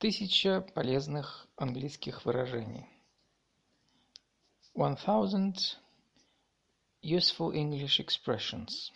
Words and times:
Тысяча 0.00 0.60
полезных 0.60 1.48
английских 1.56 2.24
выражений. 2.24 2.86
One 4.76 4.96
thousand 4.96 5.56
useful 7.02 7.52
English 7.52 7.98
expressions. 7.98 8.92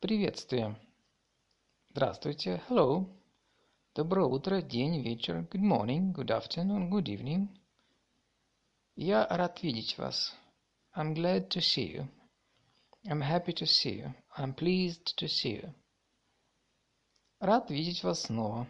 Приветствие. 0.00 0.80
Здравствуйте. 1.90 2.62
Hello. 2.70 3.06
Доброе 3.94 4.28
утро, 4.28 4.62
день, 4.62 5.02
вечер. 5.02 5.42
Good 5.42 5.60
morning, 5.60 6.14
good 6.14 6.30
afternoon, 6.30 6.88
good 6.88 7.04
evening. 7.04 7.48
Я 8.94 9.26
рад 9.28 9.62
видеть 9.62 9.98
вас. 9.98 10.34
I'm 10.94 11.14
glad 11.14 11.50
to 11.50 11.60
see 11.60 11.92
you. 11.92 12.08
I'm 13.04 13.20
happy 13.20 13.52
to 13.52 13.66
see 13.66 14.00
you. 14.00 14.14
I'm 14.38 14.54
pleased 14.54 15.14
to 15.18 15.28
see 15.28 15.60
you. 15.60 15.74
Рад 17.40 17.70
видеть 17.70 18.02
вас 18.02 18.22
снова. 18.22 18.66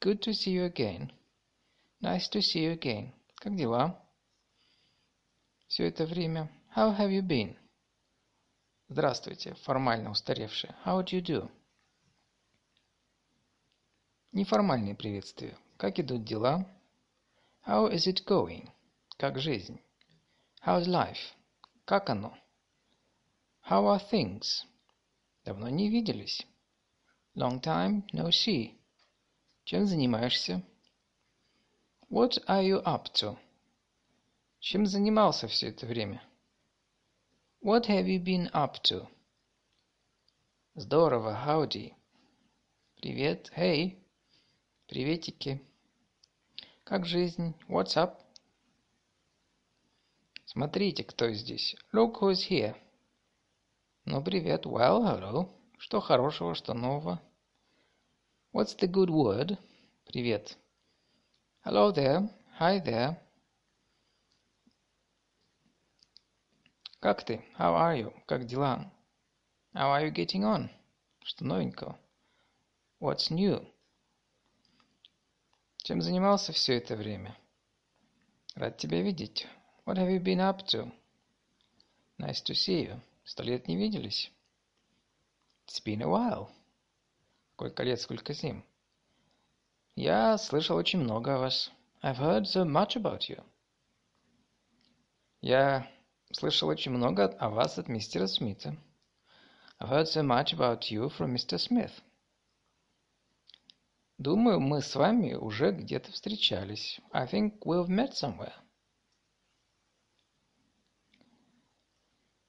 Good 0.00 0.22
to 0.22 0.32
see 0.32 0.52
you 0.52 0.64
again. 0.64 1.12
Nice 2.00 2.26
to 2.28 2.40
see 2.40 2.60
you 2.60 2.72
again. 2.72 3.12
Как 3.34 3.54
дела? 3.54 4.02
Все 5.68 5.88
это 5.88 6.06
время. 6.06 6.50
How 6.74 6.96
have 6.96 7.10
you 7.10 7.20
been? 7.20 7.54
Здравствуйте, 8.88 9.54
формально 9.56 10.10
устаревшее. 10.10 10.74
How 10.86 11.04
do 11.04 11.18
you 11.18 11.20
do? 11.20 11.50
Неформальные 14.32 14.94
приветствия. 14.94 15.54
Как 15.76 15.98
идут 15.98 16.24
дела? 16.24 16.66
How 17.66 17.92
is 17.92 18.06
it 18.06 18.24
going? 18.24 18.70
Как 19.18 19.38
жизнь? 19.38 19.82
How's 20.64 20.86
life? 20.86 21.34
Как 21.84 22.08
оно? 22.08 22.34
How 23.68 23.84
are 23.84 24.00
things? 24.10 24.64
Давно 25.44 25.68
не 25.68 25.90
виделись. 25.90 26.46
Long 27.34 27.60
time 27.60 28.06
no 28.14 28.30
see. 28.30 28.79
Чем 29.64 29.86
занимаешься? 29.86 30.62
What 32.10 32.42
are 32.48 32.64
you 32.64 32.82
up 32.84 33.12
to? 33.14 33.38
Чем 34.58 34.86
занимался 34.86 35.48
все 35.48 35.68
это 35.68 35.86
время? 35.86 36.22
What 37.62 37.86
have 37.86 38.06
you 38.06 38.18
been 38.22 38.50
up 38.52 38.82
to? 38.84 39.06
Здорово, 40.74 41.38
howdy. 41.46 41.94
Привет, 42.96 43.50
hey. 43.56 43.96
Приветики. 44.88 45.60
Как 46.84 47.06
жизнь? 47.06 47.54
What's 47.68 47.96
up? 47.96 48.16
Смотрите, 50.46 51.04
кто 51.04 51.30
здесь. 51.30 51.76
Look 51.92 52.20
who's 52.20 52.48
here. 52.50 52.74
Ну, 54.04 54.20
привет. 54.20 54.66
Well, 54.66 55.04
hello. 55.04 55.48
Что 55.78 56.00
хорошего, 56.00 56.54
что 56.56 56.74
нового? 56.74 57.22
What's 58.52 58.74
the 58.74 58.88
good 58.88 59.10
word? 59.10 59.56
Привет. 60.06 60.56
Hello 61.64 61.92
there. 61.92 62.28
Hi 62.58 62.80
there. 62.80 63.16
Как 67.00 67.24
ты? 67.24 67.44
How 67.56 67.76
are 67.76 67.96
you? 67.96 68.12
Как 68.26 68.46
дела? 68.46 68.90
How 69.72 69.92
are 69.92 70.04
you 70.04 70.10
getting 70.10 70.42
on? 70.42 70.68
Что 71.22 71.44
новенького? 71.44 71.96
What's 72.98 73.30
new? 73.30 73.64
Чем 75.84 76.02
занимался 76.02 76.52
все 76.52 76.78
это 76.78 76.96
время? 76.96 77.38
Рад 78.56 78.78
тебя 78.78 79.00
видеть. 79.00 79.46
What 79.86 79.96
have 79.96 80.10
you 80.10 80.18
been 80.18 80.40
up 80.40 80.66
to? 80.66 80.90
Nice 82.18 82.42
to 82.42 82.54
see 82.54 82.86
you. 82.88 83.00
Сто 83.22 83.44
лет 83.44 83.68
не 83.68 83.76
виделись. 83.76 84.32
It's 85.68 85.80
been 85.80 86.02
a 86.02 86.08
while. 86.08 86.50
Сколько 87.60 87.82
лет, 87.82 88.00
сколько 88.00 88.32
зим. 88.32 88.64
Я 89.94 90.38
слышал 90.38 90.78
очень 90.78 90.98
много 91.00 91.34
о 91.34 91.40
вас. 91.40 91.70
I've 92.02 92.16
heard 92.16 92.44
so 92.44 92.64
much 92.64 92.96
about 92.96 93.28
you. 93.28 93.44
Я 95.42 95.86
слышал 96.32 96.70
очень 96.70 96.90
много 96.90 97.26
о 97.26 97.50
вас 97.50 97.78
от 97.78 97.88
мистера 97.88 98.26
Смита. 98.28 98.74
I've 99.78 99.90
heard 99.90 100.06
so 100.06 100.22
much 100.22 100.54
about 100.54 100.90
you 100.90 101.10
from 101.10 101.34
Mr. 101.34 101.58
Smith. 101.58 101.92
Думаю, 104.16 104.58
мы 104.58 104.80
с 104.80 104.94
вами 104.94 105.34
уже 105.34 105.72
где-то 105.72 106.12
встречались. 106.12 106.98
I 107.12 107.26
think 107.26 107.58
we've 107.66 107.88
met 107.88 108.12
somewhere. 108.14 108.54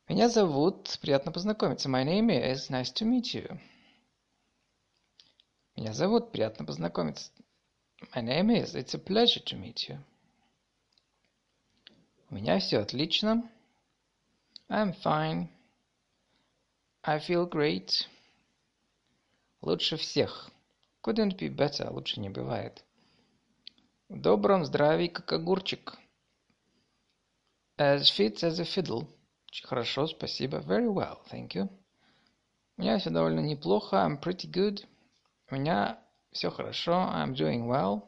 Меня 0.07 0.29
зовут, 0.29 0.97
приятно 1.01 1.33
познакомиться. 1.33 1.89
My 1.89 2.05
name 2.05 2.29
is, 2.29 2.69
nice 2.69 2.93
to 2.93 3.05
meet 3.05 3.33
you. 3.33 3.59
Меня 5.81 5.93
зовут, 5.93 6.31
приятно 6.31 6.63
познакомиться. 6.63 7.31
My 8.13 8.21
name 8.21 8.51
is, 8.51 8.75
it's 8.75 8.93
a 8.93 8.99
pleasure 8.99 9.43
to 9.43 9.59
meet 9.59 9.89
you. 9.89 9.97
У 12.29 12.35
меня 12.35 12.59
все 12.59 12.77
отлично. 12.77 13.49
I'm 14.69 14.93
fine. 15.03 15.47
I 17.03 17.17
feel 17.17 17.49
great. 17.49 18.05
Лучше 19.61 19.97
всех. 19.97 20.51
Couldn't 21.01 21.35
be 21.35 21.49
better. 21.49 21.91
Лучше 21.91 22.19
не 22.19 22.29
бывает. 22.29 22.85
В 24.07 24.21
добром 24.21 24.65
здравии, 24.65 25.07
как 25.07 25.33
огурчик. 25.33 25.97
As 27.79 28.03
fit 28.03 28.43
as 28.43 28.59
a 28.59 28.65
fiddle. 28.65 29.07
Хорошо, 29.63 30.05
спасибо. 30.05 30.59
Very 30.59 30.93
well, 30.93 31.17
thank 31.31 31.55
you. 31.55 31.67
У 32.77 32.83
меня 32.83 32.99
все 32.99 33.09
довольно 33.09 33.39
неплохо. 33.39 33.95
I'm 33.95 34.21
pretty 34.21 34.47
good. 34.47 34.85
У 35.51 35.55
меня 35.55 35.99
все 36.31 36.49
хорошо. 36.49 36.93
I'm 36.93 37.33
doing 37.33 37.67
well. 37.67 38.03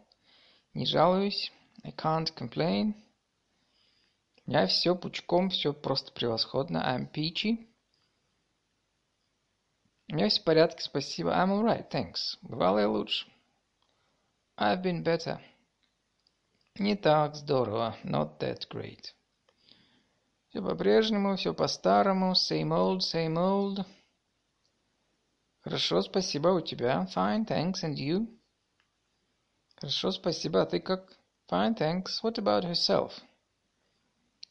Не 0.74 0.86
жалуюсь. 0.86 1.52
I 1.84 1.92
can't 1.92 2.34
complain. 2.34 2.94
У 4.46 4.50
меня 4.50 4.66
все 4.68 4.96
пучком, 4.96 5.50
все 5.50 5.74
просто 5.74 6.14
превосходно. 6.14 6.78
I'm 6.78 7.12
peachy. 7.12 7.68
У 10.08 10.16
меня 10.16 10.30
все 10.30 10.40
в 10.40 10.46
порядке, 10.46 10.84
спасибо. 10.84 11.31
I'm 11.31 11.50
alright, 11.50 11.90
thanks. 11.92 12.38
Бывало 12.42 12.80
и 12.80 12.86
лучше. 12.86 13.28
I've 14.58 14.81
been 14.81 15.04
better. 15.04 15.42
Не 16.75 16.96
так 16.96 17.36
здорово. 17.36 17.98
Not 18.06 18.40
that 18.40 18.70
great. 18.70 19.14
Все 20.48 20.62
по-прежнему, 20.62 21.36
все 21.36 21.54
по-старому. 21.54 22.36
Same 22.36 22.70
old, 22.70 23.00
same 23.00 23.36
old. 23.36 23.86
Хорошо, 25.63 26.01
спасибо. 26.01 26.50
У 26.50 26.62
тебя? 26.62 27.07
Fine, 27.16 27.46
thanks. 27.47 27.84
And 27.84 27.96
you? 27.96 28.28
Хорошо, 29.78 30.12
спасибо. 30.12 30.62
А 30.62 30.66
ты 30.66 30.79
как? 30.79 31.18
Fine, 31.50 31.78
thanks. 31.78 32.22
What 32.22 32.38
about 32.38 32.63
herself? 32.66 33.12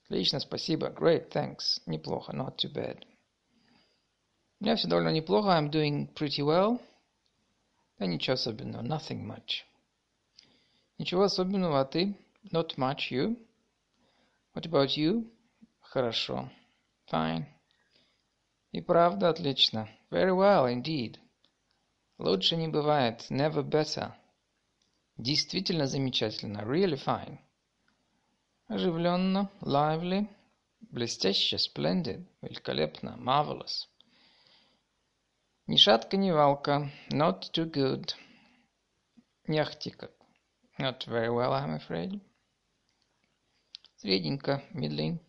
Отлично, 0.04 0.40
спасибо. 0.40 0.88
Great, 0.88 1.30
thanks. 1.30 1.80
Неплохо. 1.86 2.32
Not 2.32 2.56
too 2.56 2.72
bad. 2.72 3.04
У 4.60 4.64
меня 4.64 4.76
все 4.76 4.88
довольно 4.88 5.10
неплохо. 5.10 5.50
I'm 5.50 5.70
doing 5.70 6.08
pretty 6.14 6.42
well. 6.42 6.80
Да 7.98 8.06
ничего 8.06 8.34
особенного. 8.34 8.82
Nothing 8.82 9.26
much. 9.26 9.64
Ничего 10.98 11.24
особенного, 11.24 11.80
а 11.80 11.84
ты? 11.84 12.16
Not 12.52 12.76
much. 12.78 13.10
You? 13.10 13.36
What 14.54 14.66
about 14.66 14.96
you? 14.96 15.30
Хорошо. 15.80 16.48
Fine. 17.10 17.44
И 18.72 18.80
правда 18.80 19.28
отлично. 19.28 19.88
Very 20.10 20.34
well 20.34 20.66
indeed. 20.66 21.18
Лучше 22.18 22.56
не 22.56 22.68
бывает. 22.68 23.26
Never 23.30 23.62
better. 23.62 24.12
Действительно 25.18 25.86
замечательно. 25.86 26.60
Really 26.60 26.96
fine. 26.96 27.38
Оживленно. 28.68 29.50
Lively. 29.60 30.26
Блестяще. 30.80 31.56
Splendid. 31.56 32.26
Великолепно. 32.40 33.16
Marvelous. 33.18 33.88
Ни 35.66 35.76
шатка, 35.76 36.16
ни 36.16 36.30
валка. 36.30 36.90
Not 37.10 37.52
too 37.52 37.70
good. 37.70 38.14
Не 39.46 39.58
ахти 39.58 39.90
как. 39.90 40.12
Not 40.78 41.06
very 41.06 41.28
well, 41.28 41.52
I'm 41.52 41.74
afraid. 41.76 42.20
Средненько. 43.96 44.62
Middling. 44.72 45.20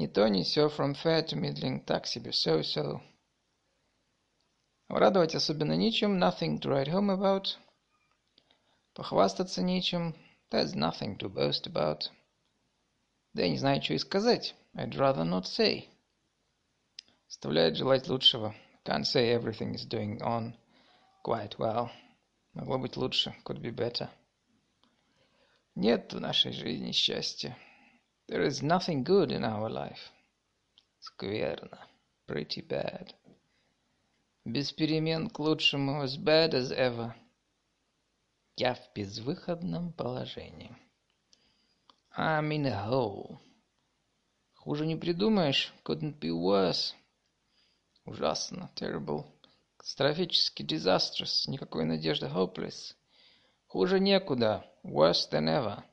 Не 0.00 0.08
то, 0.08 0.28
не 0.28 0.44
сё, 0.44 0.68
from 0.68 0.94
fair 0.94 1.22
to 1.22 1.36
middling, 1.36 1.84
так 1.84 2.06
себе, 2.06 2.30
so-so. 2.30 3.00
Радовать 4.88 5.34
особенно 5.34 5.72
нечем, 5.72 6.18
nothing 6.18 6.60
to 6.60 6.68
write 6.68 6.88
home 6.88 7.10
about. 7.10 7.56
Похвастаться 8.94 9.62
нечем, 9.62 10.14
there's 10.50 10.74
nothing 10.74 11.18
to 11.18 11.28
boast 11.28 11.66
about. 11.66 12.10
Да 13.34 13.42
я 13.42 13.48
не 13.48 13.58
знаю, 13.58 13.82
что 13.82 13.94
и 13.94 13.98
сказать, 13.98 14.54
I'd 14.74 14.94
rather 14.94 15.24
not 15.24 15.44
say. 15.44 15.88
Оставляет 17.28 17.76
желать 17.76 18.08
лучшего. 18.08 18.54
Can't 18.84 19.04
say 19.04 19.30
everything 19.34 19.74
is 19.74 19.84
doing 19.84 20.20
on 20.22 20.54
quite 21.24 21.58
well. 21.58 21.90
Могло 22.54 22.78
быть 22.78 22.96
лучше, 22.96 23.34
could 23.44 23.60
be 23.60 23.74
better. 23.74 24.08
Нет 25.74 26.12
в 26.14 26.20
нашей 26.20 26.52
жизни 26.52 26.92
счастья. 26.92 27.56
There 28.27 28.43
is 28.43 28.61
nothing 28.61 29.03
good 29.03 29.31
in 29.31 29.43
our 29.43 29.69
life. 29.69 30.11
Скверно. 30.99 31.79
Pretty 32.27 32.61
bad. 32.61 33.13
Без 34.45 34.71
перемен 34.71 35.29
к 35.29 35.39
лучшему. 35.39 36.03
As 36.03 36.17
bad 36.17 36.53
as 36.53 36.71
ever. 36.71 37.13
Я 38.55 38.75
в 38.75 38.93
безвыходном 38.93 39.93
положении. 39.93 40.75
I'm 42.17 42.51
in 42.51 42.67
a 42.67 42.87
hole. 42.87 43.39
Хуже 44.55 44.85
не 44.85 44.95
придумаешь. 44.95 45.73
Couldn't 45.83 46.19
be 46.19 46.29
worse. 46.29 46.93
Ужасно. 48.05 48.69
Terrible. 48.75 49.25
Катастрофически. 49.77 50.63
Disastrous. 50.63 51.47
Никакой 51.47 51.85
надежды. 51.85 52.27
Hopeless. 52.27 52.93
Хуже 53.67 53.99
некуда. 53.99 54.63
Worse 54.83 55.29
than 55.31 55.47
ever. 55.47 55.83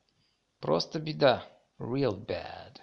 Просто 0.60 1.00
беда. 1.00 1.44
Real 1.78 2.16
bad. 2.16 2.80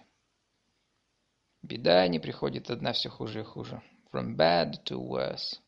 Беда 1.61 2.07
не 2.07 2.19
приходит 2.19 2.69
одна 2.69 2.93
все 2.93 3.09
хуже 3.09 3.41
и 3.41 3.43
хуже. 3.43 3.81
From 4.11 4.37
bad 4.37 4.83
to 4.85 4.97
worse. 4.97 5.59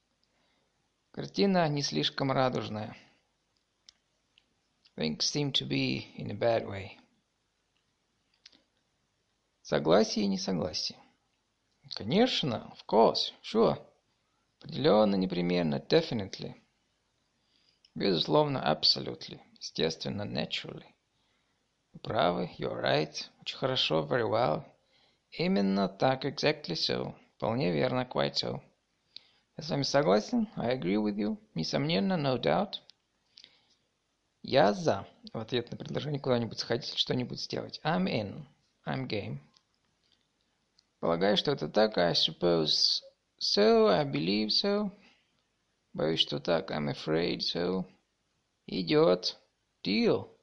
Картина 1.11 1.67
не 1.67 1.81
слишком 1.81 2.31
радужная. 2.31 2.95
Things 4.95 5.19
seem 5.19 5.51
to 5.51 5.67
be 5.67 6.13
in 6.15 6.31
a 6.31 6.35
bad 6.35 6.65
way. 6.65 6.97
Согласие 9.61 10.23
и 10.23 10.27
несогласие. 10.29 10.97
Конечно, 11.95 12.71
of 12.71 12.85
course, 12.87 13.33
sure. 13.41 13.77
Определенно, 14.59 15.15
непременно, 15.15 15.79
definitely. 15.79 16.55
Безусловно, 17.93 18.59
absolutely. 18.59 19.41
Естественно, 19.59 20.23
naturally. 20.23 20.96
Вы 21.97 22.01
правы, 22.01 22.49
you're 22.59 22.79
right. 22.79 23.15
Очень 23.41 23.57
хорошо, 23.57 24.05
very 24.05 24.29
well. 24.29 24.63
Именно 25.31 25.89
так, 25.89 26.25
exactly 26.25 26.75
so. 26.75 27.15
Вполне 27.35 27.71
верно, 27.71 28.01
quite 28.01 28.35
so. 28.35 28.61
Я 29.57 29.63
с 29.63 29.69
вами 29.71 29.81
согласен, 29.81 30.47
I 30.55 30.77
agree 30.77 30.97
with 30.97 31.15
you. 31.15 31.37
Несомненно, 31.55 32.13
no 32.13 32.39
doubt. 32.39 32.75
Я 34.43 34.73
за. 34.73 35.07
В 35.33 35.39
ответ 35.39 35.71
на 35.71 35.77
предложение 35.77 36.21
куда-нибудь 36.21 36.59
сходить, 36.59 36.95
что-нибудь 36.95 37.41
сделать. 37.41 37.81
I'm 37.83 38.05
in. 38.05 38.45
I'm 38.85 39.07
game. 39.07 39.39
Полагаю, 40.99 41.35
что 41.35 41.51
это 41.51 41.67
так. 41.67 41.97
I 41.97 42.13
suppose 42.13 43.01
so. 43.39 43.87
I 43.87 44.05
believe 44.05 44.49
so. 44.49 44.91
Боюсь, 45.93 46.19
что 46.19 46.39
так. 46.39 46.69
I'm 46.69 46.93
afraid 46.93 47.39
so. 47.39 47.85
Идет. 48.67 49.35
Deal. 49.83 50.36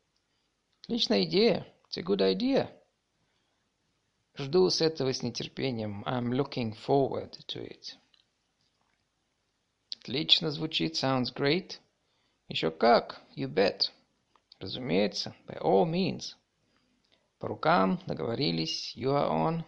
Отличная 0.85 1.25
идея. 1.25 1.67
It's 1.89 1.97
a 1.97 2.03
good 2.03 2.21
idea. 2.21 2.71
Жду 4.37 4.69
с 4.69 4.83
этого 4.83 5.15
с 5.15 5.23
нетерпением. 5.23 6.05
I'm 6.05 6.31
looking 6.31 6.75
forward 6.87 7.33
to 7.47 7.67
it. 7.67 7.97
Отлично 10.01 10.51
звучит. 10.51 10.97
Sounds 10.97 11.33
great. 11.35 11.79
Еще 12.49 12.71
как. 12.71 13.23
You 13.35 13.49
bet. 13.49 13.91
Разумеется. 14.61 15.35
By 15.47 15.59
all 15.63 15.91
means. 15.91 16.35
По 17.39 17.49
рукам. 17.49 17.99
Договорились. 18.07 18.95
You 18.95 19.13
are 19.13 19.31
on. 19.31 19.65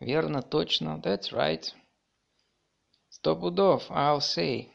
Верно, 0.00 0.40
точно. 0.40 0.98
That's 1.04 1.30
right. 1.30 1.70
Сто 3.10 3.36
пудов. 3.36 3.90
I'll 3.90 4.20
say. 4.20 4.70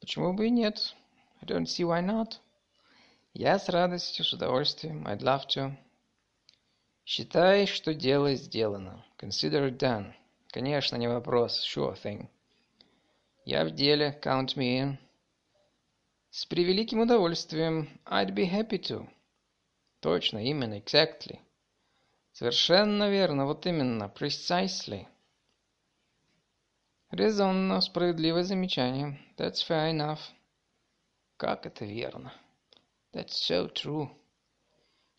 Почему 0.00 0.32
бы 0.32 0.46
и 0.46 0.50
нет? 0.50 0.94
I 1.42 1.44
don't 1.44 1.66
see 1.66 1.84
why 1.84 2.00
not. 2.00 2.40
Я 3.34 3.58
с 3.58 3.70
радостью, 3.70 4.26
с 4.26 4.32
удовольствием. 4.34 5.06
I'd 5.08 5.20
love 5.20 5.46
to. 5.56 5.74
Считай, 7.06 7.66
что 7.66 7.94
дело 7.94 8.34
сделано. 8.34 9.04
Consider 9.18 9.70
it 9.70 9.78
done. 9.78 10.12
Конечно, 10.48 10.96
не 10.96 11.08
вопрос. 11.08 11.66
Sure 11.66 11.94
thing. 11.94 12.28
Я 13.46 13.64
в 13.64 13.70
деле. 13.70 14.20
Count 14.22 14.54
me 14.56 14.82
in. 14.82 14.98
С 16.30 16.44
превеликим 16.44 17.00
удовольствием. 17.00 17.88
I'd 18.04 18.34
be 18.34 18.44
happy 18.44 18.78
to. 18.78 19.08
Точно, 20.00 20.38
именно, 20.44 20.74
exactly. 20.74 21.38
Совершенно 22.32 23.08
верно, 23.08 23.46
вот 23.46 23.66
именно, 23.66 24.12
precisely. 24.14 25.06
Резонно, 27.10 27.80
справедливое 27.80 28.42
замечание. 28.42 29.18
That's 29.38 29.66
fair 29.66 29.90
enough. 29.90 30.20
Как 31.38 31.64
это 31.64 31.86
верно. 31.86 32.32
That's 33.12 33.34
so 33.34 33.68
true. 33.72 34.08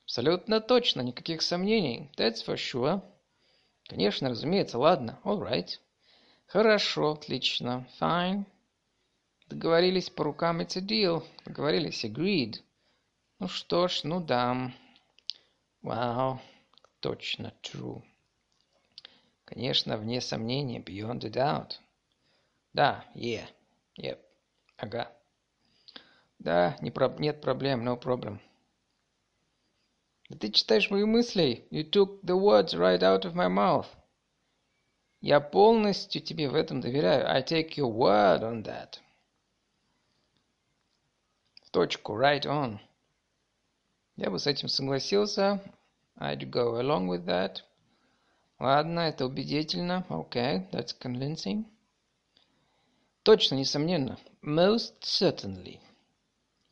Абсолютно 0.05 0.59
точно, 0.59 1.01
никаких 1.01 1.41
сомнений. 1.41 2.11
That's 2.17 2.43
for 2.45 2.55
sure. 2.55 3.01
Конечно, 3.87 4.29
разумеется, 4.29 4.77
ладно. 4.79 5.19
All 5.23 5.39
right. 5.39 5.79
Хорошо, 6.47 7.11
отлично. 7.11 7.87
Fine. 7.99 8.45
Договорились 9.47 10.09
по 10.09 10.23
рукам, 10.23 10.61
it's 10.61 10.77
a 10.77 10.81
deal. 10.81 11.23
Договорились, 11.45 12.05
agreed. 12.05 12.61
Ну 13.39 13.47
что 13.47 13.87
ж, 13.87 14.01
ну 14.03 14.19
да. 14.19 14.71
Wow. 15.83 16.39
Точно 16.99 17.53
true. 17.61 18.01
Конечно, 19.45 19.97
вне 19.97 20.21
сомнения, 20.21 20.79
beyond 20.79 21.25
a 21.25 21.29
doubt. 21.29 21.79
Да, 22.73 23.05
yeah, 23.13 23.47
yep, 23.97 24.19
ага. 24.77 25.11
Да, 26.43 26.77
не 26.81 26.91
про... 26.91 27.07
нет 27.19 27.39
проблем, 27.39 27.87
no 27.87 27.97
problem. 27.97 28.39
Да 30.29 30.37
ты 30.37 30.51
читаешь 30.51 30.89
мои 30.89 31.05
мысли. 31.05 31.65
You 31.71 31.89
took 31.89 32.21
the 32.21 32.35
words 32.35 32.73
right 32.73 33.01
out 33.01 33.23
of 33.23 33.33
my 33.33 33.47
mouth. 33.47 33.87
Я 35.21 35.39
полностью 35.39 36.21
тебе 36.21 36.49
в 36.49 36.55
этом 36.55 36.81
доверяю. 36.81 37.29
I 37.29 37.41
take 37.41 37.77
your 37.77 37.89
word 37.89 38.41
on 38.41 38.63
that. 38.63 38.99
В 41.61 41.71
точку, 41.71 42.17
right 42.17 42.43
on. 42.45 42.77
Я 44.17 44.29
бы 44.29 44.37
с 44.37 44.45
этим 44.45 44.67
согласился, 44.67 45.61
I'd 46.17 46.49
go 46.49 46.77
along 46.77 47.07
with 47.07 47.25
that. 47.25 47.61
Ладно, 48.59 48.99
это 48.99 49.25
убедительно. 49.25 50.05
Okay, 50.09 50.69
that's 50.71 50.93
convincing. 50.99 51.63
Точно, 53.23 53.55
несомненно. 53.55 54.19
Most 54.41 55.03
certainly. 55.03 55.79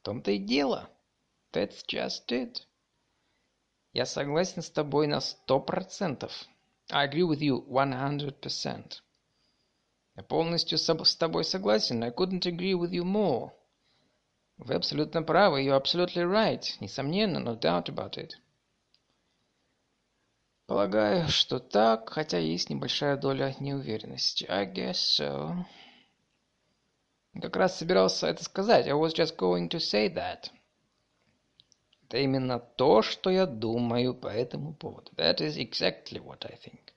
Том-то 0.04 0.32
и 0.32 0.38
дело. 0.38 0.90
That's 1.52 1.84
just 1.86 2.28
it. 2.30 2.58
Я 3.94 4.06
согласен 4.06 4.62
с 4.62 4.70
тобой 4.70 5.08
на 5.08 5.20
сто 5.22 5.60
процентов. 5.60 6.32
I 6.90 7.08
agree 7.08 7.28
with 7.28 7.40
you 7.40 7.66
one 7.68 7.94
hundred 7.94 8.40
percent. 8.40 9.02
Я 10.16 10.24
полностью 10.24 10.78
с 10.78 11.16
тобой 11.16 11.44
согласен. 11.44 12.04
I 12.04 12.10
couldn't 12.10 12.46
agree 12.46 12.74
with 12.74 12.92
you 12.92 13.04
more. 13.04 13.52
Вы 14.58 14.76
абсолютно 14.76 15.24
правы. 15.24 15.64
You're 15.64 15.82
absolutely 15.82 16.24
right. 16.24 16.64
Несомненно, 16.80 17.38
no 17.40 17.60
doubt 17.60 17.90
about 17.90 18.18
it. 18.18 18.32
Полагаю, 20.68 21.28
что 21.28 21.60
так, 21.60 22.10
хотя 22.10 22.38
есть 22.38 22.70
небольшая 22.70 23.18
доля 23.18 23.56
неуверенности. 23.60 24.46
I 24.48 24.66
guess 24.66 24.96
so. 25.20 25.66
Как 27.40 27.56
раз 27.56 27.78
собирался 27.78 28.28
это 28.28 28.44
сказать. 28.44 28.88
I 28.88 28.94
was 28.94 29.14
just 29.14 29.38
going 29.38 29.70
to 29.70 29.80
say 29.80 30.08
that. 30.14 30.50
Это 32.08 32.18
именно 32.18 32.60
то, 32.60 33.02
что 33.02 33.30
я 33.30 33.46
думаю 33.46 34.14
по 34.14 34.28
этому 34.28 34.74
поводу. 34.74 35.12
That 35.16 35.38
is 35.38 35.58
exactly 35.58 36.20
what 36.20 36.46
I 36.46 36.58
think. 36.58 36.94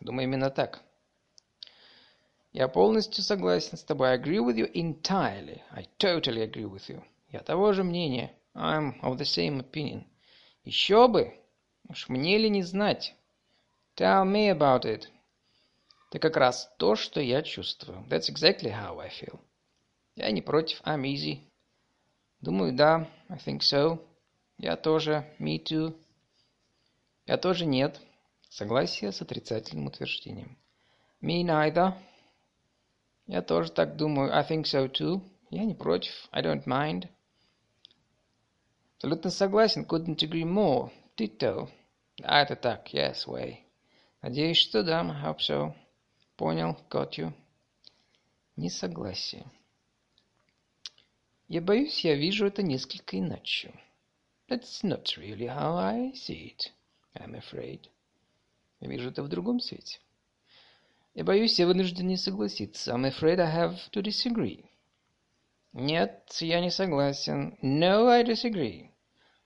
Думаю 0.00 0.24
именно 0.24 0.50
так. 0.50 0.80
Я 2.52 2.68
полностью 2.68 3.22
согласен 3.22 3.76
с 3.76 3.84
тобой. 3.84 4.10
I 4.10 4.18
agree 4.18 4.38
with 4.38 4.56
you 4.56 4.70
entirely. 4.72 5.62
I 5.72 5.86
totally 5.98 6.42
agree 6.42 6.64
with 6.64 6.88
you. 6.88 7.02
Я 7.30 7.40
того 7.40 7.72
же 7.72 7.84
мнения. 7.84 8.32
I'm 8.54 9.00
of 9.02 9.18
the 9.18 9.24
same 9.24 9.60
opinion. 9.60 10.04
Еще 10.64 11.06
бы, 11.06 11.34
Уж 11.88 12.08
мне 12.08 12.36
ли 12.36 12.50
не 12.50 12.62
знать? 12.62 13.14
Tell 13.96 14.24
me 14.24 14.50
about 14.50 14.84
it. 14.84 15.08
Это 16.10 16.18
как 16.18 16.36
раз 16.36 16.68
то, 16.78 16.96
что 16.96 17.20
я 17.20 17.42
чувствую. 17.42 18.04
That's 18.08 18.28
exactly 18.28 18.70
how 18.70 18.98
I 18.98 19.08
feel. 19.08 19.38
Я 20.16 20.30
не 20.30 20.40
против. 20.40 20.80
I'm 20.82 21.02
easy. 21.02 21.40
Думаю, 22.40 22.72
да. 22.72 23.08
I 23.28 23.36
think 23.36 23.58
so. 23.60 24.02
Я 24.56 24.76
тоже. 24.76 25.30
Me 25.38 25.62
too. 25.62 25.94
Я 27.26 27.36
тоже 27.36 27.66
нет. 27.66 28.00
Согласие 28.48 29.12
с 29.12 29.20
отрицательным 29.20 29.86
утверждением. 29.86 30.56
Me 31.20 31.42
neither. 31.42 31.92
Я 33.26 33.42
тоже 33.42 33.70
так 33.70 33.96
думаю. 33.96 34.32
I 34.34 34.42
think 34.42 34.62
so 34.62 34.90
too. 34.90 35.20
Я 35.50 35.64
не 35.64 35.74
против. 35.74 36.12
I 36.32 36.42
don't 36.42 36.64
mind. 36.64 37.08
Абсолютно 38.96 39.30
согласен. 39.30 39.84
Couldn't 39.84 40.22
agree 40.22 40.44
more. 40.44 40.90
Ditto. 41.18 41.68
А, 42.22 42.40
это 42.40 42.56
так. 42.56 42.94
Yes, 42.94 43.26
way. 43.26 43.58
Надеюсь, 44.22 44.56
что 44.56 44.82
да. 44.82 45.02
I 45.02 45.30
hope 45.30 45.40
so. 45.40 45.74
Понял. 46.36 46.78
Got 46.88 47.18
you. 47.18 47.32
Несогласие. 48.56 49.44
Я 51.48 51.60
боюсь, 51.60 52.04
я 52.04 52.16
вижу 52.16 52.46
это 52.46 52.62
несколько 52.62 53.18
иначе. 53.18 53.72
That's 54.48 54.82
not 54.82 55.16
really 55.16 55.46
how 55.46 55.76
I 55.76 56.12
see 56.14 56.54
it. 56.54 56.72
I'm 57.14 57.34
afraid. 57.34 57.88
Я 58.80 58.88
вижу 58.88 59.10
это 59.10 59.22
в 59.22 59.28
другом 59.28 59.60
свете. 59.60 60.00
Я 61.14 61.24
боюсь, 61.24 61.58
я 61.58 61.66
вынужден 61.66 62.08
не 62.08 62.16
согласиться. 62.16 62.92
I'm 62.92 63.04
afraid 63.04 63.40
I 63.40 63.46
have 63.46 63.78
to 63.92 64.02
disagree. 64.02 64.66
Нет, 65.72 66.36
я 66.40 66.60
не 66.60 66.70
согласен. 66.70 67.56
No, 67.62 68.08
I 68.08 68.24
disagree. 68.24 68.90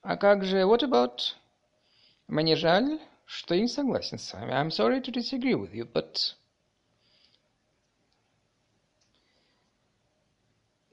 А 0.00 0.16
как 0.16 0.44
же 0.44 0.62
what 0.62 0.82
about? 0.82 1.34
Мне 2.28 2.56
жаль, 2.56 2.98
что 3.26 3.54
я 3.54 3.60
не 3.60 3.68
согласен 3.68 4.18
с 4.18 4.32
вами. 4.32 4.52
I'm 4.52 4.70
sorry 4.70 5.02
to 5.02 5.12
disagree 5.12 5.54
with 5.54 5.74
you, 5.74 5.84
but... 5.84 6.34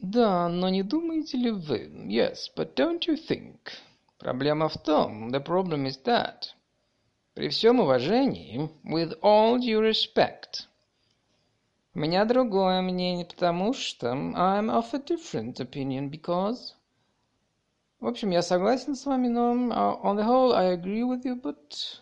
Да, 0.10 0.48
но 0.48 0.70
не 0.70 0.84
думаете 0.84 1.38
ли 1.38 1.52
вы? 1.52 1.92
Yes, 2.08 2.50
but 2.56 2.76
don't 2.76 3.02
you 3.08 3.18
think? 3.18 3.58
Проблема 4.18 4.70
в 4.70 4.78
том, 4.78 5.34
the 5.34 5.44
problem 5.44 5.86
is 5.86 6.02
that... 6.06 6.54
При 7.34 7.50
всем 7.50 7.82
уважении, 7.82 8.70
with 8.86 9.20
all 9.22 9.60
due 9.60 9.82
respect... 9.82 10.70
У 11.94 12.00
меня 12.00 12.24
другое 12.24 12.82
мнение, 12.82 13.26
потому 13.26 13.74
что 13.74 14.08
I'm 14.14 14.70
of 14.70 14.94
a 14.94 15.00
different 15.00 15.56
opinion, 15.56 16.10
because... 16.10 16.74
В 18.00 18.08
общем, 18.08 18.30
я 18.30 18.42
согласен 18.42 18.96
с 18.96 19.06
вами, 19.06 19.28
но 19.28 19.52
on 19.52 20.16
the 20.16 20.26
whole 20.26 20.54
I 20.54 20.78
agree 20.78 21.04
with 21.04 21.26
you, 21.26 21.36
but... 21.36 22.00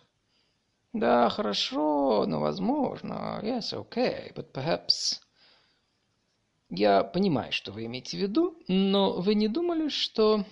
Да, 0.93 1.27
хорошо, 1.29 2.27
но 2.27 2.39
возможно. 2.39 3.39
Yes, 3.41 3.73
okay, 3.73 4.31
but 4.35 4.51
perhaps... 4.51 5.24
Я 6.77 7.05
понимаю, 7.05 7.53
что 7.53 7.71
вы 7.71 7.85
имеете 7.85 8.17
в 8.17 8.19
виду, 8.19 8.57
но 8.67 9.13
вы 9.13 9.35
не 9.35 9.47
думали, 9.47 9.87
что... 9.87 10.43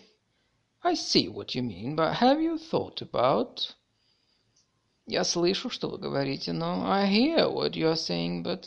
I 0.82 0.94
see 0.94 1.28
what 1.28 1.48
you 1.54 1.62
mean, 1.62 1.98
but 1.98 2.16
have 2.22 2.40
you 2.40 2.58
thought 2.58 3.02
about... 3.02 3.76
Я 5.06 5.26
слышу, 5.26 5.70
что 5.70 5.90
вы 5.90 5.98
говорите, 5.98 6.54
но 6.54 6.90
I 6.90 7.12
hear 7.12 7.52
what 7.52 7.72
you 7.72 7.92
are 7.92 7.96
saying, 7.96 8.42
but... 8.42 8.64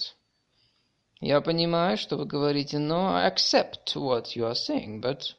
Я 1.20 1.40
понимаю, 1.40 1.96
что 1.96 2.18
вы 2.18 2.26
говорите, 2.26 2.78
но 2.78 3.14
I 3.14 3.30
accept 3.30 3.94
what 3.94 4.36
you 4.36 4.44
are 4.44 4.52
saying, 4.52 5.00
but... 5.00 5.34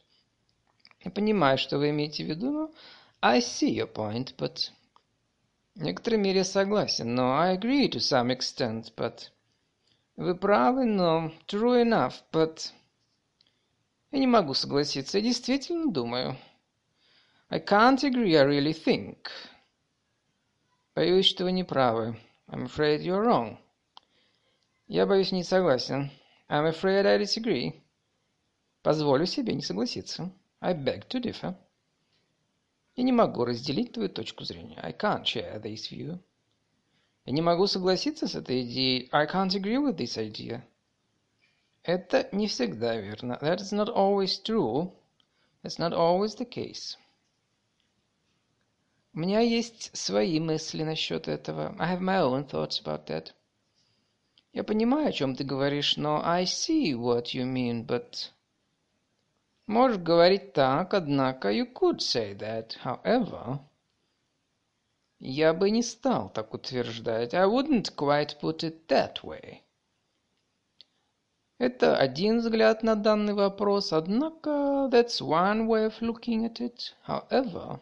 Я 1.03 1.11
понимаю, 1.11 1.59
что 1.59 1.77
вы 1.77 1.91
имеете 1.91 2.25
в 2.25 2.29
виду, 2.29 2.51
но 2.51 2.71
I 3.21 3.41
see 3.41 3.75
your 3.75 3.93
point, 3.93 4.35
but... 4.37 4.71
В 5.75 5.83
некоторой 5.83 6.19
мере 6.19 6.43
согласен, 6.43 7.13
но 7.13 7.37
I 7.37 7.55
agree 7.55 7.87
to 7.91 7.99
some 7.99 8.35
extent, 8.35 8.91
but... 8.95 9.29
Вы 10.17 10.33
правы, 10.33 10.85
но 10.85 11.31
true 11.45 11.83
enough, 11.83 12.15
but... 12.31 12.71
Я 14.09 14.17
не 14.17 14.25
могу 14.25 14.55
согласиться, 14.55 15.19
я 15.19 15.23
действительно 15.23 15.91
думаю. 15.91 16.35
I 17.49 17.59
can't 17.59 18.03
agree, 18.03 18.33
I 18.33 18.43
really 18.43 18.73
think. 18.73 19.29
Боюсь, 20.95 21.27
что 21.27 21.43
вы 21.43 21.51
не 21.51 21.63
правы. 21.63 22.19
I'm 22.47 22.65
afraid 22.65 23.03
you're 23.03 23.23
wrong. 23.23 23.59
Я 24.87 25.05
боюсь, 25.05 25.31
не 25.31 25.43
согласен. 25.43 26.09
I'm 26.49 26.67
afraid 26.67 27.05
I 27.05 27.19
disagree. 27.19 27.79
Позволю 28.81 29.27
себе 29.27 29.53
не 29.53 29.61
согласиться. 29.61 30.31
I 30.61 30.73
beg 30.73 31.07
to 31.09 31.21
differ. 31.21 31.53
Я 32.95 33.03
не 33.03 33.11
могу 33.11 33.45
разделить 33.45 33.93
твою 33.93 34.09
точку 34.09 34.45
зрения. 34.45 34.79
I 34.81 34.93
can't 34.93 35.25
share 35.25 35.61
this 35.61 35.91
view. 35.91 36.19
Я 37.27 37.33
не 37.33 37.41
могу 37.41 37.67
согласиться 37.67 38.25
с 38.25 38.35
этой 38.35 38.61
идеей. 38.61 39.09
I 39.11 39.27
can't 39.27 39.53
agree 39.53 39.77
with 39.77 39.97
this 39.97 40.17
idea. 40.17 40.61
Это 41.83 42.29
не 42.31 42.47
всегда 42.47 42.95
верно. 42.95 43.37
That 43.41 43.57
is 43.57 43.73
not 43.73 43.89
always 43.93 44.41
true. 44.41 44.93
That's 45.61 45.77
not 45.77 45.91
always 45.91 46.37
the 46.37 46.49
case. 46.49 46.97
У 49.13 49.19
меня 49.19 49.41
есть 49.41 49.93
свои 49.93 50.39
мысли 50.39 50.83
насчет 50.83 51.27
этого. 51.27 51.75
I 51.77 51.93
have 51.93 51.99
my 51.99 52.21
own 52.21 52.47
thoughts 52.47 52.81
about 52.81 53.07
that. 53.07 53.33
Я 54.53 54.63
понимаю, 54.63 55.09
о 55.09 55.11
чем 55.11 55.35
ты 55.35 55.43
говоришь, 55.43 55.97
но 55.97 56.21
I 56.23 56.45
see 56.45 56.93
what 56.93 57.33
you 57.33 57.43
mean, 57.43 57.85
but... 57.85 58.31
Можешь 59.65 59.97
говорить 59.97 60.53
так, 60.53 60.93
однако 60.93 61.51
you 61.51 61.65
could 61.73 61.97
say 61.97 62.33
that, 62.37 62.77
however... 62.85 63.59
Я 65.19 65.53
бы 65.53 65.71
не 65.71 65.81
стал 65.81 66.29
так 66.29 66.53
утверждать. 66.53 67.33
I 67.33 67.45
wouldn't 67.45 67.95
quite 67.95 68.39
put 68.39 68.63
it 68.63 68.87
that 68.87 69.23
way. 69.23 69.61
Это 71.57 71.97
один 71.97 72.37
взгляд 72.37 72.83
на 72.83 72.95
данный 72.95 73.33
вопрос, 73.33 73.91
однако 73.91 74.87
that's 74.91 75.19
one 75.19 75.65
way 75.65 75.87
of 75.87 75.99
looking 76.01 76.45
at 76.45 76.59
it. 76.59 76.93
However, 77.07 77.79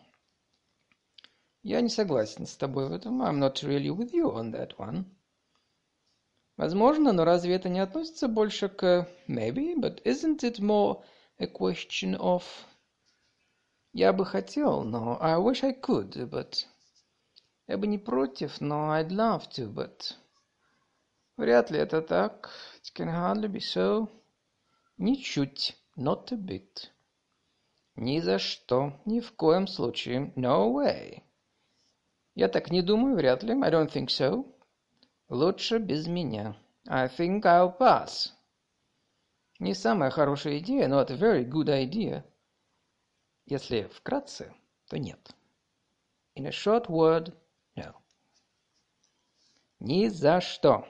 я 1.61 1.81
не 1.81 1.89
согласен 1.89 2.45
с 2.45 2.55
тобой 2.55 2.87
в 2.87 2.93
этом. 2.93 3.21
I'm 3.21 3.39
not 3.39 3.63
really 3.63 3.89
with 3.89 4.13
you 4.13 4.31
on 4.31 4.51
that 4.51 4.77
one. 4.77 5.03
Возможно, 6.55 7.11
но 7.11 7.25
разве 7.25 7.55
это 7.55 7.67
не 7.67 7.81
относится 7.81 8.29
больше 8.29 8.69
к 8.69 9.09
maybe, 9.27 9.75
but 9.75 10.01
isn't 10.03 10.43
it 10.43 10.59
more 10.59 11.03
a 11.37 11.47
question 11.47 12.15
of 12.17 12.43
я 13.91 14.13
бы 14.13 14.25
хотел, 14.25 14.83
но 14.83 15.17
I 15.21 15.35
wish 15.37 15.65
I 15.65 15.73
could, 15.73 16.29
but 16.29 16.65
я 17.67 17.77
бы 17.77 17.87
не 17.87 17.97
против, 17.97 18.61
но 18.61 18.95
I'd 18.95 19.09
love 19.09 19.49
to, 19.49 19.71
but 19.73 20.15
вряд 21.37 21.71
ли 21.71 21.79
это 21.79 22.01
так. 22.01 22.51
It 22.81 22.93
can 22.95 23.07
hardly 23.07 23.47
be 23.47 23.59
so. 23.59 24.07
Ничуть, 24.97 25.75
not 25.97 26.31
a 26.31 26.35
bit. 26.35 26.89
Ни 27.95 28.19
за 28.19 28.39
что, 28.39 28.93
ни 29.05 29.19
в 29.19 29.31
коем 29.33 29.67
случае, 29.67 30.33
no 30.35 30.71
way. 30.71 31.23
Я 32.35 32.49
так 32.49 32.69
не 32.69 32.81
думаю, 32.81 33.15
вряд 33.15 33.43
ли, 33.43 33.53
I 33.53 33.71
don't 33.71 33.91
think 33.91 34.07
so. 34.07 34.45
Лучше 35.29 35.79
без 35.79 36.07
меня. 36.07 36.55
I 36.87 37.07
think 37.07 37.41
I'll 37.43 37.75
pass. 37.77 38.31
Не 39.59 39.73
самая 39.73 40.11
хорошая 40.11 40.59
идея, 40.59 40.87
но 40.87 41.01
это 41.01 41.15
very 41.15 41.43
good 41.43 41.69
idea. 41.69 42.23
Если 43.45 43.83
вкратце, 43.83 44.53
то 44.87 44.99
нет. 44.99 45.33
In 46.35 46.45
a 46.45 46.51
short 46.51 46.87
word. 46.87 47.33
Ни 49.85 50.07
за 50.07 50.41
что. 50.41 50.83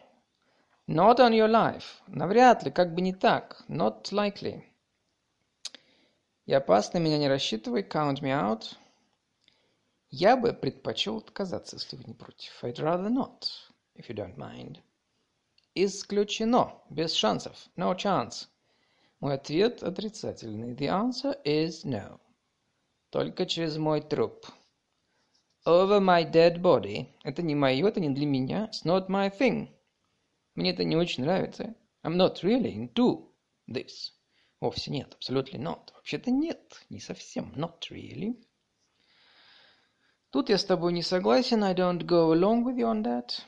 Not 0.87 1.17
on 1.17 1.33
your 1.33 1.49
life. 1.49 2.01
Навряд 2.07 2.63
ли, 2.63 2.71
как 2.71 2.95
бы 2.95 3.01
не 3.01 3.13
так. 3.13 3.61
Not 3.67 4.03
likely. 4.13 4.63
И 6.45 6.53
опасно 6.53 6.99
меня 6.99 7.17
не 7.17 7.27
рассчитывай. 7.27 7.83
Count 7.83 8.21
me 8.21 8.31
out. 8.31 8.77
Я 10.09 10.37
бы 10.37 10.53
предпочел 10.53 11.17
отказаться, 11.17 11.75
если 11.75 11.97
вы 11.97 12.05
не 12.05 12.13
против. 12.13 12.63
I'd 12.63 12.79
rather 12.79 13.09
not 13.09 13.43
if 13.95 14.07
you 14.07 14.15
don't 14.15 14.37
mind. 14.37 14.77
Исключено. 15.73 16.81
Без 16.89 17.11
шансов. 17.11 17.67
No 17.75 17.93
chance. 17.97 18.47
Мой 19.19 19.33
ответ 19.33 19.83
отрицательный. 19.83 20.73
The 20.73 20.87
answer 20.87 21.43
is 21.43 21.83
no. 21.83 22.21
Только 23.09 23.45
через 23.45 23.75
мой 23.75 23.99
труп. 23.99 24.45
Over 25.65 25.99
my 25.99 26.29
dead 26.29 26.61
body. 26.61 27.07
Это 27.23 27.41
не 27.41 27.55
мое, 27.55 27.87
это 27.87 27.99
не 27.99 28.09
для 28.09 28.27
меня. 28.27 28.69
It's 28.71 28.85
not 28.85 29.07
my 29.07 29.35
thing. 29.35 29.69
Мне 30.53 30.69
это 30.71 30.83
не 30.83 30.95
очень 30.95 31.23
нравится. 31.23 31.73
I'm 32.03 32.15
not 32.17 32.43
really 32.43 32.71
into 32.75 33.33
this. 33.67 34.11
Вовсе 34.61 34.91
нет. 34.91 35.15
Абсолютно 35.15 35.57
not. 35.57 35.91
Вообще-то 35.95 36.29
нет. 36.29 36.85
Не 36.89 36.99
совсем. 36.99 37.51
Not 37.55 37.79
really. 37.89 38.45
Тут 40.29 40.49
я 40.49 40.59
с 40.59 40.65
тобой 40.65 40.93
не 40.93 41.01
согласен. 41.01 41.63
I 41.63 41.73
don't 41.73 42.03
go 42.03 42.31
along 42.31 42.63
with 42.63 42.77
you 42.77 42.85
on 42.85 43.03
that. 43.03 43.41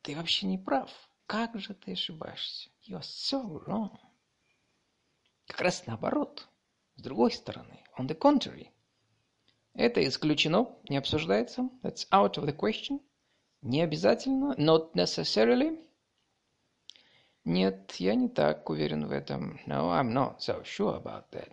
Ты 0.00 0.16
вообще 0.16 0.46
не 0.46 0.56
прав. 0.56 0.90
Как 1.26 1.58
же 1.60 1.74
ты 1.74 1.92
ошибаешься? 1.92 2.70
You're 2.88 3.02
so 3.02 3.62
wrong. 3.66 3.98
Как 5.46 5.60
раз 5.60 5.86
наоборот. 5.86 6.48
С 6.96 7.02
другой 7.02 7.32
стороны. 7.32 7.84
On 7.98 8.06
the 8.06 8.18
contrary. 8.18 8.70
Это 9.78 10.04
исключено, 10.04 10.76
не 10.88 10.96
обсуждается. 10.96 11.70
That's 11.84 12.08
out 12.10 12.34
of 12.34 12.46
the 12.46 12.52
question. 12.52 13.00
Не 13.62 13.82
обязательно. 13.82 14.56
Not 14.58 14.94
necessarily. 14.94 15.78
Нет, 17.44 17.94
я 18.00 18.16
не 18.16 18.28
так 18.28 18.68
уверен 18.70 19.06
в 19.06 19.12
этом. 19.12 19.60
No, 19.68 19.92
I'm 19.92 20.12
not 20.12 20.40
so 20.40 20.64
sure 20.64 21.00
about 21.00 21.30
that. 21.30 21.52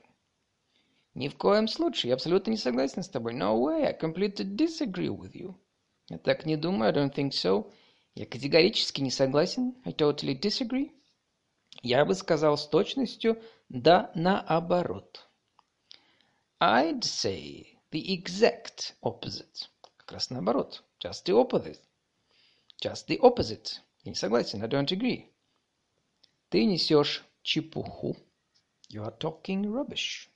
Ни 1.13 1.27
в 1.27 1.38
коем 1.38 1.67
случае. 1.67 2.10
Я 2.10 2.15
абсолютно 2.15 2.50
не 2.50 2.58
согласен 2.58 3.03
с 3.03 3.10
тобой. 3.10 3.36
No 3.36 3.55
way. 3.60 3.86
I 3.86 3.96
completely 3.96 4.44
disagree 4.44 5.15
with 5.15 5.34
you. 5.34 5.53
Я 6.10 6.17
так 6.17 6.48
не 6.48 6.58
думаю. 6.58 6.89
I 6.89 6.96
don't 6.96 7.13
think 7.13 7.29
so. 7.29 7.72
Я 8.15 8.25
категорически 8.25 9.01
не 9.01 9.12
согласен. 9.12 9.75
I 9.86 9.94
totally 9.94 10.34
disagree. 10.34 10.89
Я 11.84 12.03
бы 12.05 12.15
сказал 12.15 12.58
с 12.58 12.67
точностью 12.67 13.39
да 13.70 14.12
наоборот. 14.15 15.29
I'd 16.60 17.01
say 17.01 17.75
the 17.96 18.14
exact 18.14 18.94
opposite. 19.02 19.70
Как 19.96 20.12
раз 20.12 20.30
наоборот. 20.30 20.84
Just 21.00 21.25
the 21.25 21.34
opposite. 21.34 21.80
Just 22.84 23.08
the 23.08 23.18
opposite. 23.22 23.80
Я 24.04 24.12
не 24.12 24.16
согласен. 24.16 24.62
I 24.62 24.68
don't 24.68 24.92
agree. 24.92 25.32
Ты 26.50 26.66
несешь 26.66 27.24
чепуху. 27.42 28.18
You 28.90 29.06
are 29.06 29.18
talking 29.18 29.64
rubbish. 29.64 30.28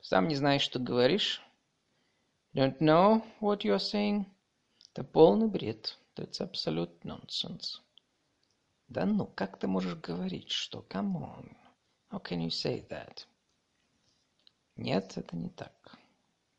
Сам 0.00 0.28
не 0.28 0.36
знаешь, 0.36 0.62
что 0.62 0.78
говоришь. 0.78 1.42
Don't 2.54 2.78
know 2.78 3.24
what 3.40 3.64
you 3.64 3.74
are 3.74 3.80
saying. 3.80 4.24
Это 4.92 5.02
полный 5.02 5.48
бред. 5.48 5.98
That's 6.14 6.40
absolute 6.40 7.02
nonsense. 7.02 7.80
Да 8.86 9.04
ну, 9.04 9.26
как 9.26 9.58
ты 9.58 9.66
можешь 9.66 9.96
говорить, 9.96 10.52
что... 10.52 10.86
Come 10.88 11.16
on. 11.16 11.56
How 12.12 12.22
can 12.22 12.38
you 12.38 12.50
say 12.50 12.86
that? 12.88 13.26
Нет, 14.76 15.16
это 15.16 15.36
не 15.36 15.50
так. 15.50 15.98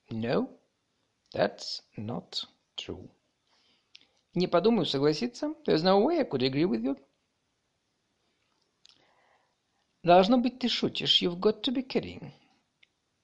No, 0.10 0.50
that's 1.34 1.82
not 1.98 2.46
true. 2.78 3.10
Не 4.34 4.48
подумаю 4.48 4.86
согласиться. 4.86 5.54
There's 5.66 5.84
no 5.84 6.00
way 6.00 6.20
I 6.20 6.24
could 6.24 6.44
agree 6.44 6.66
with 6.66 6.84
you. 6.84 6.98
Должно 10.04 10.38
быть, 10.38 10.60
ты 10.60 10.70
шутишь. 10.70 11.22
You've 11.22 11.40
got 11.40 11.64
to 11.64 11.74
be 11.74 11.86
kidding. 11.86 12.32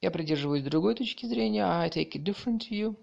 Я 0.01 0.11
придерживаюсь 0.11 0.63
другой 0.63 0.95
точки 0.95 1.25
зрения. 1.25 1.63
I 1.63 1.89
take 1.89 2.11
it 2.11 2.23
different 2.23 2.69
you. 2.69 2.97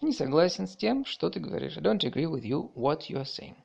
Не 0.00 0.12
согласен 0.12 0.66
с 0.66 0.76
тем, 0.76 1.04
что 1.04 1.28
ты 1.28 1.40
говоришь. 1.40 1.76
I 1.76 1.82
don't 1.82 2.02
agree 2.04 2.26
with 2.26 2.44
you, 2.44 2.72
what 2.74 3.10
you 3.10 3.18
are 3.18 3.24
saying. 3.24 3.56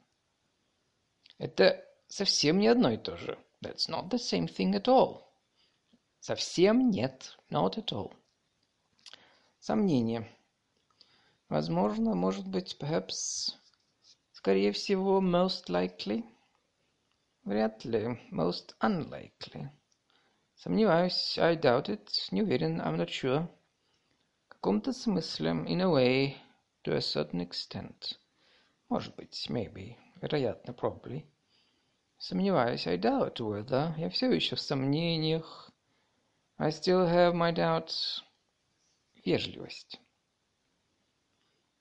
Это 1.37 1.85
совсем 2.07 2.59
не 2.59 2.67
одно 2.67 2.91
и 2.91 2.97
то 2.97 3.15
же. 3.15 3.37
That's 3.61 3.87
not 3.87 4.09
the 4.09 4.17
same 4.17 4.47
thing 4.47 4.73
at 4.73 4.87
all. 4.87 5.23
Совсем 6.19 6.89
нет. 6.89 7.37
Not 7.49 7.77
at 7.77 7.93
all. 7.93 8.13
Сомнение. 9.61 10.27
Возможно, 11.47 12.15
может 12.15 12.47
быть, 12.47 12.75
perhaps, 12.79 13.53
скорее 14.31 14.71
всего, 14.71 15.21
most 15.21 15.67
likely. 15.67 16.25
Вряд 17.43 17.85
ли. 17.85 18.19
Most 18.31 18.73
unlikely. 18.81 19.69
Сомневаюсь. 20.55 21.37
I 21.37 21.55
doubt 21.55 21.89
it. 21.89 22.09
Не 22.31 22.41
уверен. 22.41 22.81
I'm 22.81 22.97
not 22.97 23.09
sure. 23.09 23.47
В 24.45 24.49
каком-то 24.49 24.93
смысле. 24.93 25.51
In 25.51 25.81
a 25.81 25.85
way. 25.85 26.37
To 26.85 26.95
a 26.95 26.99
certain 26.99 27.47
extent. 27.47 28.17
Может 28.89 29.15
быть. 29.15 29.45
Maybe. 29.47 29.95
Вероятно. 30.23 30.71
Probably. 30.71 31.23
Сомневаюсь. 32.17 32.87
I 32.87 32.97
doubt 32.97 33.35
whether. 33.35 33.93
Я 33.99 34.09
все 34.09 34.31
еще 34.31 34.55
в 34.55 34.59
сомнениях. 34.59 35.69
I 36.57 36.69
still 36.69 37.05
have 37.07 37.35
my 37.35 37.53
doubts. 37.53 38.23
Вежливость. 39.23 40.01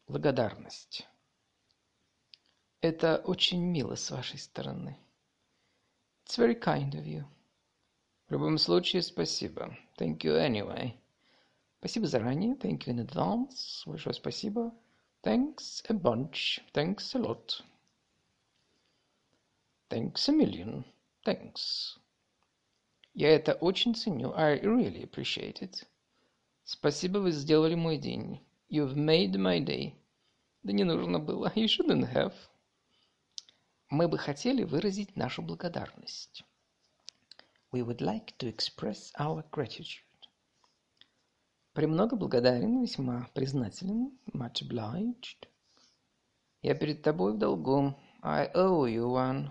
Благодарность. 0.06 1.08
Это 2.82 3.16
очень 3.24 3.62
мило 3.62 3.94
с 3.94 4.10
вашей 4.10 4.38
стороны. 4.38 4.98
It's 6.26 6.38
very 6.38 6.54
kind 6.58 6.92
of 6.92 7.04
you. 7.06 7.24
В 8.28 8.32
любом 8.32 8.58
случае, 8.58 9.02
спасибо. 9.02 9.76
Thank 9.98 10.18
you 10.18 10.36
anyway. 10.36 10.92
Спасибо 11.78 12.06
заранее. 12.06 12.56
Thank 12.56 12.86
you 12.86 12.94
in 12.94 13.06
advance. 13.06 13.82
Большое 13.86 14.14
спасибо. 14.14 14.72
Thanks 15.22 15.82
a 15.88 15.94
bunch. 15.94 16.60
Thanks 16.74 17.14
a 17.14 17.18
lot. 17.18 17.62
Thanks 19.88 20.28
a 20.28 20.32
million. 20.32 20.84
Thanks. 21.24 21.98
Я 23.14 23.30
это 23.30 23.54
очень 23.54 23.94
ценю. 23.94 24.32
I 24.36 24.60
really 24.60 25.02
appreciate 25.02 25.62
it. 25.62 25.86
Спасибо, 26.72 27.18
вы 27.18 27.32
сделали 27.32 27.74
мой 27.74 27.98
день. 27.98 28.40
You've 28.70 28.94
made 28.94 29.32
my 29.32 29.58
day. 29.58 29.94
Да 30.62 30.72
не 30.72 30.84
нужно 30.84 31.18
было. 31.18 31.52
You 31.56 31.64
shouldn't 31.64 32.08
have. 32.14 32.32
Мы 33.88 34.06
бы 34.06 34.16
хотели 34.16 34.62
выразить 34.62 35.16
нашу 35.16 35.42
благодарность. 35.42 36.44
We 37.72 37.84
would 37.84 37.98
like 37.98 38.36
to 38.38 38.48
express 38.48 39.10
our 39.18 39.44
gratitude. 39.50 40.04
Премного 41.72 42.14
благодарен, 42.14 42.80
весьма 42.80 43.28
признателен. 43.34 44.16
Much 44.32 44.62
obliged. 44.62 45.48
Я 46.62 46.76
перед 46.76 47.02
тобой 47.02 47.32
в 47.32 47.38
долгу. 47.38 47.98
I 48.22 48.48
owe 48.54 48.86
you 48.86 49.08
one. 49.08 49.50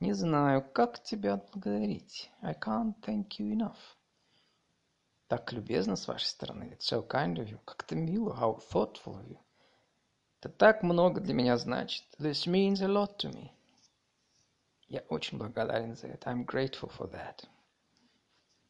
Не 0.00 0.12
знаю, 0.12 0.70
как 0.74 1.02
тебя 1.02 1.32
отблагодарить. 1.32 2.30
I 2.42 2.52
can't 2.52 2.94
thank 3.00 3.38
you 3.38 3.56
enough. 3.56 3.78
Так 5.32 5.50
любезно 5.50 5.96
с 5.96 6.06
вашей 6.08 6.26
стороны. 6.26 6.64
It's 6.64 6.80
so 6.80 7.08
kind 7.08 7.36
of 7.36 7.48
you. 7.48 7.58
Как-то 7.64 7.96
мило. 7.96 8.34
How 8.34 8.62
thoughtful 8.70 9.18
of 9.18 9.26
you. 9.26 9.38
Это 10.38 10.50
так 10.50 10.82
много 10.82 11.22
для 11.22 11.32
меня 11.32 11.56
значит. 11.56 12.04
This 12.18 12.46
means 12.46 12.82
a 12.82 12.86
lot 12.86 13.16
to 13.16 13.32
me. 13.32 13.48
Я 14.88 15.00
очень 15.08 15.38
благодарен 15.38 15.96
за 15.96 16.08
это. 16.08 16.28
I'm 16.28 16.44
grateful 16.44 16.92
for 16.94 17.10
that. 17.12 17.46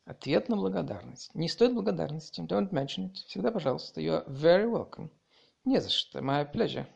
Ответ 0.05 0.49
на 0.49 0.55
благодарность. 0.55 1.35
Не 1.35 1.49
стоит 1.49 1.75
благодарности. 1.75 2.41
Don't 2.43 2.71
mention 2.71 3.11
it. 3.11 3.15
Всегда 3.27 3.51
пожалуйста. 3.51 4.01
You 4.01 4.23
are 4.23 4.29
very 4.29 4.71
welcome. 4.71 5.11
Не 5.65 5.81
за 5.81 5.91
что. 5.91 6.21
My 6.21 6.49
pleasure. 6.49 6.87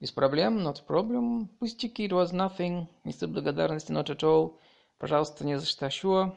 Без 0.00 0.10
проблем. 0.10 0.58
Not 0.58 0.80
a 0.80 0.84
problem. 0.84 1.46
Пустяки. 1.60 2.08
It 2.08 2.10
was 2.10 2.32
nothing. 2.32 2.88
Не 3.04 3.12
стоит 3.12 3.30
благодарности. 3.30 3.92
Not 3.92 4.06
at 4.06 4.24
all. 4.24 4.58
Пожалуйста, 4.98 5.46
не 5.46 5.56
за 5.56 5.66
что. 5.66 5.86
Sure. 5.86 6.36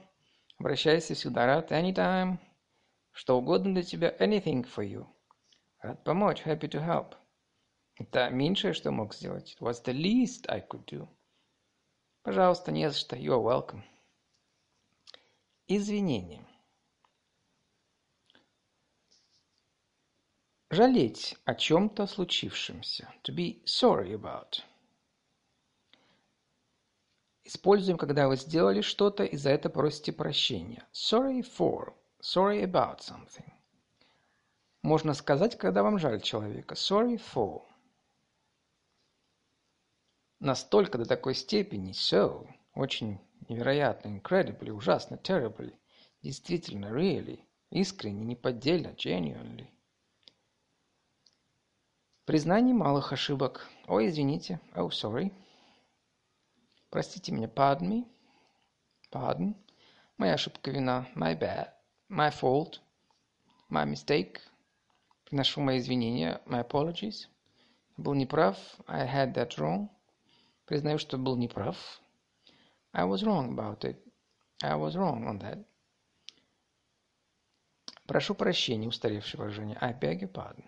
Обращайся 0.58 1.16
всегда 1.16 1.46
рад. 1.46 1.72
Anytime. 1.72 2.38
Что 3.12 3.38
угодно 3.38 3.74
для 3.74 3.84
тебя. 3.84 4.16
Anything 4.20 4.64
for 4.64 4.84
you. 4.86 5.06
Рад 5.80 6.04
помочь. 6.04 6.42
Happy 6.46 6.70
to 6.70 6.86
help. 6.86 7.16
Это 7.98 8.30
меньшее, 8.30 8.74
что 8.74 8.92
мог 8.92 9.14
сделать. 9.14 9.56
It 9.56 9.62
was 9.62 9.84
the 9.84 9.94
least 9.94 10.50
I 10.50 10.62
could 10.62 10.86
do. 10.86 11.08
Пожалуйста, 12.24 12.72
не 12.72 12.90
за 12.90 12.98
что. 12.98 13.16
You're 13.16 13.42
welcome. 13.42 13.84
Извинения. 15.68 16.46
Жалеть 20.70 21.38
о 21.46 21.56
чем-то 21.56 22.08
случившемся. 22.08 23.14
To 23.24 23.34
be 23.34 23.64
sorry 23.66 24.14
about. 24.14 24.62
Используем, 27.46 27.98
когда 27.98 28.28
вы 28.28 28.36
сделали 28.36 28.82
что-то 28.82 29.24
и 29.24 29.38
за 29.38 29.52
это 29.52 29.70
просите 29.70 30.12
прощения. 30.12 30.86
Sorry 30.92 31.42
for. 31.42 31.94
Sorry 32.22 32.64
about 32.64 33.00
something. 33.00 33.50
Можно 34.82 35.14
сказать, 35.14 35.58
когда 35.58 35.84
вам 35.84 35.98
жаль 35.98 36.22
человека. 36.22 36.76
Sorry 36.76 37.22
for 37.34 37.62
настолько 40.40 40.98
до 40.98 41.06
такой 41.06 41.36
степени, 41.36 41.92
so, 41.92 42.48
очень 42.74 43.20
невероятно, 43.50 44.10
incredibly, 44.10 44.70
ужасно, 44.70 45.16
terribly, 45.16 45.74
действительно, 46.22 46.88
really, 46.88 47.40
искренне, 47.72 48.24
неподдельно, 48.24 48.90
genuinely. 48.90 49.68
Признание 52.26 52.74
малых 52.74 53.14
ошибок. 53.14 53.68
Ой, 53.88 54.08
извините. 54.08 54.60
Oh, 54.74 54.90
sorry. 54.90 55.32
Простите 56.96 57.34
меня. 57.34 57.50
Pardon 57.50 57.90
me. 57.90 58.08
Pardon. 59.12 59.54
Моя 60.18 60.36
ошибка 60.36 60.72
вина. 60.72 61.06
My 61.14 61.38
bad. 61.38 61.74
My 62.10 62.32
fault. 62.32 62.80
My 63.70 63.86
mistake. 63.86 64.40
Приношу 65.26 65.60
мои 65.60 65.80
извинения. 65.80 66.42
My 66.46 66.66
apologies. 66.66 67.28
Был 67.98 68.14
неправ. 68.14 68.58
I 68.88 69.06
had 69.06 69.34
that 69.34 69.58
wrong. 69.58 69.90
Признаю, 70.68 70.98
что 70.98 71.18
был 71.18 71.36
неправ. 71.36 71.76
I 72.94 73.04
was 73.04 73.24
wrong 73.24 73.54
about 73.54 73.84
it. 73.84 74.02
I 74.64 74.78
was 74.78 74.96
wrong 74.96 75.28
on 75.28 75.40
that. 75.40 75.66
Прошу 78.08 78.36
прощения, 78.36 78.88
устаревшее 78.88 79.42
выражение. 79.42 79.78
I 79.82 79.92
beg 79.92 80.22
your 80.22 80.32
pardon. 80.32 80.64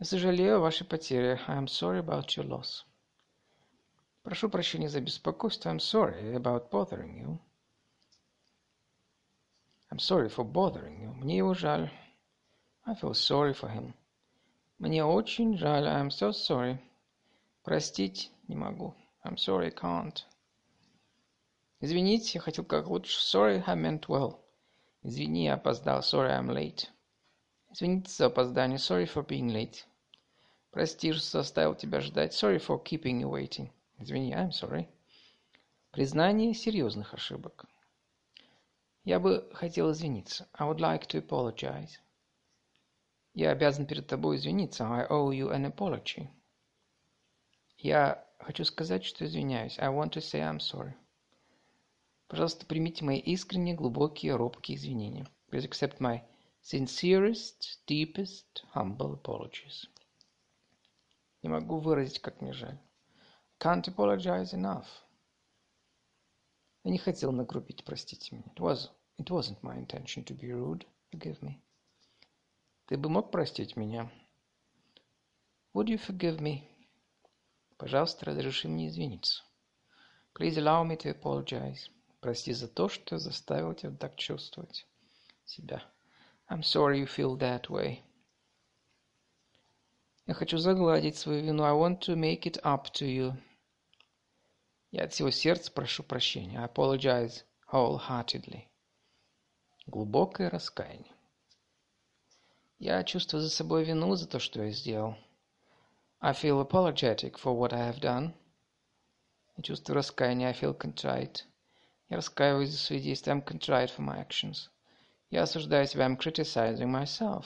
Я 0.00 0.06
сожалею 0.06 0.56
о 0.56 0.58
вашей 0.58 0.84
потере. 0.84 1.38
I 1.46 1.56
am 1.56 1.68
sorry 1.68 2.00
about 2.04 2.26
your 2.36 2.48
loss. 2.48 2.84
Прошу 4.24 4.48
прощения 4.48 4.88
за 4.88 5.02
беспокойство. 5.02 5.68
I'm 5.68 5.78
sorry 5.78 6.34
about 6.34 6.70
bothering 6.70 7.18
you. 7.20 7.38
I'm 9.90 9.98
sorry 9.98 10.30
for 10.30 10.50
bothering 10.50 10.98
you. 10.98 11.12
Мне 11.16 11.36
его 11.36 11.52
жаль. 11.52 11.90
I 12.86 12.94
feel 12.94 13.12
sorry 13.12 13.52
for 13.52 13.70
him. 13.70 13.92
Мне 14.78 15.04
очень 15.04 15.58
жаль. 15.58 15.86
I'm 15.86 16.08
so 16.08 16.32
sorry. 16.32 16.78
Простить 17.64 18.32
не 18.48 18.56
могу. 18.56 18.94
I'm 19.24 19.36
sorry, 19.36 19.66
I 19.66 19.70
can't. 19.70 20.24
Извините, 21.80 22.38
я 22.38 22.40
хотел 22.40 22.64
как 22.64 22.86
лучше. 22.86 23.20
Sorry, 23.20 23.62
I 23.66 23.76
meant 23.76 24.06
well. 24.08 24.38
Извини, 25.02 25.44
я 25.44 25.54
опоздал. 25.54 26.00
Sorry, 26.00 26.30
I'm 26.30 26.48
late. 26.48 26.88
Извините 27.70 28.10
за 28.10 28.26
опоздание. 28.26 28.78
Sorry 28.78 29.04
for 29.04 29.22
being 29.22 29.52
late. 29.52 29.84
Прости, 30.70 31.12
что 31.12 31.42
заставил 31.42 31.74
тебя 31.74 32.00
ждать. 32.00 32.32
Sorry 32.32 32.58
for 32.58 32.82
keeping 32.82 33.20
you 33.20 33.28
waiting. 33.28 33.70
Извини, 33.98 34.32
I'm 34.32 34.50
sorry. 34.50 34.88
Признание 35.90 36.54
серьезных 36.54 37.14
ошибок. 37.14 37.66
Я 39.04 39.20
бы 39.20 39.48
хотел 39.52 39.92
извиниться. 39.92 40.48
I 40.52 40.66
would 40.68 40.78
like 40.78 41.06
to 41.08 41.24
apologize. 41.24 42.00
Я 43.34 43.50
обязан 43.50 43.86
перед 43.86 44.06
тобой 44.06 44.36
извиниться. 44.36 44.84
I 44.84 45.06
owe 45.08 45.30
you 45.30 45.50
an 45.50 45.72
apology. 45.72 46.28
Я 47.78 48.26
хочу 48.38 48.64
сказать, 48.64 49.04
что 49.04 49.24
извиняюсь. 49.24 49.78
I 49.78 49.88
want 49.88 50.12
to 50.12 50.20
say 50.20 50.40
I'm 50.40 50.58
sorry. 50.58 50.94
Пожалуйста, 52.28 52.66
примите 52.66 53.04
мои 53.04 53.18
искренние, 53.18 53.74
глубокие, 53.74 54.34
робкие 54.34 54.76
извинения. 54.76 55.26
Please 55.50 55.68
accept 55.68 56.00
my 56.00 56.22
sincerest, 56.62 57.78
deepest, 57.86 58.64
humble 58.74 59.20
apologies. 59.20 59.86
Не 61.42 61.50
могу 61.50 61.78
выразить, 61.78 62.20
как 62.20 62.40
мне 62.40 62.52
жаль. 62.52 62.78
Can't 63.60 63.86
apologize 63.88 64.52
enough. 64.52 64.86
Я 66.84 66.90
не 66.90 66.98
хотел 66.98 67.32
нагрубить, 67.32 67.84
простите 67.84 68.36
меня. 68.36 68.52
It, 68.54 68.60
was, 68.60 68.90
it 69.18 69.30
wasn't 69.30 69.62
my 69.62 69.76
intention 69.76 70.24
to 70.24 70.34
be 70.34 70.52
rude. 70.52 70.86
Forgive 71.10 71.40
me. 71.40 71.60
Ты 72.86 72.98
бы 72.98 73.08
мог 73.08 73.30
простить 73.30 73.76
меня? 73.76 74.10
Would 75.72 75.88
you 75.88 75.98
forgive 75.98 76.40
me? 76.40 76.68
Пожалуйста, 77.78 78.26
разреши 78.26 78.68
мне 78.68 78.88
извиниться. 78.88 79.42
Please 80.34 80.58
allow 80.58 80.84
me 80.84 80.96
to 80.96 81.10
apologize. 81.10 81.88
Прости 82.20 82.52
за 82.52 82.68
то, 82.68 82.88
что 82.88 83.18
заставил 83.18 83.74
тебя 83.74 83.96
так 83.96 84.16
чувствовать 84.16 84.86
себя. 85.44 85.82
I'm 86.48 86.62
sorry 86.62 87.00
you 87.00 87.06
feel 87.06 87.36
that 87.38 87.70
way. 87.70 88.02
Я 90.26 90.32
хочу 90.32 90.56
загладить 90.56 91.16
свою 91.16 91.44
вину. 91.44 91.64
I 91.64 91.72
want 91.72 92.00
to 92.00 92.16
make 92.16 92.46
it 92.46 92.58
up 92.62 92.90
to 92.92 93.06
you. 93.06 93.36
Я 94.90 95.04
от 95.04 95.12
всего 95.12 95.30
сердца 95.30 95.70
прошу 95.70 96.02
прощения. 96.02 96.58
I 96.58 96.66
apologize 96.66 97.44
wholeheartedly. 97.70 98.68
Глубокое 99.86 100.48
раскаяние. 100.48 101.12
Я 102.78 103.04
чувствую 103.04 103.42
за 103.42 103.50
собой 103.50 103.84
вину 103.84 104.14
за 104.14 104.26
то, 104.26 104.38
что 104.38 104.62
я 104.62 104.70
сделал. 104.70 105.16
I 106.20 106.32
feel 106.32 106.66
apologetic 106.66 107.38
for 107.38 107.54
what 107.54 107.74
I 107.74 107.90
have 107.90 108.00
done. 108.00 108.32
Я 109.58 109.62
чувствую 109.62 109.96
раскаяние. 109.96 110.48
I 110.48 110.54
feel 110.54 110.74
contrite. 110.74 111.42
Я 112.08 112.16
раскаиваюсь 112.16 112.70
за 112.70 112.78
свои 112.78 113.00
действия. 113.00 113.34
I'm 113.34 113.44
contrite 113.44 113.94
for 113.94 114.00
my 114.00 114.26
actions. 114.26 114.70
Я 115.28 115.42
осуждаю 115.42 115.86
себя. 115.86 116.06
I'm 116.06 116.16
criticizing 116.16 116.90
myself. 116.90 117.44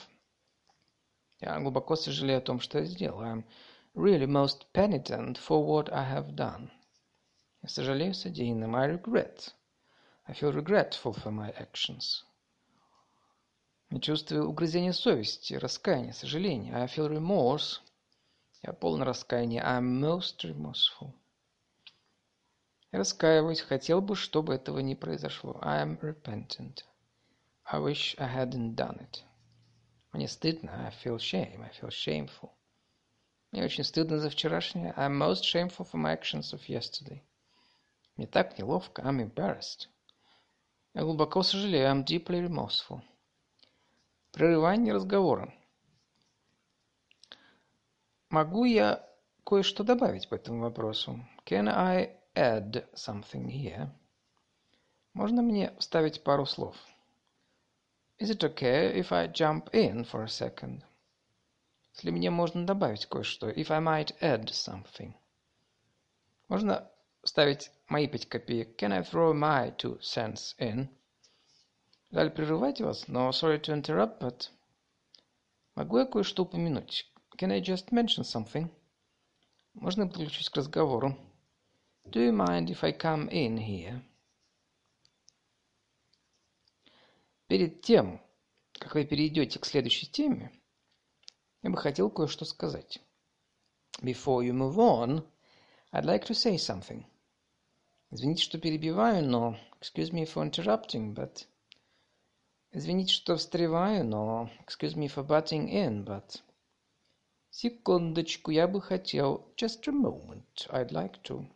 Я 1.41 1.61
глубоко 1.61 1.95
сожалею 1.95 2.39
о 2.39 2.43
том, 2.43 2.59
что 2.59 2.79
я 2.81 2.85
сделал. 2.85 3.23
I'm 3.23 3.45
really 3.95 4.27
most 4.27 4.67
penitent 4.73 5.39
for 5.39 5.65
what 5.65 5.93
I 5.93 6.05
have 6.05 6.35
done. 6.35 6.71
Я 7.63 7.69
сожалею 7.69 8.13
содеянным. 8.13 8.75
I 8.75 8.89
regret. 8.89 9.53
I 10.27 10.35
feel 10.35 10.53
regretful 10.53 11.15
for 11.15 11.31
my 11.31 11.55
actions. 11.57 12.25
Я 13.91 14.01
чувствую 14.01 14.49
угрызение 14.49 14.93
совести, 14.93 15.55
раскаяние, 15.55 16.13
сожаление. 16.13 16.75
I 16.75 16.87
feel 16.87 17.09
remorse. 17.09 17.81
Я 18.63 18.73
полон 18.73 19.03
раскаяния. 19.03 19.63
I'm 19.63 20.01
most 20.01 20.43
remorseful. 20.43 21.13
Я 22.91 22.99
раскаиваюсь, 22.99 23.61
хотел 23.61 24.01
бы, 24.01 24.17
чтобы 24.17 24.55
этого 24.55 24.81
не 24.81 24.97
произошло. 24.97 25.59
I 25.63 25.85
am 25.85 26.01
repentant. 26.01 26.85
I 27.65 27.79
wish 27.79 28.17
I 28.19 28.27
hadn't 28.27 28.75
done 28.75 28.99
it. 29.01 29.23
Мне 30.13 30.29
стыдно. 30.29 30.87
I 30.87 30.91
feel 30.91 31.19
shame. 31.19 31.63
I 31.63 31.71
feel 31.71 31.91
shameful. 31.91 32.51
Мне 33.53 33.65
очень 33.65 33.85
стыдно 33.85 34.19
за 34.19 34.31
вчерашнее. 34.31 34.93
I'm 34.97 35.17
most 35.17 35.45
shameful 35.45 35.87
for 35.91 36.01
my 36.01 36.19
actions 36.19 36.53
of 36.53 36.67
yesterday. 36.69 37.23
Мне 38.17 38.27
так 38.27 38.59
неловко. 38.59 39.03
I'm 39.03 39.21
embarrassed. 39.21 39.89
Я 40.95 41.03
глубоко 41.03 41.43
сожалею. 41.43 41.89
I'm 41.89 42.05
deeply 42.05 42.47
remorseful. 42.47 43.01
Прерывание 44.33 44.93
разговора. 44.93 45.55
Могу 48.31 48.65
я 48.65 49.09
кое-что 49.45 49.85
добавить 49.85 50.29
по 50.29 50.35
этому 50.35 50.61
вопросу? 50.61 51.25
Can 51.47 51.69
I 51.69 52.17
add 52.35 52.87
something 52.95 53.47
here? 53.47 53.89
Можно 55.15 55.43
мне 55.43 55.73
вставить 55.79 56.23
пару 56.23 56.45
слов? 56.45 56.77
Is 58.20 58.30
it 58.30 58.44
okay 58.44 58.98
if 58.98 59.12
I 59.12 59.28
jump 59.28 59.70
in 59.74 60.04
for 60.04 60.24
a 60.24 60.28
second? 60.28 60.84
Если 61.94 62.10
мне 62.10 62.30
можно 62.30 62.66
добавить 62.66 63.06
кое-что. 63.06 63.50
If 63.50 63.70
I 63.70 63.80
might 63.80 64.16
add 64.22 64.50
something. 64.50 65.14
Можно 66.48 66.90
вставить 67.24 67.70
мои 67.88 68.08
пять 68.08 68.28
копеек. 68.28 68.76
Can 68.82 68.94
I 68.94 69.02
throw 69.02 69.34
my 69.34 69.76
two 69.78 70.00
cents 70.02 70.56
in? 70.58 70.90
Жаль 72.12 72.32
прерывать 72.32 72.82
вас, 72.82 73.08
но 73.08 73.30
sorry 73.30 73.60
to 73.60 73.74
interrupt, 73.74 74.20
but... 74.20 74.50
Могу 75.76 76.00
я 76.00 76.06
кое-что 76.06 76.44
упомянуть? 76.44 77.12
Can 77.38 77.52
I 77.52 77.60
just 77.60 77.92
mention 77.92 78.24
something? 78.24 78.70
Можно 79.74 80.04
я 80.04 80.08
подключусь 80.08 80.50
к 80.50 80.58
разговору? 80.58 81.18
Do 82.06 82.20
you 82.20 82.32
mind 82.32 82.70
if 82.70 82.84
I 82.84 82.92
come 82.92 83.30
in 83.30 83.58
here? 83.58 84.02
Перед 87.49 87.81
тем, 87.81 88.21
как 88.75 88.95
вы 88.95 89.07
перейдете 89.07 89.59
к 89.59 89.65
следующей 89.65 90.07
теме, 90.07 90.53
я 91.63 91.71
бы 91.71 91.79
хотел 91.79 92.11
кое-что 92.11 92.45
сказать. 92.45 93.01
Before 94.03 94.45
you 94.47 94.53
move 94.53 94.77
on, 94.77 95.27
I'd 95.91 96.05
like 96.05 96.27
to 96.27 96.35
say 96.35 96.57
something. 96.57 97.07
Извините, 98.11 98.43
что 98.43 98.59
перебиваю, 98.59 99.25
но... 99.25 99.57
Excuse 99.81 100.13
me 100.13 100.27
for 100.27 100.45
interrupting, 100.45 101.15
but... 101.15 101.47
Извините, 102.71 103.15
что 103.15 103.37
встреваю, 103.37 104.05
но... 104.05 104.51
Excuse 104.67 104.95
me 104.95 105.09
for 105.09 105.27
butting 105.27 105.71
in, 105.71 106.05
but... 106.05 106.43
Секундочку, 107.49 108.51
я 108.51 108.69
бы 108.69 108.83
хотел... 108.83 109.51
Just 109.57 109.89
a 109.89 109.93
moment, 109.93 110.69
I'd 110.69 110.91
like 110.91 111.23
to... 111.23 111.47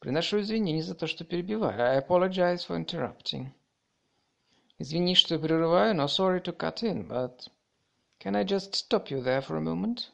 Приношу 0.00 0.40
извинения 0.40 0.82
за 0.82 0.96
то, 0.96 1.06
что 1.06 1.24
перебиваю. 1.24 1.80
I 1.80 2.00
apologize 2.00 2.66
for 2.66 2.76
interrupting. 2.76 3.52
Извини, 4.79 5.15
что 5.15 5.39
прерываю, 5.39 5.95
но 5.95 6.05
sorry 6.05 6.41
to 6.43 6.55
cut 6.55 6.83
in, 6.83 7.07
but... 7.07 7.47
Can 8.19 8.35
I 8.35 8.43
just 8.43 8.75
stop 8.75 9.09
you 9.09 9.21
there 9.21 9.41
for 9.41 9.57
a 9.57 9.61
moment? 9.61 10.11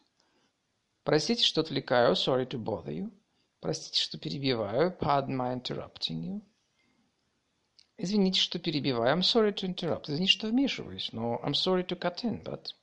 Простите, 1.03 1.43
что 1.43 1.61
отвлекаю. 1.61 2.15
Sorry 2.15 2.45
to 2.45 2.57
bother 2.57 2.91
you. 2.91 3.11
Простите, 3.59 3.99
что 4.01 4.17
перебиваю. 4.17 4.91
Pardon 4.99 5.35
my 5.35 5.53
interrupting 5.53 6.21
you. 6.23 6.41
Извините, 7.97 8.39
что 8.39 8.59
перебиваю. 8.59 9.15
I'm 9.15 9.21
sorry 9.21 9.53
to 9.53 9.67
interrupt. 9.67 10.09
Извините, 10.09 10.31
что 10.31 10.47
вмешиваюсь, 10.47 11.11
но 11.11 11.39
I'm 11.43 11.53
sorry 11.53 11.85
to 11.87 11.97
cut 11.97 12.23
in, 12.23 12.43
but... 12.43 12.73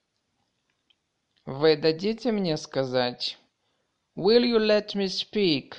Вы 1.47 1.77
дадите 1.77 2.33
мне 2.33 2.57
сказать? 2.57 3.39
Will 4.17 4.45
you 4.45 4.59
let 4.59 4.95
me 4.95 5.07
speak? 5.07 5.77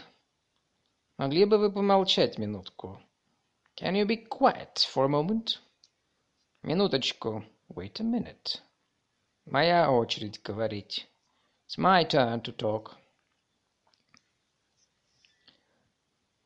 Могли 1.18 1.46
бы 1.46 1.58
вы 1.58 1.72
помолчать 1.72 2.38
минутку? 2.38 3.02
Can 3.76 3.96
you 3.96 4.06
be 4.06 4.28
quiet 4.28 4.78
for 4.78 5.06
a 5.06 5.10
moment? 5.10 5.60
Минуточку. 6.65 7.45
Wait 7.69 8.01
a 8.01 8.05
minute. 8.05 8.63
Моя 9.45 9.91
очередь 9.91 10.41
говорить. 10.43 11.07
It's 11.69 11.77
my 11.77 12.09
turn 12.09 12.41
to 12.41 12.57
talk. 12.57 12.93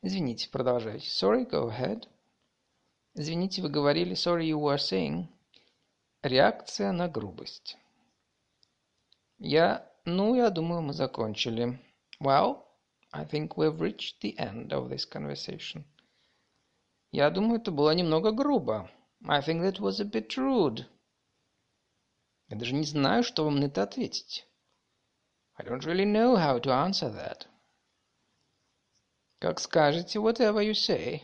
Извините, 0.02 0.50
продолжайте. 0.50 1.08
Sorry, 1.08 1.48
go 1.48 1.68
ahead. 1.70 2.08
Извините, 3.14 3.62
вы 3.62 3.68
говорили. 3.68 4.14
Sorry, 4.14 4.48
you 4.48 4.58
were 4.58 4.78
saying. 4.78 5.28
Реакция 6.22 6.90
на 6.90 7.06
грубость. 7.06 7.78
Я... 9.38 9.88
Ну, 10.04 10.34
я 10.34 10.50
думаю, 10.50 10.82
мы 10.82 10.94
закончили. 10.94 11.78
Well, 12.20 12.64
I 13.12 13.24
think 13.24 13.50
we've 13.56 13.78
reached 13.78 14.20
the 14.20 14.36
end 14.36 14.72
of 14.72 14.88
this 14.88 15.08
conversation. 15.08 15.84
Я 17.12 17.30
думаю, 17.30 17.60
это 17.60 17.70
было 17.70 17.94
немного 17.94 18.32
грубо. 18.32 18.90
I 19.25 19.41
think 19.41 19.61
that 19.61 19.79
was 19.79 19.99
a 19.99 20.05
bit 20.05 20.35
rude. 20.37 20.85
Я 22.49 22.57
даже 22.57 22.73
не 22.73 22.83
знаю, 22.83 23.23
что 23.23 23.45
вам 23.45 23.55
на 23.59 23.65
это 23.65 23.83
ответить. 23.83 24.45
I 25.55 25.65
don't 25.65 25.85
really 25.85 26.05
know 26.05 26.35
how 26.35 26.59
to 26.59 26.71
answer 26.71 27.09
that. 27.09 27.47
Как 29.39 29.59
скажете, 29.59 30.19
whatever 30.19 30.61
you 30.61 30.73
say. 30.73 31.21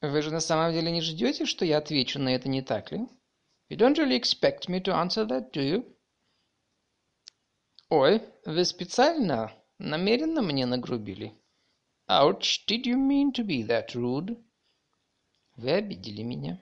Вы 0.00 0.22
же 0.22 0.30
на 0.30 0.40
самом 0.40 0.72
деле 0.72 0.90
не 0.90 1.00
ждете, 1.00 1.46
что 1.46 1.64
я 1.64 1.78
отвечу 1.78 2.18
на 2.18 2.34
это, 2.34 2.48
не 2.48 2.62
так 2.62 2.90
ли? 2.92 3.06
You 3.68 3.76
don't 3.76 3.96
really 3.96 4.16
expect 4.16 4.68
me 4.68 4.80
to 4.82 4.92
answer 4.92 5.24
that, 5.26 5.52
do 5.52 5.60
you? 5.60 5.96
Ой, 7.88 8.22
вы 8.44 8.64
специально, 8.64 9.52
намеренно 9.78 10.42
мне 10.42 10.66
нагрубили. 10.66 11.34
Ouch, 12.08 12.66
did 12.66 12.84
you 12.84 12.96
mean 12.96 13.32
to 13.32 13.44
be 13.44 13.62
that 13.62 13.94
rude? 13.94 14.36
Вы 15.57 15.71
обидели 15.71 16.21
меня. 16.21 16.61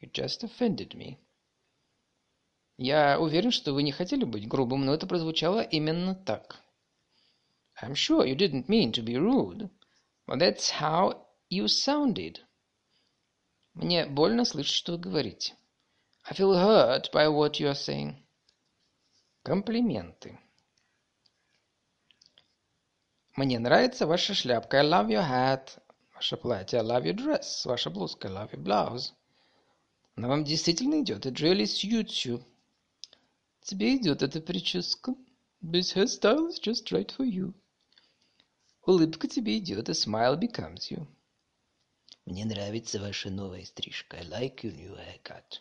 You 0.00 0.10
just 0.12 0.44
offended 0.44 0.94
me. 0.94 1.16
Я 2.76 3.18
уверен, 3.18 3.50
что 3.50 3.72
вы 3.72 3.82
не 3.82 3.90
хотели 3.90 4.24
быть 4.24 4.46
грубым, 4.46 4.84
но 4.84 4.92
это 4.92 5.06
прозвучало 5.06 5.60
именно 5.60 6.14
так. 6.14 6.60
I'm 7.80 7.94
sure 7.94 8.26
you 8.26 8.36
didn't 8.36 8.68
mean 8.68 8.92
to 8.92 9.02
be 9.02 9.16
rude, 9.16 9.70
but 10.26 10.38
that's 10.38 10.70
how 10.70 11.26
you 11.48 11.64
sounded. 11.64 12.40
Мне 13.72 14.06
больно 14.06 14.44
слышать, 14.44 14.74
что 14.74 14.92
вы 14.92 14.98
говорите. 14.98 15.54
I 16.24 16.34
feel 16.34 16.54
hurt 16.54 17.10
by 17.12 17.28
what 17.28 17.58
you 17.58 17.68
are 17.68 17.74
saying. 17.74 18.14
Комплименты. 19.42 20.38
Мне 23.36 23.58
нравится 23.58 24.06
ваша 24.06 24.34
шляпка. 24.34 24.80
I 24.80 24.84
love 24.84 25.08
your 25.08 25.26
hat. 25.26 25.78
Ваше 26.14 26.36
платье. 26.36 26.78
I 26.78 26.82
love 26.82 27.04
your 27.04 27.14
dress. 27.14 27.66
Ваша 27.66 27.90
блузка. 27.90 28.28
I 28.28 28.32
love 28.32 28.52
your 28.52 28.62
blouse. 28.62 29.12
Она 30.16 30.28
вам 30.28 30.44
действительно 30.44 31.00
идет. 31.00 31.26
It 31.26 31.40
really 31.40 31.64
suits 31.64 32.24
you. 32.24 32.44
Тебе 33.62 33.96
идет 33.96 34.22
эта 34.22 34.40
прическа. 34.40 35.14
This 35.62 35.94
hairstyle 35.94 36.48
is 36.48 36.60
just 36.60 36.92
right 36.92 37.10
for 37.16 37.26
you. 37.26 37.54
Улыбка 38.86 39.26
тебе 39.26 39.56
идет, 39.56 39.88
a 39.88 39.92
smile 39.92 40.38
becomes 40.38 40.90
you. 40.90 41.06
Мне 42.26 42.44
нравится 42.44 43.00
ваша 43.00 43.30
новая 43.30 43.64
стрижка. 43.64 44.18
I 44.18 44.24
like 44.24 44.62
your 44.62 44.74
new 44.76 44.94
haircut. 44.94 45.60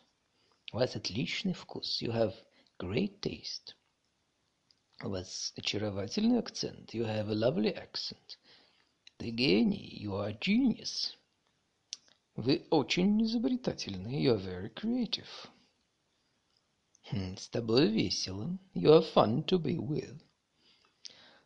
У 0.74 0.78
вас 0.78 0.96
отличный 0.98 1.54
вкус. 1.54 2.02
You 2.02 2.12
have 2.12 2.36
great 2.78 3.22
taste. 3.22 3.76
У 5.02 5.10
вас 5.10 5.54
очаровательный 5.56 6.40
акцент. 6.40 6.94
You 6.94 7.06
have 7.06 7.30
a 7.30 7.34
lovely 7.34 7.74
accent. 7.74 8.38
Ты 9.18 9.30
гений. 9.30 10.02
You 10.04 10.14
are 10.14 10.38
genius. 10.40 11.16
Вы 12.36 12.66
очень 12.72 13.24
изобретательны. 13.24 14.08
You 14.08 14.36
are 14.36 14.42
very 14.42 14.74
creative. 14.74 15.28
Хм, 17.12 17.38
с 17.38 17.48
тобой 17.50 17.88
весело. 17.88 18.58
You 18.74 18.92
are 18.92 19.14
fun 19.14 19.46
to 19.46 19.60
be 19.60 19.78
with. 19.78 20.20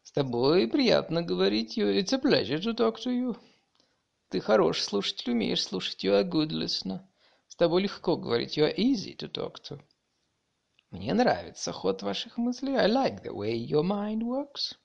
С 0.04 0.12
тобой 0.12 0.68
приятно 0.68 1.22
говорить. 1.22 1.78
You, 1.78 1.94
it's 1.94 2.14
a 2.14 2.20
pleasure 2.20 2.62
to 2.62 2.74
talk 2.74 2.98
to 3.04 3.12
you. 3.12 3.38
Ты 4.30 4.40
хороший 4.40 4.84
слушатель, 4.84 5.32
умеешь 5.32 5.64
слушать. 5.64 6.04
You 6.06 6.14
are 6.14 6.24
good 6.24 6.52
listener. 6.52 7.02
С 7.48 7.56
тобой 7.56 7.84
легко 7.84 8.16
говорить. 8.16 8.58
You 8.58 8.66
are 8.66 8.76
easy 8.76 9.16
to 9.18 9.30
talk 9.30 9.56
to. 9.70 9.82
Мне 10.92 11.14
нравится 11.14 11.74
ход 11.74 12.02
ваших 12.02 12.38
мыслей. 12.38 12.76
I 12.76 12.88
like 12.88 13.24
the 13.24 13.34
way 13.34 13.54
your 13.54 13.84
mind 13.84 14.22
works. 14.22 14.78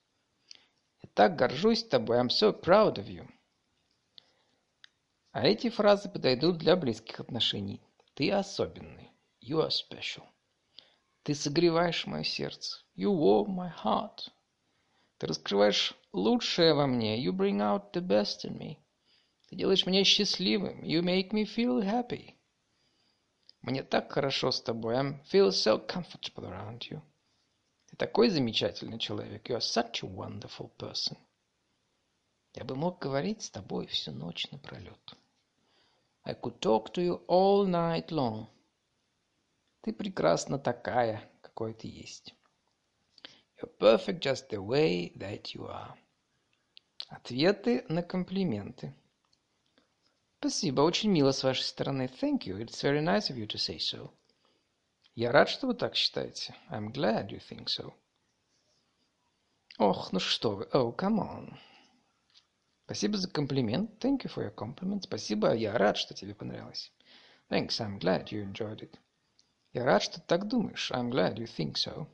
Я 1.03 1.09
так 1.13 1.35
горжусь 1.35 1.83
тобой. 1.83 2.17
I'm 2.17 2.29
so 2.29 2.51
proud 2.51 2.95
of 2.95 3.07
you. 3.07 3.27
А 5.31 5.45
эти 5.45 5.69
фразы 5.69 6.09
подойдут 6.09 6.57
для 6.57 6.75
близких 6.75 7.19
отношений. 7.19 7.81
Ты 8.13 8.31
особенный. 8.31 9.11
You 9.41 9.59
are 9.59 9.69
special. 9.69 10.23
Ты 11.23 11.35
согреваешь 11.35 12.05
мое 12.05 12.23
сердце. 12.23 12.79
You 12.95 13.11
warm 13.11 13.55
my 13.55 13.71
heart. 13.83 14.29
Ты 15.17 15.27
раскрываешь 15.27 15.93
лучшее 16.13 16.73
во 16.73 16.87
мне. 16.87 17.23
You 17.23 17.31
bring 17.31 17.59
out 17.59 17.91
the 17.93 18.01
best 18.01 18.45
in 18.45 18.57
me. 18.57 18.77
Ты 19.49 19.57
делаешь 19.57 19.85
меня 19.85 20.03
счастливым. 20.03 20.83
You 20.83 21.01
make 21.01 21.31
me 21.31 21.43
feel 21.43 21.81
happy. 21.81 22.35
Мне 23.61 23.83
так 23.83 24.11
хорошо 24.11 24.51
с 24.51 24.61
тобой. 24.61 24.95
I 24.95 25.21
feel 25.31 25.49
so 25.49 25.85
comfortable 25.85 26.45
around 26.45 26.89
you. 26.89 27.01
Ты 27.93 27.97
такой 27.97 28.29
замечательный 28.29 28.97
человек. 28.97 29.47
You 29.47 29.57
are 29.57 29.61
such 29.61 30.03
a 30.03 30.07
wonderful 30.07 30.71
person. 30.79 31.15
Я 32.55 32.63
бы 32.63 32.75
мог 32.75 32.97
говорить 32.97 33.43
с 33.43 33.51
тобой 33.51 33.85
всю 33.85 34.11
ночь 34.11 34.49
напролет. 34.49 35.15
I 36.23 36.33
could 36.33 36.59
talk 36.59 36.91
to 36.93 37.03
you 37.03 37.23
all 37.27 37.67
night 37.67 38.07
long. 38.07 38.47
Ты 39.81 39.93
прекрасна 39.93 40.57
такая, 40.57 41.29
какой 41.41 41.75
ты 41.75 41.87
есть. 41.87 42.33
You're 43.61 43.77
perfect 43.77 44.21
just 44.21 44.49
the 44.49 44.57
way 44.57 45.15
that 45.15 45.53
you 45.53 45.67
are. 45.67 45.93
Ответы 47.09 47.85
на 47.89 48.01
комплименты. 48.01 48.95
Спасибо, 50.39 50.81
очень 50.81 51.11
мило 51.11 51.31
с 51.31 51.43
вашей 51.43 51.61
стороны. 51.61 52.09
Thank 52.19 52.47
you. 52.47 52.57
It's 52.57 52.81
very 52.81 53.03
nice 53.03 53.29
of 53.29 53.37
you 53.37 53.45
to 53.45 53.59
say 53.59 53.77
so. 53.77 54.09
Я 55.15 55.31
рад, 55.31 55.47
что 55.47 55.67
вы 55.67 55.75
так 55.75 55.95
считаете. 55.95 56.55
I'm 56.71 56.91
glad 56.91 57.29
you 57.29 57.39
think 57.39 57.65
so. 57.67 57.93
Ох, 59.77 60.11
ну 60.11 60.19
что 60.19 60.55
вы. 60.55 60.63
Oh, 60.73 60.95
come 60.95 61.19
on. 61.19 61.53
Спасибо 62.85 63.17
за 63.17 63.29
комплимент. 63.29 64.03
Thank 64.03 64.23
you 64.23 64.33
for 64.33 64.43
your 64.43 64.55
compliment. 64.55 65.03
Спасибо, 65.03 65.53
я 65.53 65.77
рад, 65.77 65.97
что 65.97 66.13
тебе 66.15 66.33
понравилось. 66.33 66.91
Thanks, 67.49 67.79
I'm 67.79 67.99
glad 67.99 68.31
you 68.31 68.43
enjoyed 68.43 68.81
it. 68.81 68.97
Я 69.71 69.85
рад, 69.85 70.01
что 70.01 70.19
ты 70.19 70.25
так 70.25 70.47
думаешь. 70.47 70.91
I'm 70.91 71.11
glad 71.11 71.35
you 71.35 71.45
think 71.45 71.73
so. 71.73 72.07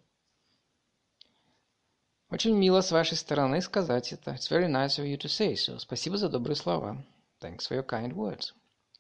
Очень 2.30 2.56
мило 2.56 2.82
с 2.82 2.92
вашей 2.92 3.18
стороны 3.18 3.62
сказать 3.62 4.12
это. 4.12 4.32
It's 4.32 4.50
very 4.50 4.68
nice 4.68 5.00
of 5.00 5.06
you 5.06 5.18
to 5.18 5.28
say 5.28 5.54
so. 5.54 5.80
Спасибо 5.80 6.18
за 6.18 6.28
добрые 6.28 6.56
слова. 6.58 7.04
Thanks 7.40 7.68
for 7.70 7.78
your 7.78 7.86
kind 7.86 8.14
words. 8.14 8.54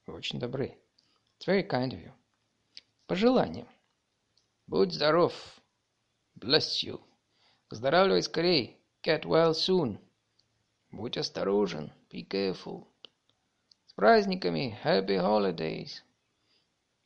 Вы 0.05 0.15
очень 0.15 0.39
добры. 0.39 0.77
It's 1.38 1.47
very 1.47 1.67
kind 1.67 1.91
of 1.91 2.01
you. 2.01 2.13
Пожелание. 3.05 3.67
Будь 4.69 4.93
здоров. 4.93 5.34
Bless 6.39 6.84
you. 6.84 7.01
Выздоравливай 7.71 8.21
скорей. 8.21 8.77
Get 9.01 9.23
well 9.23 9.53
soon. 9.53 9.97
Будь 10.91 11.17
осторожен. 11.17 11.91
Be 12.12 12.23
careful. 12.23 12.86
С 13.88 13.93
праздниками. 13.93 14.77
Happy 14.84 15.17
holidays. 15.17 16.03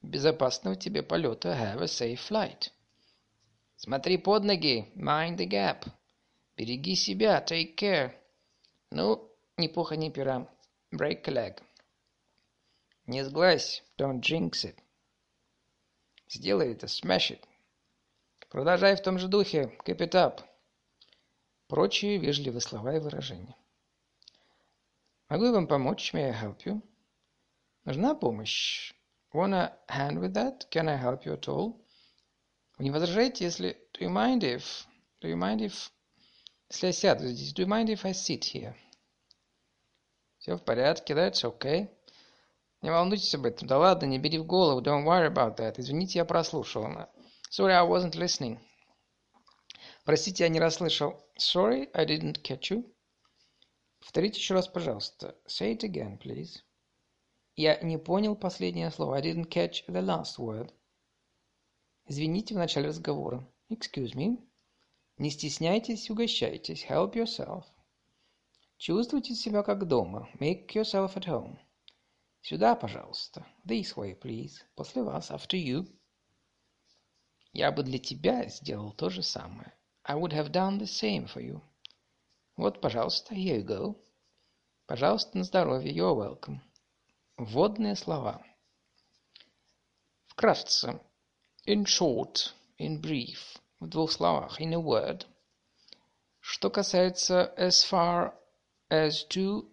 Безопасного 0.02 0.76
тебе 0.76 1.04
полета. 1.04 1.54
Have 1.54 1.80
a 1.80 1.86
safe 1.86 2.20
flight. 2.30 2.70
Смотри 3.78 4.18
под 4.18 4.44
ноги. 4.44 4.92
Mind 4.98 5.38
the 5.38 5.48
gap. 5.48 5.88
Береги 6.58 6.96
себя. 6.96 7.42
Take 7.48 7.78
care. 7.78 8.12
Ну, 8.92 9.32
ни 9.56 9.70
пуха, 9.70 9.96
ни 9.96 10.10
пера. 10.10 10.50
Break 10.94 11.30
a 11.30 11.32
leg. 11.32 11.62
Не 13.08 13.24
сглазь. 13.24 13.82
Don't 13.98 14.20
jinx 14.20 14.66
it. 14.66 14.76
Сделай 16.28 16.74
это. 16.74 16.88
Smash 16.88 17.32
it. 17.32 17.40
Продолжай 18.54 18.96
в 18.96 19.02
том 19.02 19.18
же 19.18 19.28
духе. 19.28 19.76
Keep 19.84 19.98
it 19.98 20.12
up. 20.12 20.42
Прочие 21.68 22.20
вежливые 22.20 22.62
слова 22.62 22.96
и 22.96 23.00
выражения. 23.00 23.56
Могу 25.28 25.46
я 25.46 25.52
вам 25.52 25.66
помочь? 25.66 26.14
May 26.14 26.30
I 26.30 26.40
help 26.40 26.58
you? 26.64 26.80
Нужна 27.84 28.14
помощь? 28.14 28.94
Wanna 29.34 29.74
hand 29.90 30.20
with 30.20 30.34
that? 30.34 30.70
Can 30.70 30.88
I 30.88 31.02
help 31.04 31.26
you 31.26 31.34
at 31.34 31.48
all? 31.48 31.84
Вы 32.78 32.84
не 32.84 32.92
возражаете, 32.92 33.46
если... 33.46 33.76
Do 33.94 34.06
you 34.06 34.12
mind 34.12 34.42
if... 34.44 34.86
Do 35.20 35.30
you 35.30 35.36
mind 35.36 35.62
if... 35.62 35.90
Если 36.70 36.86
я 36.86 36.94
сяду 36.94 37.26
здесь. 37.30 37.56
Do 37.56 37.64
you 37.64 37.68
mind 37.68 37.88
if 37.88 38.06
I 38.06 38.12
sit 38.12 38.44
here? 38.54 38.76
Все 40.38 40.58
в 40.58 40.64
порядке, 40.64 41.16
that's 41.16 41.44
okay. 41.44 41.90
Не 42.84 42.92
волнуйтесь 42.92 43.34
об 43.34 43.48
этом. 43.48 43.68
Да 43.68 43.80
ладно, 43.80 44.06
не 44.06 44.20
бери 44.20 44.38
в 44.38 44.46
голову. 44.46 44.80
Don't 44.80 45.06
worry 45.06 45.34
about 45.34 45.58
that. 45.58 45.80
Извините, 45.80 46.20
я 46.20 46.26
прослушал. 46.26 47.08
Sorry, 47.56 47.76
I 47.76 47.84
wasn't 47.84 48.16
listening. 48.16 48.58
Простите, 50.06 50.44
я 50.44 50.50
не 50.50 50.60
расслышал. 50.60 51.24
Sorry, 51.38 51.88
I 51.94 52.04
didn't 52.04 52.42
catch 52.42 52.72
you. 52.72 52.92
Повторите 54.00 54.40
еще 54.40 54.56
раз, 54.56 54.68
пожалуйста. 54.68 55.38
Say 55.46 55.78
it 55.78 55.84
again, 55.84 56.18
please. 56.18 56.64
Я 57.56 57.80
не 57.84 58.00
понял 58.00 58.36
последнее 58.36 58.90
слово. 58.90 59.18
I 59.18 59.22
didn't 59.22 59.50
catch 59.50 59.86
the 59.88 60.02
last 60.02 60.40
word. 60.40 60.74
Извините 62.08 62.56
в 62.56 62.58
начале 62.58 62.88
разговора. 62.88 63.48
Excuse 63.70 64.16
me. 64.16 64.44
Не 65.20 65.30
стесняйтесь, 65.30 66.10
угощайтесь. 66.10 66.84
Help 66.84 67.14
yourself. 67.14 67.66
Чувствуйте 68.78 69.36
себя 69.36 69.62
как 69.62 69.88
дома. 69.88 70.28
Make 70.40 70.70
yourself 70.70 71.14
at 71.14 71.28
home. 71.28 71.60
Сюда, 72.42 72.74
пожалуйста. 72.74 73.46
This 73.64 73.96
way, 73.96 74.20
please. 74.20 74.54
После 74.74 75.04
вас. 75.04 75.30
After 75.30 75.56
you. 75.56 75.86
Я 77.54 77.72
бы 77.72 77.84
для 77.84 78.00
тебя 78.00 78.48
сделал 78.50 78.92
то 78.94 79.10
же 79.10 79.22
самое. 79.22 79.74
I 80.04 80.16
would 80.16 80.34
have 80.34 80.52
done 80.52 80.80
the 80.80 80.88
same 80.88 81.32
for 81.32 81.40
you. 81.40 81.62
Вот, 82.58 82.82
пожалуйста, 82.82 83.36
here 83.36 83.62
you 83.62 83.64
go. 83.64 83.96
Пожалуйста, 84.88 85.38
на 85.38 85.44
здоровье. 85.44 85.94
You're 85.94 86.16
welcome. 86.16 86.60
Вводные 87.38 87.96
слова. 87.96 88.44
Вкратце. 90.26 91.00
In 91.68 91.86
short. 91.86 92.54
In 92.80 93.00
brief. 93.00 93.60
В 93.80 93.88
двух 93.88 94.12
словах. 94.12 94.60
In 94.60 94.74
a 94.74 94.80
word. 94.80 95.28
Что 96.40 96.72
касается 96.72 97.54
as 97.56 97.84
far 97.90 98.34
as 98.90 99.28
to, 99.30 99.72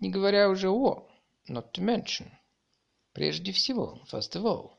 не 0.00 0.10
говоря 0.10 0.48
уже 0.50 0.68
о, 0.68 1.08
not 1.48 1.72
to 1.72 1.82
mention. 1.82 2.30
Прежде 3.12 3.52
всего, 3.52 4.00
first 4.10 4.36
of 4.36 4.44
all, 4.44 4.78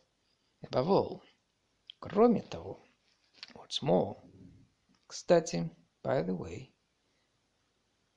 above 0.62 0.88
all. 0.88 1.22
Кроме 2.00 2.42
того, 2.42 2.80
what's 3.54 3.82
more. 3.82 4.18
Кстати, 5.08 5.70
by 6.04 6.26
the 6.26 6.38
way. 6.38 6.72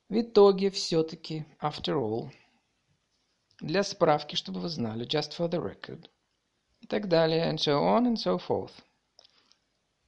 В 0.09 0.21
итоге, 0.21 0.69
все-таки, 0.71 1.45
after 1.61 1.95
all. 1.95 2.31
Для 3.61 3.83
справки, 3.83 4.35
чтобы 4.35 4.59
вы 4.59 4.69
знали, 4.69 5.05
just 5.05 5.37
for 5.37 5.49
the 5.49 5.61
record. 5.61 6.09
И 6.79 6.87
так 6.87 7.07
далее, 7.07 7.51
and 7.51 7.57
so 7.57 7.83
on 7.83 8.05
and 8.07 8.17
so 8.17 8.37
forth. 8.39 8.73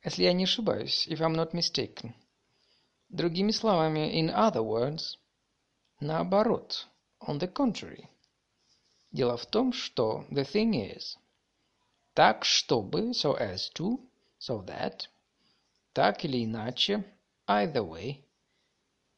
Если 0.03 0.23
я 0.23 0.33
не 0.33 0.45
ошибаюсь, 0.45 1.07
if 1.07 1.19
I'm 1.19 1.35
not 1.35 1.53
mistaken. 1.53 2.13
Другими 3.09 3.51
словами, 3.51 4.19
in 4.19 4.29
other 4.29 4.63
words, 4.63 5.17
наоборот, 5.99 6.87
on 7.19 7.39
the 7.39 7.51
contrary. 7.51 8.07
Дело 9.11 9.37
в 9.37 9.45
том, 9.45 9.73
что 9.73 10.25
the 10.31 10.43
thing 10.43 10.73
is, 10.73 11.17
так 12.13 12.45
чтобы, 12.45 13.13
so 13.13 13.37
as 13.39 13.69
to, 13.73 13.99
so 14.39 14.65
that, 14.65 15.07
так 15.93 16.23
или 16.25 16.45
иначе, 16.45 17.03
either 17.47 17.83
way, 17.83 18.23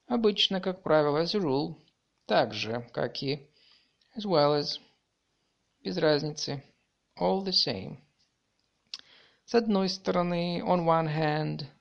обычно, 0.08 0.62
как 0.62 0.84
правило, 0.84 1.24
as 1.24 1.36
a 1.36 1.40
rule, 1.40 1.76
так 2.26 2.54
же, 2.54 2.88
как 2.94 3.22
и 3.24 3.50
as 4.16 4.26
well 4.26 4.60
as, 4.60 4.80
без 5.82 5.98
разницы, 5.98 6.64
all 7.18 7.44
the 7.44 7.52
same. 7.52 7.98
С 9.46 9.56
одной 9.56 9.90
стороны, 9.90 10.62
on 10.62 10.86
one 10.86 11.08
hand– 11.08 11.68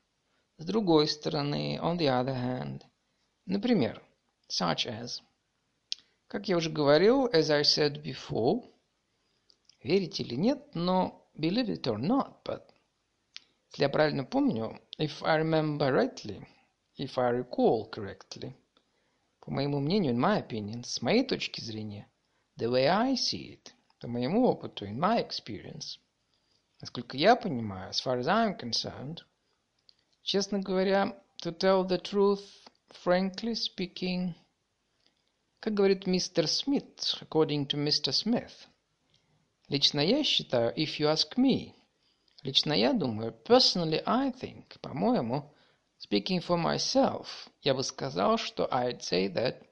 с 0.63 0.65
другой 0.65 1.09
стороны, 1.09 1.77
on 1.83 1.99
the 1.99 2.07
other 2.07 2.37
hand. 2.37 2.83
Например, 3.47 4.01
such 4.49 4.87
as. 4.87 5.21
Как 6.29 6.47
я 6.47 6.57
уже 6.57 6.71
говорил, 6.71 7.27
as 7.27 7.51
I 7.51 7.63
said 7.63 8.01
before, 8.01 8.63
верите 9.83 10.23
или 10.23 10.35
нет, 10.35 10.75
но 10.75 11.29
believe 11.37 11.69
it 11.69 11.87
or 11.87 11.99
not, 11.99 12.43
but 12.45 12.63
если 13.71 13.85
я 13.85 13.89
правильно 13.89 14.25
помню, 14.25 14.81
if 14.99 15.23
I 15.23 15.41
remember 15.41 15.93
rightly, 15.93 16.47
if 16.99 17.17
I 17.17 17.31
recall 17.33 17.91
correctly, 17.91 18.55
по 19.41 19.51
моему 19.51 19.81
мнению, 19.81 20.13
in 20.13 20.19
my 20.19 20.47
opinion, 20.47 20.85
с 20.85 21.01
моей 21.03 21.25
точки 21.25 21.61
зрения, 21.61 22.07
the 22.59 22.71
way 22.71 22.87
I 22.87 23.15
see 23.15 23.55
it, 23.55 23.73
по 24.01 24.09
моему 24.09 24.47
опыту, 24.47 24.85
in 24.85 24.99
my 24.99 25.27
experience, 25.27 25.99
насколько 26.81 27.17
я 27.17 27.35
понимаю, 27.35 27.91
as 27.91 28.01
far 28.01 28.19
as 28.19 28.27
I'm 28.27 28.59
concerned, 28.59 29.21
честно 30.23 30.61
говоря, 30.61 31.17
to 31.43 31.51
tell 31.51 31.85
the 31.85 31.99
truth, 31.99 32.45
frankly 33.05 33.55
speaking, 33.55 34.35
как 35.61 35.75
говорит 35.75 36.07
мистер 36.07 36.47
Смит, 36.47 37.17
according 37.21 37.67
to 37.69 37.77
Mr. 37.77 38.13
Smith, 38.13 38.69
лично 39.73 40.01
я 40.01 40.23
считаю, 40.23 40.73
if 40.77 41.01
you 41.01 41.07
ask 41.13 41.37
me, 41.37 41.75
лично 42.45 42.73
я 42.73 42.93
думаю, 42.93 43.35
personally 43.45 44.03
I 44.07 44.31
think, 44.31 44.79
по-моему, 44.81 45.51
Speaking 46.05 46.41
for 46.41 46.59
myself, 46.59 47.29
я 47.63 47.75
бы 47.75 47.85
сказал, 47.85 48.37
что 48.37 48.67
I'd 48.73 49.03
say 49.03 49.33
that. 49.33 49.65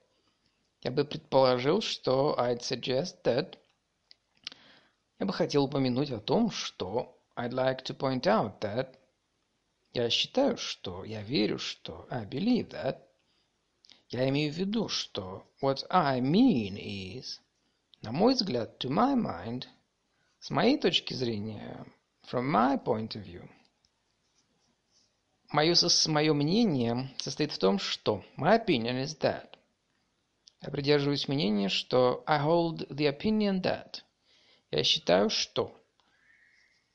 Я 0.81 0.89
бы 0.89 1.03
предположил, 1.03 1.81
что 1.81 2.37
I'd 2.39 2.61
suggest 2.61 3.21
that. 3.23 3.57
Я 5.19 5.25
бы 5.25 5.33
хотел 5.33 5.65
упомянуть 5.65 6.09
о 6.09 6.21
том, 6.21 6.49
что 6.49 7.17
I'd 7.35 7.51
like 7.51 7.83
to 7.83 7.97
point 7.97 8.21
out 8.27 8.61
that. 8.61 8.95
Я 9.91 10.09
считаю, 10.09 10.55
что, 10.55 11.03
я 11.03 11.21
верю, 11.21 11.59
что 11.59 12.07
I 12.09 12.23
believe 12.25 12.69
that. 12.69 12.99
Я 14.07 14.29
имею 14.29 14.53
в 14.53 14.55
виду, 14.55 14.87
что 14.87 15.45
what 15.61 15.85
I 15.89 16.21
mean 16.21 16.77
is, 16.77 17.41
на 18.01 18.13
мой 18.13 18.35
взгляд, 18.35 18.81
to 18.81 18.89
my 18.89 19.15
mind, 19.15 19.67
с 20.41 20.49
моей 20.49 20.77
точки 20.77 21.13
зрения, 21.13 21.85
from 22.29 22.51
my 22.51 22.77
point 22.83 23.15
of 23.15 23.23
view– 23.23 23.49
Мое, 25.51 25.75
мое 26.07 26.33
мнение 26.33 27.13
состоит 27.17 27.51
в 27.51 27.57
том, 27.57 27.77
что 27.77 28.23
my 28.37 28.57
opinion 28.57 29.03
is 29.03 29.19
that. 29.19 29.57
Я 30.61 30.69
придерживаюсь 30.69 31.27
мнения, 31.27 31.67
что 31.67 32.23
I 32.25 32.39
hold 32.39 32.87
the 32.87 33.07
opinion 33.09 33.61
that. 33.61 34.01
Я 34.71 34.85
считаю, 34.85 35.29
что. 35.29 35.77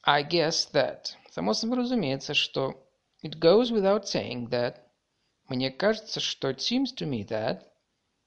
I 0.02 0.24
guess 0.24 0.70
that. 0.72 1.08
Само 1.30 1.52
собой 1.52 1.80
разумеется, 1.80 2.32
что 2.32 2.82
it 3.22 3.38
goes 3.38 3.70
without 3.70 4.04
saying 4.04 4.48
that. 4.48 4.80
Мне 5.48 5.70
кажется, 5.70 6.20
что 6.20 6.48
it 6.48 6.60
seems 6.60 6.94
to 6.94 7.06
me 7.06 7.26
that. 7.28 7.62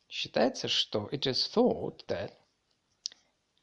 Считается, 0.08 0.68
что 0.68 1.10
it 1.12 1.26
is 1.26 1.50
thought 1.52 2.06
that. 2.06 2.34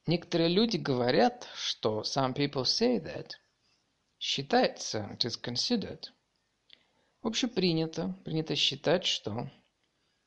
Некоторые 0.06 0.48
люди 0.48 0.76
говорят, 0.76 1.48
что 1.56 2.02
some 2.02 2.32
people 2.32 2.62
say 2.62 3.02
that. 3.02 3.32
Считается, 4.20 5.10
it 5.12 5.24
is 5.24 5.36
considered. 5.36 6.12
Общепринято, 7.22 8.14
принято 8.24 8.54
считать, 8.54 9.04
что 9.04 9.50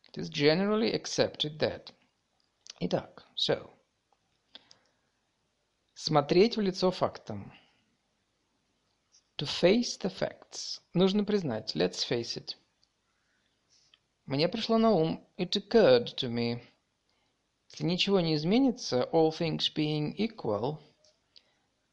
it 0.09 0.17
is 0.17 0.29
generally 0.29 0.93
accepted 0.93 1.57
that. 1.59 1.93
Итак, 2.81 3.25
so. 3.35 3.71
Смотреть 5.93 6.57
в 6.57 6.61
лицо 6.61 6.91
фактам. 6.91 7.53
To 9.37 9.45
face 9.45 9.97
the 10.01 10.11
facts. 10.11 10.81
Нужно 10.93 11.23
признать, 11.23 11.73
let's 11.73 12.05
face 12.05 12.35
it. 12.35 12.57
Мне 14.25 14.49
пришло 14.49 14.77
на 14.77 14.91
ум, 14.91 15.25
it 15.37 15.55
occurred 15.55 16.13
to 16.17 16.29
me. 16.29 16.61
Если 17.71 17.85
ничего 17.85 18.19
не 18.19 18.35
изменится, 18.35 19.07
all 19.11 19.29
things 19.31 19.71
being 19.73 20.15
equal, 20.17 20.77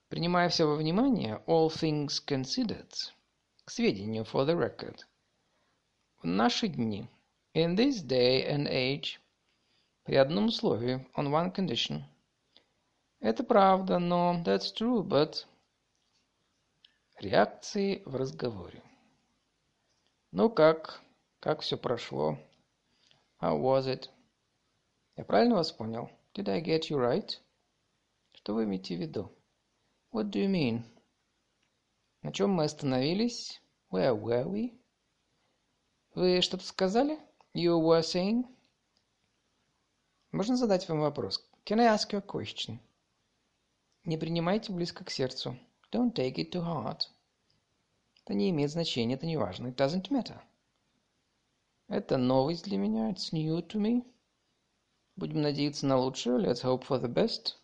принимая 0.09 0.49
все 0.49 0.65
во 0.65 0.77
внимание, 0.77 1.43
all 1.47 1.69
things 1.69 2.19
considered– 2.25 2.93
к 3.67 3.71
сведению, 3.71 4.25
for 4.25 4.47
the 4.47 4.57
record. 4.57 5.01
В 6.23 6.27
наши 6.27 6.69
дни, 6.69 7.09
in 7.53 7.75
this 7.75 8.01
day 8.01 8.49
and 8.49 8.69
age, 8.69 9.21
при 10.05 10.15
одном 10.15 10.47
условии, 10.47 11.07
on 11.17 11.31
one 11.31 11.53
condition. 11.53 12.03
Это 13.21 13.43
правда, 13.43 13.99
но 13.99 14.41
that's 14.45 14.73
true, 14.73 15.03
but... 15.03 15.45
Реакции 17.19 18.03
в 18.05 18.15
разговоре. 18.15 18.83
Ну 20.33 20.49
как? 20.49 21.01
Как 21.41 21.61
все 21.61 21.77
прошло? 21.77 22.39
How 23.41 23.59
was 23.61 23.87
it? 23.87 24.11
Я 25.17 25.25
правильно 25.25 25.55
вас 25.55 25.73
понял? 25.73 26.11
Did 26.35 26.51
I 26.51 26.63
get 26.63 26.91
you 26.91 26.99
right? 26.99 27.41
Что 28.33 28.55
вы 28.55 28.65
имеете 28.65 28.97
в 28.97 29.01
виду? 29.01 29.33
What 30.13 30.31
do 30.31 30.45
you 30.45 30.51
mean? 30.51 30.83
На 32.21 32.33
чем 32.33 32.51
мы 32.51 32.65
остановились? 32.65 33.63
Where 33.91 34.15
were 34.15 34.45
we? 34.45 34.79
Вы 36.15 36.43
что-то 36.43 36.67
сказали? 36.67 37.19
You 37.55 37.81
were 37.81 38.03
saying? 38.03 38.45
Можно 40.33 40.57
задать 40.57 40.87
вам 40.87 41.01
вопрос? 41.01 41.49
Can 41.65 41.81
I 41.81 41.87
ask 41.87 42.13
you 42.13 42.19
a 42.19 42.21
question? 42.21 42.79
Не 44.05 44.19
принимайте 44.19 44.71
близко 44.71 45.03
к 45.03 45.11
сердцу. 45.11 45.59
Don't 45.91 46.13
take 46.13 46.35
it 46.35 46.51
to 46.53 46.61
heart. 46.61 47.09
Это 48.23 48.35
не 48.35 48.51
имеет 48.51 48.71
значения, 48.71 49.15
это 49.15 49.25
не 49.25 49.39
важно. 49.39 49.69
It 49.69 49.77
doesn't 49.77 50.11
matter. 50.11 50.39
Это 51.89 52.19
новость 52.19 52.65
для 52.65 52.77
меня. 52.77 53.11
It's 53.13 53.33
new 53.33 53.67
to 53.67 53.81
me. 53.81 54.05
Будем 55.17 55.41
надеяться 55.41 55.87
на 55.87 55.97
лучшее. 55.97 56.37
Let's 56.39 56.63
hope 56.63 56.87
for 56.87 57.01
the 57.01 57.13
best. 57.13 57.55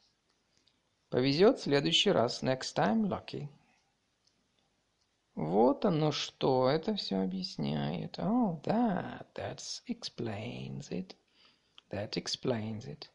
Повезет 1.11 1.59
в 1.59 1.63
следующий 1.63 2.11
раз. 2.11 2.43
Next 2.43 2.75
time 2.75 3.07
lucky. 3.07 3.49
Вот 5.35 5.85
оно 5.85 6.13
что, 6.13 6.69
это 6.69 6.95
все 6.95 7.17
объясняет. 7.17 8.19
Oh, 8.19 8.61
that, 8.63 9.27
that 9.35 9.61
explains 9.87 10.91
it. 10.91 11.15
That 11.91 12.17
explains 12.17 12.87
it. 12.87 13.09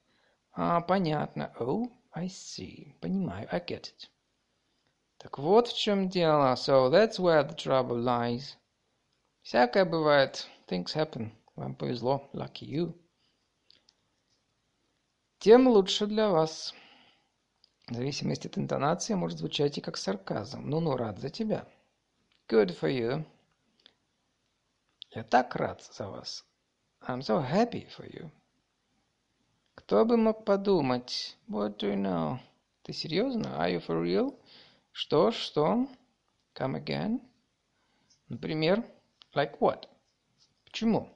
А, 0.54 0.82
понятно. 0.82 1.52
Oh, 1.60 1.92
I 2.14 2.28
see. 2.28 2.94
Понимаю, 3.00 3.48
I 3.52 3.60
get 3.60 3.86
it. 3.86 4.08
Так 5.18 5.40
вот 5.40 5.68
в 5.68 5.76
чем 5.76 6.10
дело. 6.10 6.54
So 6.54 6.92
that's 6.92 7.18
where 7.18 7.44
the 7.44 7.56
trouble 7.56 8.04
lies. 8.04 8.56
Всякое 9.42 9.86
бывает. 9.86 10.48
Things 10.68 10.94
happen. 10.96 11.32
Вам 11.56 11.74
повезло. 11.74 12.30
Lucky 12.34 12.66
you. 12.66 12.94
Тем 15.40 15.68
лучше 15.68 16.08
для 16.08 16.30
вас. 16.30 16.74
В 17.88 17.94
зависимости 17.94 18.48
от 18.48 18.58
интонации 18.58 19.14
может 19.14 19.38
звучать 19.38 19.78
и 19.78 19.82
как 19.82 19.96
сарказм. 19.96 20.68
Ну-ну, 20.68 20.98
рад 20.98 21.20
за 21.20 21.30
тебя. 21.30 21.68
Good 22.48 22.78
for 22.80 22.90
you. 22.90 23.24
Я 25.12 25.24
так 25.24 25.56
рад 25.56 25.84
за 25.84 26.10
вас. 26.10 26.44
I'm 27.02 27.20
so 27.20 27.40
happy 27.40 27.88
for 27.96 28.10
you. 28.12 28.32
Кто 29.76 30.06
бы 30.06 30.18
мог 30.18 30.44
подумать? 30.44 31.38
What 31.48 31.78
do 31.78 31.94
you 31.94 32.02
know? 32.02 32.40
Ты 32.82 32.94
серьезно? 32.94 33.48
Are 33.60 33.72
you 33.72 33.86
for 33.86 34.02
real? 34.02 34.36
Что, 34.92 35.32
что? 35.32 35.88
Come 36.56 36.84
again? 36.84 37.22
Например, 38.28 38.84
like 39.36 39.60
what? 39.60 39.88
Почему? 40.66 41.16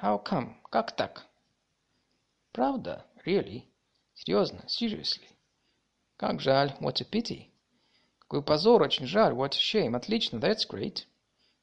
How 0.00 0.22
come? 0.22 0.54
Как 0.70 0.94
так? 0.94 1.26
Правда? 2.52 3.04
Really? 3.24 3.64
Серьезно? 4.14 4.64
Seriously? 4.66 5.28
Как 6.16 6.40
жаль. 6.40 6.76
What 6.80 7.00
a 7.00 7.04
pity. 7.04 7.50
Какой 8.20 8.42
позор, 8.42 8.82
очень 8.82 9.06
жаль. 9.06 9.32
What 9.32 9.54
a 9.54 9.58
shame. 9.58 9.94
Отлично, 9.94 10.38
that's 10.38 10.66
great. 10.68 11.06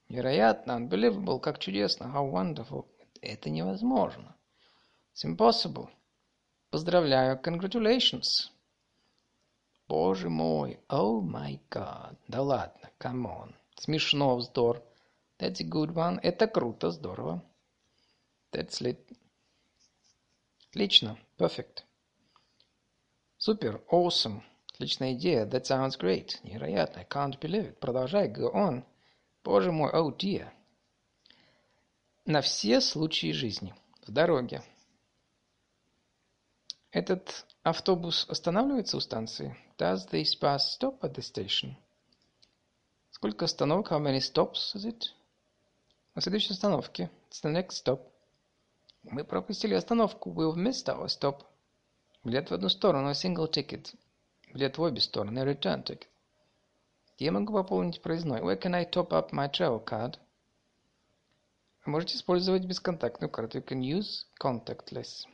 Невероятно, 0.09 0.77
unbelievable, 0.77 1.39
как 1.39 1.59
чудесно. 1.59 2.05
How 2.05 2.31
wonderful. 2.31 2.85
Это 3.21 3.49
невозможно. 3.49 4.35
It's 5.13 5.25
impossible. 5.25 5.89
Поздравляю, 6.71 7.39
congratulations. 7.41 8.49
Боже 9.87 10.29
мой, 10.29 10.79
oh 10.89 11.21
my 11.21 11.59
god. 11.69 12.17
Да 12.27 12.41
ладно, 12.41 12.89
come 12.99 13.25
on. 13.25 13.53
Смешно, 13.77 14.35
вздор. 14.35 14.81
That's 15.37 15.61
a 15.61 15.63
good 15.63 15.93
one. 15.93 16.19
Это 16.21 16.47
круто, 16.47 16.91
здорово. 16.91 17.43
That's 18.51 18.81
lit. 18.81 18.99
Отлично, 20.71 21.17
perfect. 21.37 21.83
Супер, 23.37 23.81
awesome. 23.91 24.41
Отличная 24.73 25.13
идея. 25.13 25.45
That 25.45 25.65
sounds 25.65 25.97
great. 25.97 26.41
Невероятно. 26.43 27.01
I 27.01 27.05
can't 27.05 27.39
believe 27.39 27.69
it. 27.69 27.79
Продолжай. 27.79 28.27
Go 28.27 28.53
on. 28.53 28.83
Боже 29.43 29.71
мой. 29.71 29.91
Oh 29.93 30.15
dear. 30.17 30.49
На 32.25 32.41
все 32.41 32.81
случаи 32.81 33.31
жизни. 33.31 33.73
В 34.05 34.11
дороге. 34.11 34.63
Этот 36.91 37.45
автобус 37.63 38.25
останавливается 38.29 38.97
у 38.97 38.99
станции? 38.99 39.57
Does 39.77 40.09
this 40.09 40.39
bus 40.39 40.59
stop 40.79 40.99
at 41.01 41.13
the 41.13 41.21
station? 41.21 41.75
Сколько 43.11 43.45
остановок? 43.45 43.91
How 43.91 43.99
many 43.99 44.19
stops 44.19 44.75
is 44.75 44.85
it? 44.85 45.03
На 46.15 46.21
следующей 46.21 46.53
остановке. 46.53 47.09
It's 47.29 47.41
the 47.43 47.51
next 47.51 47.83
stop. 47.83 48.01
Мы 49.09 49.23
пропустили 49.23 49.75
остановку. 49.75 50.31
We've 50.31 50.55
missed 50.55 50.87
our 50.87 51.05
stop. 51.05 51.43
Билет 52.23 52.49
в 52.49 52.53
одну 52.53 52.69
сторону. 52.69 53.09
A 53.09 53.11
single 53.11 53.49
ticket. 53.49 53.95
Билет 54.53 54.77
в 54.77 54.81
обе 54.81 54.99
стороны. 54.99 55.39
A 55.39 55.45
return 55.45 55.83
ticket. 55.83 56.07
Где 57.15 57.25
я 57.25 57.31
могу 57.31 57.53
пополнить 57.53 58.01
проездной? 58.01 58.41
Where 58.41 58.59
can 58.59 58.75
I 58.75 58.85
top 58.85 59.09
up 59.09 59.31
my 59.31 59.49
travel 59.49 59.83
card? 59.83 60.17
Вы 61.85 61.91
можете 61.91 62.17
использовать 62.17 62.65
бесконтактную 62.65 63.29
карту. 63.29 63.59
You 63.59 63.63
can 63.65 63.79
use 63.79 64.25
contactless. 64.41 65.25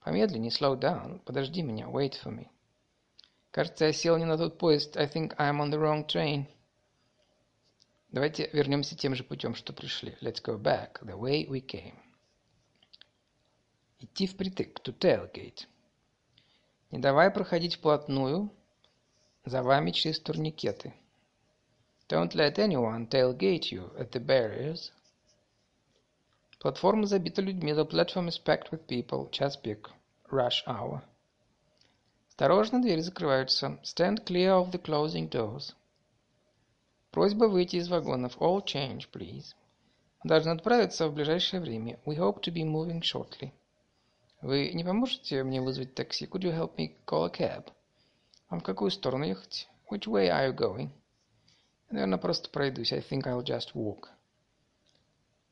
Помедленнее. 0.00 0.50
Slow 0.50 0.78
down. 0.78 1.20
Подожди 1.24 1.62
меня. 1.62 1.86
Wait 1.86 2.14
for 2.22 2.36
me. 2.36 2.48
Кажется, 3.52 3.86
я 3.86 3.92
сел 3.92 4.16
не 4.18 4.24
на 4.24 4.36
тот 4.36 4.58
поезд. 4.58 4.96
I 4.96 5.06
think 5.06 5.36
I'm 5.36 5.60
on 5.60 5.70
the 5.70 5.80
wrong 5.80 6.06
train. 6.06 6.46
Давайте 8.10 8.50
вернемся 8.52 8.96
тем 8.96 9.14
же 9.14 9.22
путем, 9.22 9.54
что 9.54 9.72
пришли. 9.72 10.16
Let's 10.20 10.42
go 10.42 10.60
back 10.60 11.00
the 11.02 11.16
way 11.16 11.46
we 11.46 11.64
came. 11.64 11.94
Идти 14.00 14.26
впритык. 14.26 14.80
To 14.84 14.92
tailgate. 14.96 15.66
Не 16.90 17.00
давай 17.00 17.30
проходить 17.30 17.76
вплотную 17.76 18.50
за 19.44 19.62
вами 19.62 19.90
через 19.90 20.20
турникеты. 20.20 20.94
Don't 22.08 22.34
let 22.34 22.58
anyone 22.58 23.08
tailgate 23.08 23.70
you 23.70 23.94
at 23.98 24.10
the 24.12 24.24
barriers. 24.24 24.92
Платформа 26.60 27.06
забита 27.06 27.42
людьми. 27.42 27.72
The 27.72 27.84
platform 27.84 28.28
is 28.28 28.38
packed 28.38 28.70
with 28.70 28.86
people. 28.86 29.30
Час 29.30 29.56
пик. 29.56 29.90
Rush 30.30 30.64
hour. 30.66 31.02
Осторожно, 32.28 32.80
двери 32.80 33.00
закрываются. 33.00 33.78
Stand 33.82 34.24
clear 34.24 34.52
of 34.60 34.70
the 34.70 34.80
closing 34.80 35.28
doors. 35.28 35.74
Просьба 37.10 37.46
выйти 37.46 37.76
из 37.76 37.88
вагонов. 37.88 38.36
All 38.38 38.64
change, 38.64 39.08
please. 39.12 39.54
Должны 40.24 40.50
отправиться 40.50 41.08
в 41.08 41.14
ближайшее 41.14 41.60
время. 41.60 41.98
We 42.06 42.16
hope 42.16 42.40
to 42.42 42.52
be 42.52 42.62
moving 42.62 43.02
shortly. 43.02 43.52
Вы 44.40 44.70
не 44.72 44.84
поможете 44.84 45.42
мне 45.42 45.60
вызвать 45.60 45.94
такси? 45.94 46.26
Could 46.26 46.42
you 46.42 46.52
help 46.52 46.76
me 46.76 46.96
call 47.04 47.26
a 47.26 47.30
cab? 47.30 47.72
Вам 48.48 48.60
в 48.60 48.62
какую 48.62 48.90
сторону 48.92 49.24
ехать? 49.24 49.68
Which 49.90 50.06
way 50.06 50.28
are 50.28 50.48
you 50.48 50.56
going? 50.56 50.90
Наверное, 51.90 52.18
просто 52.18 52.48
пройдусь. 52.50 52.92
I 52.92 53.00
think 53.00 53.22
I'll 53.24 53.42
just 53.42 53.74
walk. 53.74 54.08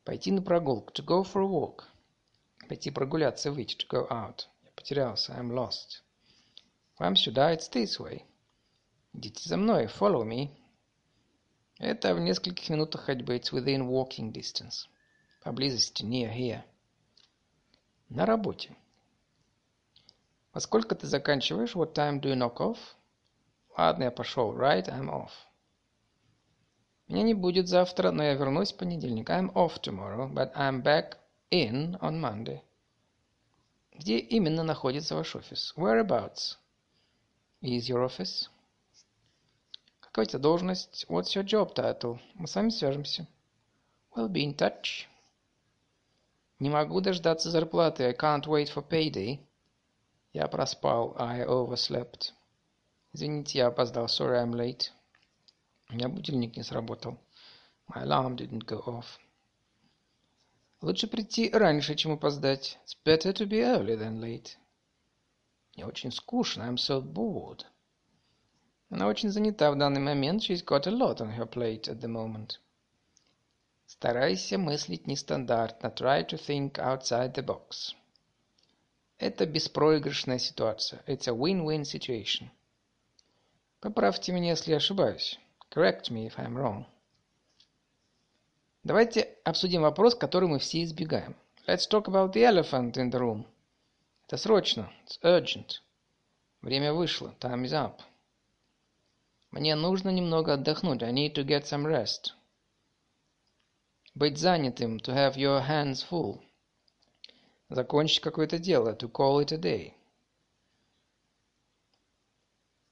Пойти 0.05 0.31
на 0.31 0.41
прогулку. 0.41 0.93
To 0.93 1.03
go 1.03 1.23
for 1.23 1.41
a 1.41 1.45
walk. 1.45 1.83
Пойти 2.69 2.89
прогуляться, 2.89 3.51
выйти. 3.51 3.75
To 3.75 3.87
go 3.89 4.07
out. 4.09 4.47
Я 4.63 4.71
потерялся. 4.75 5.33
I'm 5.33 5.51
lost. 5.51 6.01
Вам 6.97 7.17
сюда. 7.17 7.53
It's 7.53 7.69
this 7.69 7.99
way. 7.99 8.21
Идите 9.13 9.49
за 9.49 9.57
мной. 9.57 9.87
Follow 9.87 10.23
me. 10.23 10.49
Это 11.77 12.15
в 12.15 12.19
нескольких 12.19 12.69
минутах 12.69 13.01
ходьбы. 13.01 13.35
It's 13.35 13.51
within 13.51 13.89
walking 13.89 14.31
distance. 14.31 14.87
Поблизости. 15.43 16.03
Near 16.03 16.31
here. 16.33 16.63
На 18.09 18.25
работе. 18.25 18.75
Во 20.53 20.61
сколько 20.61 20.95
ты 20.95 21.07
заканчиваешь? 21.07 21.75
What 21.75 21.93
time 21.93 22.19
do 22.19 22.29
you 22.29 22.35
knock 22.35 22.57
off? 22.57 22.77
Ладно, 23.77 24.05
я 24.05 24.11
пошел. 24.11 24.55
Right, 24.57 24.87
I'm 24.87 25.09
off. 25.09 25.31
Меня 27.07 27.23
не 27.23 27.33
будет 27.33 27.67
завтра, 27.67 28.11
но 28.11 28.23
я 28.23 28.33
вернусь 28.33 28.73
в 28.73 28.77
понедельник. 28.77 29.29
I'm 29.29 29.53
off 29.53 29.81
tomorrow, 29.81 30.31
but 30.33 30.53
I'm 30.55 30.81
back 30.81 31.17
in 31.51 31.97
on 31.99 32.19
Monday. 32.19 32.61
Где 33.93 34.19
именно 34.19 34.63
находится 34.63 35.15
ваш 35.15 35.35
офис? 35.35 35.73
Whereabouts 35.75 36.57
is 37.61 37.89
your 37.89 38.05
office? 38.05 38.49
Какая 39.99 40.25
у 40.25 40.29
тебя 40.29 40.39
должность? 40.39 41.05
What's 41.09 41.35
your 41.35 41.43
job 41.43 41.73
title? 41.73 42.19
Мы 42.35 42.47
с 42.47 42.55
вами 42.55 42.69
свяжемся. 42.69 43.27
We'll 44.15 44.29
be 44.29 44.43
in 44.43 44.55
touch. 44.55 45.07
Не 46.59 46.69
могу 46.69 47.01
дождаться 47.01 47.51
зарплаты. 47.51 48.03
I 48.03 48.13
can't 48.13 48.45
wait 48.47 48.73
for 48.73 48.83
payday. 48.87 49.39
Я 50.33 50.47
проспал. 50.47 51.15
I 51.19 51.45
overslept. 51.45 52.33
Извините, 53.13 53.59
я 53.59 53.67
опоздал. 53.67 54.05
Sorry, 54.07 54.43
I'm 54.43 54.53
late. 54.53 54.91
У 55.89 55.93
меня 55.93 56.09
будильник 56.09 56.57
не 56.57 56.63
сработал. 56.63 57.17
My 57.87 58.03
alarm 58.03 58.35
didn't 58.35 58.65
go 58.65 58.83
off. 58.85 59.05
Лучше 60.81 61.07
прийти 61.07 61.49
раньше, 61.51 61.95
чем 61.95 62.13
опоздать. 62.13 62.77
It's 62.85 62.97
better 63.05 63.33
to 63.33 63.47
be 63.47 63.61
early 63.61 63.95
than 63.95 64.19
late. 64.19 64.57
Мне 65.75 65.85
очень 65.85 66.11
скучно. 66.11 66.63
I'm 66.63 66.77
so 66.77 67.01
bored. 67.01 67.65
Она 68.89 69.07
очень 69.07 69.29
занята 69.29 69.71
в 69.71 69.77
данный 69.77 70.01
момент. 70.01 70.41
She's 70.41 70.63
got 70.63 70.87
a 70.87 70.91
lot 70.91 71.21
on 71.21 71.37
her 71.37 71.45
plate 71.45 71.87
at 71.87 71.99
the 72.01 72.07
moment. 72.07 72.59
Старайся 73.87 74.57
мыслить 74.57 75.07
нестандартно. 75.07 75.87
Try 75.87 76.27
to 76.27 76.37
think 76.37 76.73
outside 76.73 77.33
the 77.33 77.41
box. 77.41 77.95
Это 79.17 79.45
беспроигрышная 79.45 80.39
ситуация. 80.39 81.01
It's 81.07 81.29
a 81.29 81.33
win-win 81.33 81.83
situation. 81.83 82.49
Поправьте 83.79 84.33
меня, 84.33 84.49
если 84.49 84.73
ошибаюсь. 84.73 85.39
Correct 85.71 86.11
me 86.11 86.27
if 86.27 86.35
I'm 86.35 86.55
wrong. 86.55 86.85
Давайте 88.83 89.21
обсудим 89.45 89.83
вопрос, 89.83 90.15
который 90.15 90.49
мы 90.49 90.59
все 90.59 90.83
избегаем. 90.83 91.37
Let's 91.65 91.89
talk 91.89 92.07
about 92.07 92.33
the 92.33 92.43
elephant 92.43 92.97
in 92.97 93.09
the 93.09 93.19
room. 93.19 93.45
Это 94.27 94.35
срочно. 94.35 94.91
It's 95.05 95.17
urgent. 95.23 95.81
Время 96.61 96.93
вышло. 96.93 97.33
Time 97.39 97.63
is 97.63 97.71
up. 97.71 98.01
Мне 99.51 99.75
нужно 99.75 100.09
немного 100.09 100.55
отдохнуть. 100.55 101.03
I 101.03 101.13
need 101.13 101.35
to 101.35 101.45
get 101.45 101.63
some 101.63 101.85
rest. 101.85 102.33
Быть 104.17 104.39
занятым. 104.39 104.97
To 105.01 105.13
have 105.13 105.35
your 105.37 105.61
hands 105.61 106.01
full. 106.01 106.41
Закончить 107.69 108.19
какое-то 108.19 108.57
дело. 108.57 108.95
To 108.95 109.11
call 109.11 109.45
it 109.45 109.51
a 109.51 109.59
day. 109.59 109.93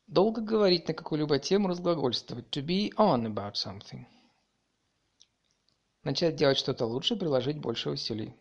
Долго 0.05 0.41
говорить 0.41 0.87
на 0.87 0.93
какую-либо 0.93 1.39
тему, 1.39 1.67
разглагольствовать. 1.67 2.47
To 2.51 2.63
be 2.63 2.91
on 2.97 3.25
about 3.25 3.55
something. 3.55 4.05
Начать 6.03 6.35
делать 6.35 6.59
что-то 6.59 6.85
лучше, 6.85 7.15
приложить 7.15 7.57
больше 7.57 7.89
усилий. 7.89 8.35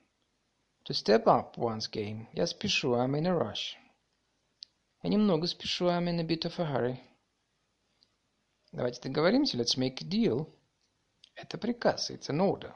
To 0.84 0.92
step 0.92 1.24
up 1.24 1.56
one's 1.56 1.90
game. 1.90 2.26
Я 2.34 2.46
спешу. 2.46 2.96
I'm 2.96 3.18
in 3.18 3.26
a 3.26 3.34
rush. 3.34 3.78
Я 5.02 5.08
немного 5.08 5.46
спешу. 5.46 5.86
I'm 5.86 6.06
in 6.06 6.20
a 6.20 6.22
bit 6.22 6.44
of 6.44 6.58
a 6.58 6.66
hurry. 6.66 7.00
Давайте 8.72 9.00
договоримся. 9.00 9.56
Let's 9.56 9.78
make 9.78 10.02
a 10.02 10.04
deal. 10.04 10.54
Это 11.34 11.58
приказ. 11.58 12.10
It's 12.10 12.28
an 12.28 12.40
order. 12.40 12.74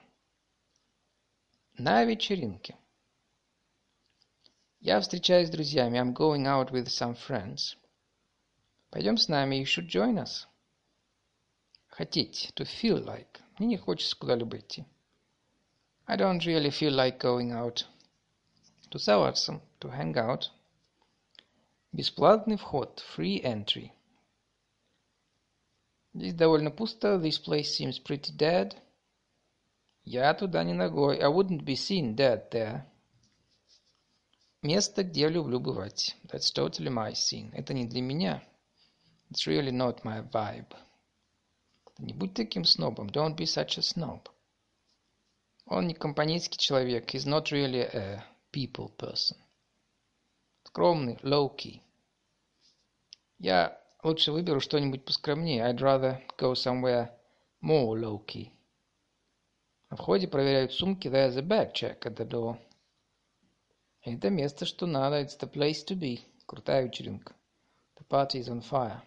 На 1.76 2.04
вечеринке. 2.04 2.76
Я 4.80 5.00
встречаюсь 5.00 5.48
с 5.48 5.50
друзьями. 5.50 5.98
I'm 5.98 6.12
going 6.12 6.46
out 6.46 6.70
with 6.70 6.86
some 6.86 7.16
friends. 7.16 7.76
Пойдем 8.90 9.16
с 9.16 9.28
нами. 9.28 9.56
You 9.56 9.64
should 9.64 9.88
join 9.88 10.18
us. 10.18 10.46
Хотеть. 11.88 12.52
To 12.56 12.64
feel 12.64 13.04
like. 13.04 13.40
Мне 13.58 13.68
не 13.68 13.76
хочется 13.76 14.16
куда-либо 14.16 14.58
идти. 14.58 14.84
I 16.06 16.16
don't 16.16 16.44
really 16.44 16.70
feel 16.70 16.94
like 16.94 17.18
going 17.18 17.52
out. 17.52 17.86
Тусоваться. 18.90 19.60
To 19.80 19.90
hang 19.90 20.14
out. 20.14 20.50
Бесплатный 21.92 22.56
вход. 22.56 23.04
Free 23.16 23.42
entry. 23.42 23.92
Здесь 26.14 26.34
довольно 26.34 26.70
пусто. 26.70 27.16
This 27.16 27.40
place 27.44 27.66
seems 27.78 28.02
pretty 28.02 28.36
dead. 28.36 28.76
Я 30.04 30.32
туда 30.34 30.64
не 30.64 30.72
ногой. 30.72 31.18
I 31.18 31.28
wouldn't 31.28 31.64
be 31.64 31.74
seen 31.74 32.14
dead 32.14 32.50
there. 32.50 32.82
Место, 34.62 35.04
где 35.04 35.22
я 35.22 35.28
люблю 35.28 35.60
бывать. 35.60 36.16
That's 36.24 36.52
totally 36.52 36.90
my 36.90 37.12
scene. 37.12 37.52
Это 37.52 37.74
не 37.74 37.86
для 37.86 38.02
меня. 38.02 38.42
It's 39.30 39.46
really 39.46 39.70
not 39.70 40.02
my 40.04 40.22
vibe. 40.30 40.74
Не 41.98 42.14
будь 42.14 42.34
таким 42.34 42.64
снобом. 42.64 43.08
Don't 43.08 43.36
be 43.36 43.44
such 43.44 43.78
a 43.78 43.82
snob. 43.82 44.28
Он 45.66 45.86
не 45.86 45.94
компанейский 45.94 46.58
человек. 46.58 47.12
He's 47.12 47.26
not 47.26 47.52
really 47.52 47.82
a 47.82 48.24
people 48.52 48.88
person. 48.96 49.36
Скромный, 50.64 51.18
low-key. 51.22 51.82
Я 53.38 53.78
лучше 54.02 54.32
выберу 54.32 54.60
что-нибудь 54.60 55.04
поскромнее. 55.04 55.62
I'd 55.62 55.78
rather 55.78 56.20
go 56.38 56.52
somewhere 56.52 57.10
more 57.62 57.98
low-key. 57.98 58.52
На 59.90 59.96
входе 59.96 60.28
проверяют 60.28 60.72
сумки. 60.72 61.08
There's 61.08 61.36
a 61.36 61.42
bag 61.42 61.72
check 61.72 62.00
at 62.00 62.16
the 62.16 62.28
door. 62.28 62.58
Это 64.02 64.30
место, 64.30 64.64
что 64.66 64.86
надо. 64.86 65.20
It's 65.22 65.38
the 65.38 65.50
place 65.50 65.84
to 65.86 65.98
be. 65.98 66.20
Крутая 66.46 66.84
вечеринка. 66.84 67.34
The 67.96 68.06
party 68.06 68.40
is 68.40 68.48
on 68.48 68.62
fire. 68.62 69.00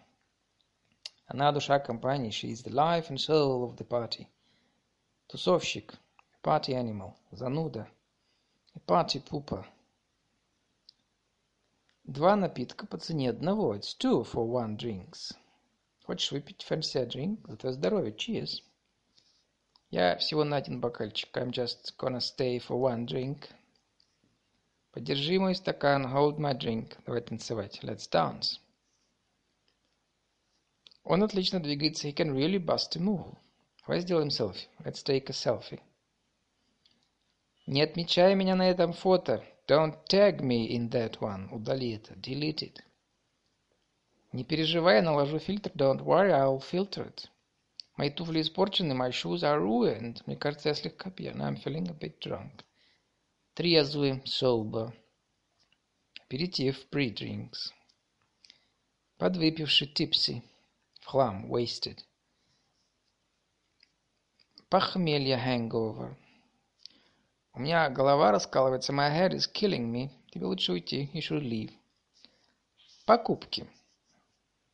Она 1.26 1.52
душа 1.52 1.78
компании. 1.78 2.30
She 2.30 2.50
is 2.50 2.62
the 2.62 2.72
life 2.72 3.08
and 3.08 3.18
soul 3.18 3.64
of 3.64 3.76
the 3.76 3.84
party. 3.84 4.28
Тусовщик. 5.28 5.94
Party 6.42 6.74
animal. 6.74 7.14
Зануда. 7.30 7.86
Party 8.86 9.20
pooper. 9.20 9.64
Два 12.04 12.34
напитка 12.34 12.84
по 12.86 12.98
цене 12.98 13.30
одного. 13.30 13.76
It's 13.76 13.96
two 13.96 14.24
for 14.24 14.44
one 14.44 14.76
drinks. 14.76 15.34
Хочешь 16.04 16.32
выпить 16.32 16.66
fancy 16.68 17.00
a 17.00 17.06
drink? 17.06 17.48
За 17.48 17.56
твое 17.56 17.74
здоровье. 17.74 18.12
Cheers. 18.12 18.62
Я 19.90 20.16
всего 20.16 20.42
на 20.42 20.56
один 20.56 20.80
бокальчик. 20.80 21.36
I'm 21.36 21.50
just 21.50 21.96
gonna 21.96 22.18
stay 22.18 22.58
for 22.58 22.76
one 22.76 23.06
drink. 23.06 23.48
Подержи 24.90 25.38
мой 25.38 25.54
стакан, 25.54 26.04
hold 26.06 26.38
my 26.38 26.58
drink. 26.58 26.96
Давай 27.06 27.20
танцевать. 27.20 27.78
Let's 27.82 28.10
dance. 28.10 28.58
Он 31.04 31.22
отлично 31.22 31.60
двигается. 31.60 32.08
He 32.08 32.14
can 32.14 32.34
really 32.34 32.58
bust 32.58 32.96
a 32.96 33.00
move. 33.00 33.36
Давай 33.86 34.00
сделаем 34.00 34.30
селфи. 34.30 34.66
Let's 34.80 35.04
take 35.04 35.26
a 35.28 35.32
selfie. 35.32 35.80
Не 37.66 37.82
отмечай 37.82 38.34
меня 38.34 38.56
на 38.56 38.68
этом 38.68 38.92
фото. 38.92 39.44
Don't 39.68 40.04
tag 40.08 40.42
me 40.42 40.66
in 40.66 40.90
that 40.90 41.20
one. 41.20 41.48
Удали 41.52 41.92
это. 41.92 42.14
Delete 42.16 42.62
it. 42.62 42.82
Не 44.32 44.44
переживай, 44.44 44.96
я 44.96 45.02
наложу 45.02 45.38
фильтр. 45.38 45.70
Don't 45.74 46.02
worry, 46.02 46.32
I'll 46.32 46.58
filter 46.58 47.06
it. 47.06 47.28
Мои 47.96 48.10
туфли 48.10 48.40
испорчены. 48.40 48.92
My 48.94 49.10
shoes 49.10 49.42
are 49.42 49.60
ruined. 49.60 50.22
Мне 50.26 50.36
кажется, 50.36 50.70
я 50.70 50.74
слегка 50.74 51.10
пьян. 51.10 51.40
I'm 51.40 51.62
feeling 51.62 51.88
a 51.88 51.94
bit 51.94 52.18
drunk. 52.18 52.64
Трезвый. 53.54 54.22
Sober. 54.24 54.92
Аперитив. 56.22 56.88
Pre-drinks. 56.88 57.70
Подвыпивший. 59.18 59.92
Tipsy. 59.94 60.42
В 61.00 61.06
хлам. 61.06 61.52
Wasted. 61.52 61.98
Похмелье. 64.70 65.36
Hangover. 65.36 66.16
У 67.54 67.60
меня 67.60 67.90
голова 67.90 68.32
раскалывается. 68.32 68.92
My 68.92 69.10
head 69.10 69.32
is 69.32 69.50
killing 69.52 69.92
me. 69.92 70.10
Тебе 70.30 70.46
лучше 70.46 70.72
уйти. 70.72 71.10
You 71.12 71.20
should 71.20 71.42
leave. 71.42 71.72
Покупки. 73.04 73.66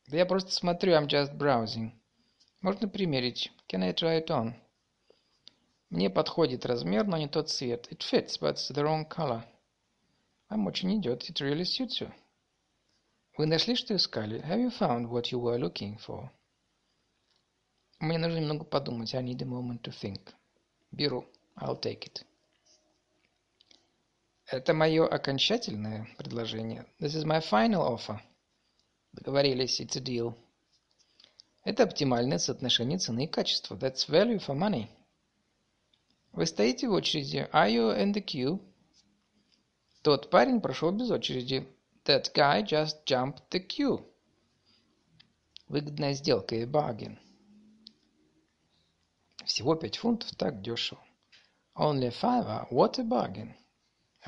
Да 0.07 0.17
я 0.17 0.25
просто 0.25 0.51
смотрю. 0.51 0.93
I'm 0.93 1.07
just 1.07 1.37
browsing. 1.37 1.91
Можно 2.61 2.87
примерить. 2.87 3.51
Can 3.67 3.83
I 3.83 3.91
try 3.91 4.23
it 4.23 4.27
on? 4.27 4.53
Мне 5.89 6.09
подходит 6.09 6.65
размер, 6.65 7.05
но 7.05 7.17
не 7.17 7.27
тот 7.27 7.49
цвет. 7.49 7.91
It 7.91 7.99
fits, 7.99 8.39
but 8.39 8.53
it's 8.53 8.71
the 8.71 8.83
wrong 8.83 9.05
color. 9.05 9.43
Вам 10.49 10.67
очень 10.67 10.97
идет. 10.99 11.29
It 11.29 11.41
really 11.41 11.65
suits 11.65 11.99
you. 11.99 12.11
Вы 13.37 13.45
нашли, 13.45 13.75
что 13.75 13.95
искали? 13.95 14.41
Have 14.41 14.59
you 14.59 14.71
found 14.71 15.09
what 15.09 15.31
you 15.31 15.39
were 15.39 15.59
looking 15.59 15.97
for? 15.97 16.29
Мне 17.99 18.17
нужно 18.17 18.37
немного 18.37 18.63
подумать. 18.63 19.13
I 19.15 19.21
need 19.21 19.41
a 19.41 19.45
moment 19.45 19.81
to 19.81 19.91
think. 19.91 20.33
Беру. 20.91 21.25
I'll 21.57 21.77
take 21.77 22.07
it. 22.07 22.25
Это 24.51 24.73
мое 24.73 25.05
окончательное 25.05 26.07
предложение. 26.17 26.87
This 26.99 27.13
is 27.13 27.23
my 27.23 27.39
final 27.39 27.83
offer. 27.83 28.19
Договорились. 29.13 29.79
It's 29.79 29.95
a 29.95 30.01
deal. 30.01 30.33
Это 31.63 31.83
оптимальное 31.83 32.39
соотношение 32.39 32.97
цены 32.97 33.25
и 33.25 33.27
качества. 33.27 33.75
That's 33.75 34.09
value 34.09 34.39
for 34.39 34.57
money. 34.57 34.87
Вы 36.31 36.47
стоите 36.47 36.87
в 36.87 36.93
очереди. 36.93 37.47
Are 37.53 37.69
you 37.69 37.95
in 37.95 38.11
the 38.11 38.25
queue? 38.25 38.59
Тот 40.01 40.31
парень 40.31 40.61
прошел 40.61 40.91
без 40.91 41.11
очереди. 41.11 41.67
That 42.05 42.33
guy 42.33 42.63
just 42.63 43.05
jumped 43.05 43.43
the 43.51 43.59
queue. 43.59 44.03
Выгодная 45.67 46.13
сделка 46.13 46.55
и 46.55 46.65
bargain. 46.65 47.19
Всего 49.45 49.75
пять 49.75 49.97
фунтов, 49.97 50.35
так 50.37 50.63
дешево. 50.63 51.03
Only 51.75 52.09
five, 52.09 52.67
what 52.71 52.97
a 52.97 53.03
bargain. 53.03 53.53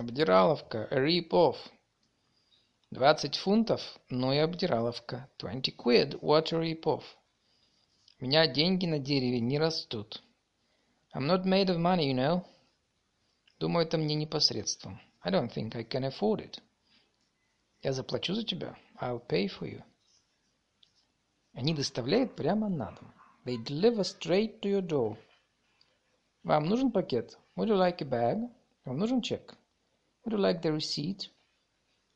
Обдираловка, 0.01 0.87
rip-off. 0.89 1.57
Двадцать 2.89 3.35
фунтов, 3.35 3.99
ну 4.09 4.33
и 4.33 4.37
обдираловка. 4.37 5.29
Twenty 5.37 5.71
quid, 5.77 6.19
what 6.21 6.51
a 6.51 6.57
rip-off. 6.57 7.03
У 8.19 8.25
меня 8.25 8.47
деньги 8.47 8.87
на 8.87 8.97
дереве 8.97 9.39
не 9.39 9.59
растут. 9.59 10.23
I'm 11.13 11.27
not 11.27 11.45
made 11.45 11.67
of 11.67 11.77
money, 11.77 12.11
you 12.11 12.15
know. 12.15 12.43
Думаю, 13.59 13.85
это 13.85 13.99
мне 13.99 14.15
непосредством. 14.15 14.99
I 15.21 15.31
don't 15.31 15.53
think 15.53 15.75
I 15.75 15.83
can 15.83 16.09
afford 16.09 16.39
it. 16.39 16.59
Я 17.83 17.93
заплачу 17.93 18.33
за 18.33 18.43
тебя. 18.43 18.75
I'll 18.99 19.23
pay 19.23 19.47
for 19.47 19.69
you. 19.69 19.83
Они 21.53 21.75
доставляют 21.75 22.35
прямо 22.35 22.69
на 22.69 22.91
дом. 22.93 23.13
They 23.45 23.63
deliver 23.63 24.01
straight 24.01 24.61
to 24.61 24.79
your 24.79 24.81
door. 24.81 25.17
Вам 26.41 26.65
нужен 26.65 26.91
пакет? 26.91 27.37
Would 27.55 27.67
you 27.67 27.77
like 27.77 28.01
a 28.01 28.09
bag? 28.09 28.49
Вам 28.83 28.97
нужен 28.97 29.21
чек? 29.21 29.55
Would 30.23 30.33
you 30.33 30.39
like 30.39 30.61
the 30.61 30.71
receipt? 30.71 31.29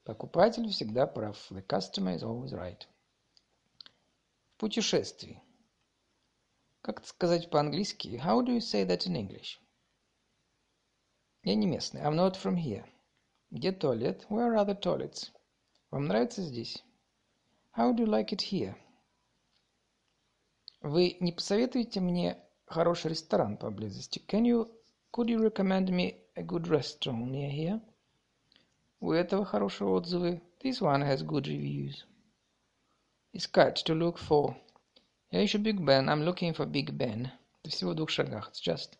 Покупатель 0.03 0.69
всегда 0.69 1.07
прав. 1.07 1.51
The 1.51 1.65
customer 1.65 2.15
is 2.15 2.21
always 2.21 2.53
right. 2.53 2.85
В. 4.59 5.41
Как 6.81 6.99
это 6.99 7.07
сказать 7.07 7.49
по-английски? 7.49 8.21
How 8.23 8.45
do 8.45 8.53
you 8.53 8.61
say 8.61 8.85
that 8.85 9.07
in 9.07 9.15
English? 9.15 9.59
Я 11.43 11.55
не 11.55 11.65
местный. 11.65 12.01
I'm 12.01 12.15
not 12.15 12.35
from 12.35 12.55
here. 12.55 12.85
Где 13.49 13.71
туалет? 13.71 14.27
Where 14.29 14.53
are 14.53 14.65
the 14.65 14.79
toilets? 14.79 15.31
Вам 15.89 16.05
нравится 16.05 16.43
здесь? 16.43 16.83
How 17.75 17.91
do 17.91 18.03
you 18.03 18.07
like 18.07 18.31
it 18.31 18.41
here? 18.41 18.75
Вы 20.81 21.17
не 21.19 21.31
посоветуете 21.31 21.99
мне 21.99 22.37
хороший 22.67 23.11
ресторан 23.11 23.57
поблизости? 23.57 24.19
Can 24.27 24.43
you, 24.43 24.71
could 25.11 25.27
you 25.27 25.39
recommend 25.39 25.89
me 25.89 26.21
a 26.35 26.43
good 26.43 26.67
restaurant 26.67 27.31
near 27.31 27.49
here? 27.49 27.81
У 29.01 29.11
этого 29.11 29.45
хорошие 29.45 29.89
отзывы. 29.89 30.41
This 30.63 30.81
one 30.81 31.01
has 31.03 31.21
good 31.21 31.45
reviews. 31.47 32.05
Искать, 33.33 33.83
to 33.85 33.93
look 33.93 34.17
for. 34.17 34.55
Я 35.31 35.43
ищу 35.43 35.59
Big 35.59 35.79
Ben. 35.79 36.07
I'm 36.07 36.23
looking 36.23 36.53
for 36.55 36.65
Big 36.65 36.91
Ben. 36.91 37.29
Это 37.61 37.69
всего 37.69 37.91
в 37.91 37.95
двух 37.95 38.09
шагах. 38.09 38.51
It's 38.51 38.61
just 38.61 38.97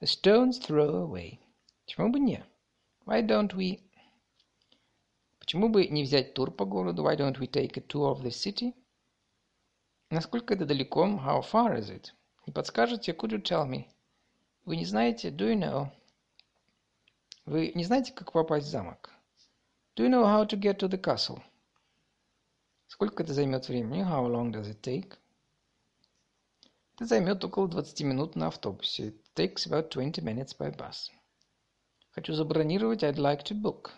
a 0.00 0.06
stone's 0.06 0.60
throw 0.60 1.08
away. 1.08 1.38
Почему 1.86 2.10
бы 2.10 2.20
не? 2.20 2.44
Why 3.06 3.22
don't 3.22 3.54
we... 3.54 3.80
Почему 5.38 5.70
бы 5.70 5.86
не 5.86 6.02
взять 6.02 6.34
тур 6.34 6.50
по 6.50 6.66
городу? 6.66 7.04
Why 7.04 7.16
don't 7.16 7.38
we 7.38 7.46
take 7.50 7.78
a 7.78 7.80
tour 7.80 8.12
of 8.12 8.22
the 8.22 8.30
city? 8.30 8.74
Насколько 10.10 10.54
это 10.54 10.66
далеко? 10.66 11.06
How 11.06 11.40
far 11.40 11.78
is 11.78 11.88
it? 11.88 12.12
Не 12.46 12.52
подскажете? 12.52 13.12
Could 13.12 13.30
you 13.30 13.42
tell 13.42 13.66
me? 13.66 13.86
Вы 14.66 14.76
не 14.76 14.84
знаете? 14.84 15.30
Do 15.30 15.50
you 15.50 15.58
know? 15.58 15.90
Вы 17.46 17.72
не 17.74 17.84
знаете, 17.84 18.12
как 18.12 18.32
попасть 18.32 18.66
в 18.66 18.70
замок? 18.70 19.10
Do 19.98 20.04
you 20.04 20.10
know 20.10 20.26
how 20.26 20.44
to 20.44 20.56
get 20.56 20.78
to 20.78 20.86
the 20.86 20.96
castle? 20.96 21.42
Сколько 22.86 23.24
это 23.24 23.34
займет 23.34 23.68
времени? 23.68 24.04
How 24.04 24.28
long 24.28 24.52
does 24.52 24.68
it 24.68 24.80
take? 24.80 25.18
Это 26.94 27.06
займет 27.06 27.42
около 27.42 27.66
20 27.68 28.02
минут 28.02 28.36
на 28.36 28.46
автобусе. 28.46 29.08
It 29.08 29.16
takes 29.34 29.66
about 29.66 29.90
20 29.90 30.22
minutes 30.22 30.56
by 30.56 30.70
bus. 30.70 31.10
Хочу 32.12 32.32
забронировать. 32.32 33.02
I'd 33.02 33.16
like 33.16 33.42
to 33.46 33.60
book. 33.60 33.90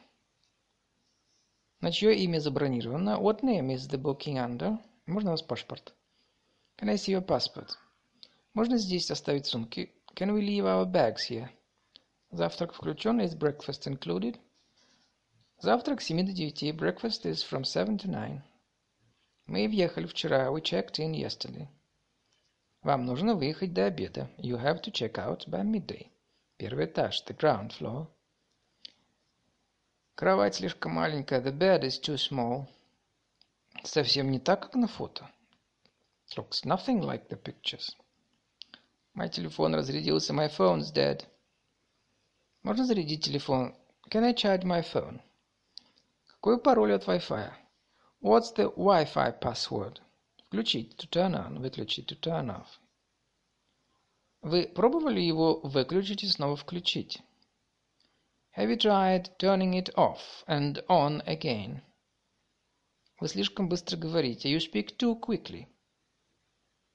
На 1.83 1.93
чье 1.93 2.17
имя 2.17 2.39
забронировано? 2.39 3.19
What 3.21 3.43
name 3.43 3.69
is 3.69 3.87
the 3.87 4.01
booking 4.01 4.39
under? 4.39 4.79
Можно 5.05 5.33
вас 5.33 5.43
паспорт? 5.43 5.93
Can 6.79 6.89
I 6.89 6.95
see 6.95 7.13
your 7.13 7.27
passport? 7.27 7.77
Можно 8.55 8.79
здесь 8.79 9.11
оставить 9.11 9.45
сумки? 9.45 9.93
Can 10.15 10.33
we 10.33 10.41
leave 10.41 10.65
our 10.65 10.91
bags 10.91 11.29
here? 11.29 11.51
Завтрак 12.31 12.73
включен. 12.73 13.21
Is 13.21 13.37
breakfast 13.37 13.87
included? 13.87 14.39
Завтрак 15.63 16.01
с 16.01 16.07
7 16.07 16.25
до 16.25 16.33
9. 16.33 16.73
Breakfast 16.73 17.27
is 17.27 17.43
from 17.43 17.65
7 17.65 17.99
to 17.99 18.09
9. 18.09 18.41
Мы 19.47 19.69
въехали 19.69 20.07
вчера. 20.07 20.49
We 20.49 20.63
checked 20.63 20.99
in 20.99 21.13
yesterday. 21.13 21.69
Вам 22.83 23.05
нужно 23.05 23.35
выехать 23.35 23.75
до 23.75 23.85
обеда. 23.85 24.31
You 24.39 24.57
have 24.57 24.81
to 24.81 24.91
check 24.91 25.19
out 25.19 25.47
by 25.51 25.63
midday. 25.63 26.11
Первый 26.57 26.87
этаж. 26.87 27.23
The 27.27 27.37
ground 27.37 27.73
floor. 27.79 28.07
Кровать 30.15 30.55
слишком 30.55 30.93
маленькая. 30.93 31.43
The 31.43 31.53
bed 31.53 31.83
is 31.83 32.01
too 32.01 32.17
small. 32.17 32.67
Совсем 33.85 34.31
не 34.31 34.39
так, 34.39 34.63
как 34.63 34.77
на 34.77 34.89
фото. 34.89 35.31
It 36.27 36.39
looks 36.39 36.65
nothing 36.65 37.03
like 37.03 37.29
the 37.29 37.37
pictures. 37.37 37.95
Мой 39.13 39.29
телефон 39.29 39.75
разрядился. 39.75 40.33
My 40.33 40.49
phone's 40.49 40.91
dead. 40.91 41.27
Можно 42.63 42.87
зарядить 42.87 43.25
телефон? 43.25 43.75
Can 44.09 44.25
I 44.25 44.33
charge 44.33 44.63
my 44.63 44.81
phone? 44.81 45.21
Какой 46.43 46.59
пароль 46.59 46.95
от 46.95 47.07
Wi-Fi? 47.07 47.53
What's 48.23 48.55
the 48.57 48.75
Wi-Fi 48.75 49.39
password? 49.41 50.01
Включить 50.47 50.97
to 50.97 51.07
turn 51.07 51.35
on, 51.35 51.59
выключить 51.61 52.07
to 52.07 52.19
turn 52.19 52.49
off. 52.49 52.67
Вы 54.41 54.67
пробовали 54.67 55.21
его 55.21 55.61
выключить 55.61 56.25
и 56.25 56.27
снова 56.27 56.57
включить? 56.57 57.21
Have 58.57 58.71
you 58.71 58.79
tried 58.79 59.37
turning 59.39 59.75
it 59.75 59.95
off 59.97 60.43
and 60.47 60.83
on 60.89 61.23
again? 61.27 61.83
Вы 63.21 63.29
слишком 63.29 63.69
быстро 63.69 63.99
говорите. 63.99 64.51
You 64.51 64.61
speak 64.61 64.97
too 64.97 65.21
quickly. 65.21 65.67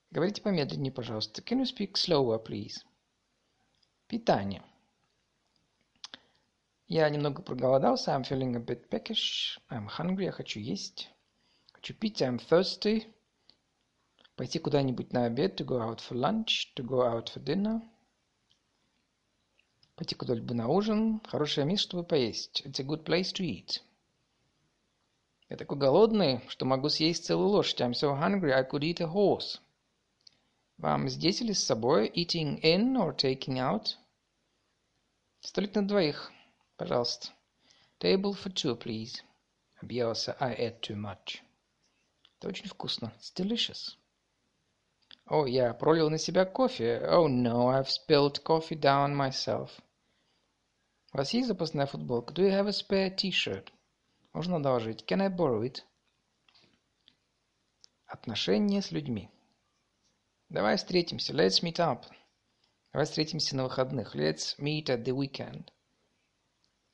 Говорите 0.09 0.41
помедленнее, 0.41 0.91
пожалуйста. 0.91 1.43
Can 1.43 1.59
you 1.59 1.65
speak 1.65 1.93
slower, 1.93 2.43
please? 2.43 2.83
Питание. 4.07 4.63
Я 6.87 7.09
немного 7.09 7.41
проголодался. 7.41 8.11
I'm 8.11 8.23
feeling 8.23 8.55
a 8.55 8.59
bit 8.59 8.89
peckish. 8.89 9.57
I'm 9.69 9.87
hungry. 9.87 10.25
Я 10.25 10.31
хочу 10.31 10.59
есть. 10.59 11.09
Хочу 11.71 11.95
пить. 11.95 12.21
I'm 12.21 12.39
thirsty. 12.39 13.11
Пойти 14.35 14.59
куда-нибудь 14.59 15.11
на 15.11 15.25
обед. 15.25 15.59
To 15.59 15.65
go 15.65 15.79
out 15.81 15.99
for 15.99 16.15
lunch. 16.15 16.73
To 16.75 16.85
go 16.85 17.01
out 17.01 17.33
for 17.33 17.43
dinner. 17.43 17.81
Пойти 19.95 20.13
куда-либо 20.13 20.53
на 20.53 20.67
ужин. 20.67 21.21
Хорошее 21.21 21.65
место, 21.65 21.87
чтобы 21.87 22.03
поесть. 22.03 22.61
It's 22.65 22.79
a 22.79 22.83
good 22.83 23.03
place 23.03 23.33
to 23.33 23.43
eat. 23.43 23.81
Я 25.49 25.57
такой 25.57 25.77
голодный, 25.77 26.41
что 26.49 26.65
могу 26.65 26.89
съесть 26.89 27.25
целую 27.25 27.49
лошадь. 27.49 27.81
I'm 27.81 27.93
so 27.93 28.13
hungry 28.13 28.51
I 28.51 28.63
could 28.63 28.81
eat 28.81 28.99
a 28.99 29.07
horse. 29.07 29.59
Вам 30.77 31.07
здесь 31.07 31.41
или 31.41 31.53
с 31.53 31.63
собой? 31.63 32.09
Eating 32.09 32.61
in 32.61 32.95
or 32.95 33.15
taking 33.15 33.57
out? 33.57 33.95
Столик 35.39 35.75
на 35.75 35.87
двоих, 35.87 36.31
пожалуйста. 36.77 37.29
Table 37.99 38.33
for 38.33 38.51
two, 38.51 38.75
please. 38.77 39.21
Объелся. 39.81 40.35
I 40.39 40.53
ate 40.55 40.81
too 40.81 40.95
much. 40.95 41.41
Это 42.37 42.49
очень 42.49 42.67
вкусно. 42.67 43.13
It's 43.17 43.33
delicious. 43.33 43.97
О, 45.27 45.45
я 45.47 45.73
пролил 45.73 46.09
на 46.09 46.17
себя 46.17 46.45
кофе. 46.45 47.01
Oh 47.03 47.27
no, 47.27 47.67
I've 47.69 47.89
spilled 47.89 48.43
coffee 48.43 48.79
down 48.79 49.15
myself. 49.15 49.71
У 51.13 51.17
вас 51.17 51.33
есть 51.33 51.47
запасная 51.47 51.85
футболка? 51.85 52.33
Do 52.33 52.43
you 52.43 52.51
have 52.51 52.67
a 52.67 52.71
spare 52.71 53.09
t-shirt? 53.09 53.71
Можно 54.33 54.57
одолжить. 54.57 55.05
Can 55.07 55.21
I 55.21 55.29
borrow 55.29 55.63
it? 55.63 55.81
Отношения 58.05 58.81
с 58.81 58.91
людьми. 58.91 59.29
Давай 60.49 60.77
встретимся. 60.77 61.33
Let's 61.33 61.63
meet 61.63 61.79
up. 61.79 62.03
Давай 62.91 63.05
встретимся 63.05 63.55
на 63.55 63.63
выходных. 63.63 64.15
Let's 64.15 64.59
meet 64.59 64.89
at 64.89 65.03
the 65.03 65.15
weekend. 65.15 65.69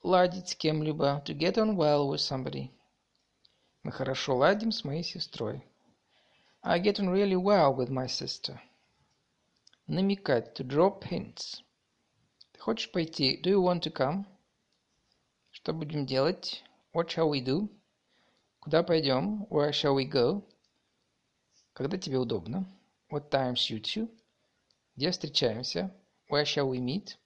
Ладить 0.04 0.50
с 0.50 0.56
кем-либо. 0.56 1.22
To 1.26 1.38
get 1.38 1.58
on 1.58 1.76
well 1.76 2.10
with 2.10 2.22
somebody. 2.22 2.72
Мы 3.84 3.92
хорошо 3.92 4.36
ладим 4.36 4.72
с 4.72 4.84
моей 4.84 5.04
сестрой. 5.04 5.64
I 6.64 6.80
get 6.80 7.00
on 7.00 7.10
really 7.10 7.36
well 7.36 7.76
with 7.76 7.90
my 7.90 8.08
sister. 8.08 8.60
Намекать. 9.88 10.56
To 10.56 10.64
drop 10.64 11.04
hints. 11.04 11.62
Ты 12.52 12.60
хочешь 12.60 12.92
пойти? 12.92 13.40
Do 13.40 13.52
you 13.52 13.62
want 13.62 13.82
to 13.82 13.92
come? 13.92 14.26
Что 15.52 15.72
будем 15.72 16.08
делать? 16.08 16.64
What 16.94 17.10
shall 17.10 17.30
we 17.30 17.44
do? 17.44 17.70
Куда 18.60 18.82
пойдем? 18.82 19.46
Where 19.52 19.72
shall 19.72 19.96
we 19.96 20.10
go? 20.10 20.44
Когда 21.74 22.00
тебе 22.00 22.18
удобно? 22.18 22.66
What 23.12 23.30
time 23.30 23.54
suits 23.54 23.96
you? 23.96 24.10
Где 24.96 25.12
встречаемся? 25.12 25.96
Where 26.30 26.44
shall 26.44 26.70
we 26.70 26.80
meet? 26.80 27.18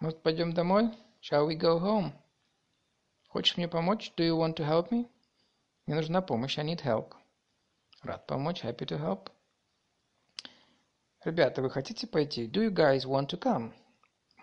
Может, 0.00 0.22
пойдем 0.22 0.54
домой? 0.54 0.90
Shall 1.28 1.48
we 1.48 1.56
go 1.56 1.80
home? 1.80 2.12
Хочешь 3.26 3.56
мне 3.56 3.66
помочь? 3.66 4.12
Do 4.16 4.22
you 4.22 4.36
want 4.36 4.54
to 4.58 4.64
help 4.64 4.92
me? 4.92 5.10
Мне 5.84 5.96
нужна 5.96 6.22
помощь. 6.22 6.56
I 6.56 6.64
need 6.64 6.84
help. 6.84 7.14
Рад 8.02 8.28
помочь. 8.28 8.62
Happy 8.62 8.86
to 8.86 8.96
help. 8.96 9.32
Ребята, 11.24 11.62
вы 11.62 11.70
хотите 11.70 12.06
пойти? 12.06 12.46
Do 12.46 12.62
you 12.62 12.70
guys 12.70 13.04
want 13.04 13.26
to 13.30 13.40
come? 13.40 13.74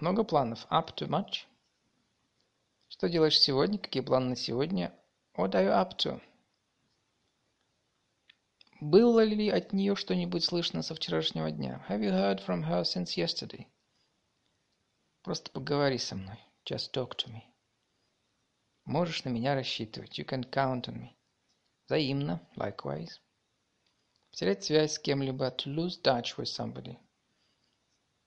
Много 0.02 0.26
планов. 0.26 0.68
Up 0.70 0.94
to 0.98 1.08
much? 1.08 1.46
Что 2.90 3.08
делаешь 3.08 3.40
сегодня? 3.40 3.80
Какие 3.80 4.04
планы 4.04 4.32
на 4.32 4.36
сегодня? 4.36 4.94
What 5.38 5.52
are 5.52 5.64
you 5.64 5.72
up 5.72 5.96
to? 6.00 6.22
Было 8.82 9.24
ли 9.24 9.48
от 9.48 9.72
нее 9.72 9.96
что-нибудь 9.96 10.44
слышно 10.44 10.82
со 10.82 10.96
вчерашнего 10.96 11.50
дня? 11.50 11.82
Have 11.88 12.02
you 12.02 12.12
heard 12.12 12.46
from 12.46 12.66
her 12.66 12.82
since 12.82 13.16
yesterday? 13.16 13.68
Просто 15.22 15.50
поговори 15.50 15.98
со 15.98 16.16
мной. 16.16 16.38
Just 16.66 16.94
talk 16.94 17.18
to 17.18 17.30
me. 17.30 17.42
Можешь 18.86 19.26
на 19.26 19.30
меня 19.30 19.54
рассчитывать. 19.54 20.18
You 20.18 20.26
can 20.26 20.50
count 20.50 20.88
on 20.88 20.98
me. 20.98 21.10
Взаимно. 21.86 22.42
Likewise. 22.56 23.20
Потерять 24.32 24.64
связь 24.64 24.94
с 24.94 25.00
кем-либо. 25.00 25.50
To 25.50 25.76
lose 25.76 26.02
touch 26.02 26.38
with 26.38 26.48
somebody. 26.48 26.98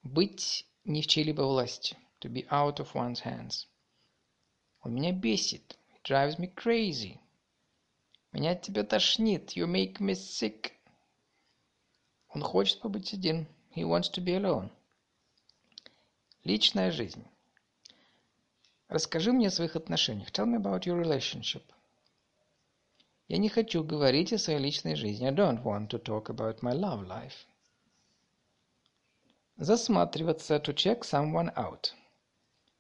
Быть 0.02 0.66
не 0.84 1.00
в 1.00 1.06
чьей-либо 1.06 1.42
власти. 1.42 1.96
To 2.20 2.30
be 2.30 2.46
out 2.50 2.78
of 2.78 2.92
one's 2.94 3.22
hands. 3.22 3.66
Он 4.82 4.94
меня 4.94 5.12
бесит. 5.12 5.78
It 5.94 6.02
drives 6.04 6.38
me 6.38 6.52
crazy. 6.54 7.18
Меня 8.32 8.52
от 8.52 8.62
тебя 8.62 8.84
тошнит. 8.84 9.56
You 9.56 9.66
make 9.66 9.98
me 9.98 10.12
sick. 10.12 10.72
Он 12.28 12.42
хочет 12.42 12.80
побыть 12.80 13.14
один. 13.14 13.46
He 13.74 13.82
wants 13.82 14.10
to 14.12 14.22
be 14.22 14.36
alone. 14.36 14.70
Личная 16.44 16.90
жизнь. 16.90 17.26
Расскажи 18.88 19.32
мне 19.32 19.48
о 19.48 19.50
своих 19.50 19.74
отношениях. 19.74 20.30
Tell 20.30 20.46
me 20.46 20.56
about 20.56 20.84
your 20.86 21.00
relationship. 21.02 21.62
Я 23.26 23.38
не 23.38 23.48
хочу 23.48 23.82
говорить 23.82 24.32
о 24.32 24.38
своей 24.38 24.60
личной 24.60 24.94
жизни. 24.94 25.26
I 25.26 25.32
don't 25.32 25.62
want 25.64 25.88
to 25.88 25.98
talk 26.00 26.26
about 26.26 26.60
my 26.60 26.72
love 26.72 27.04
life. 27.04 27.46
Засматриваться. 29.56 30.56
To 30.56 30.72
check 30.72 31.00
someone 31.00 31.52
out. 31.56 31.94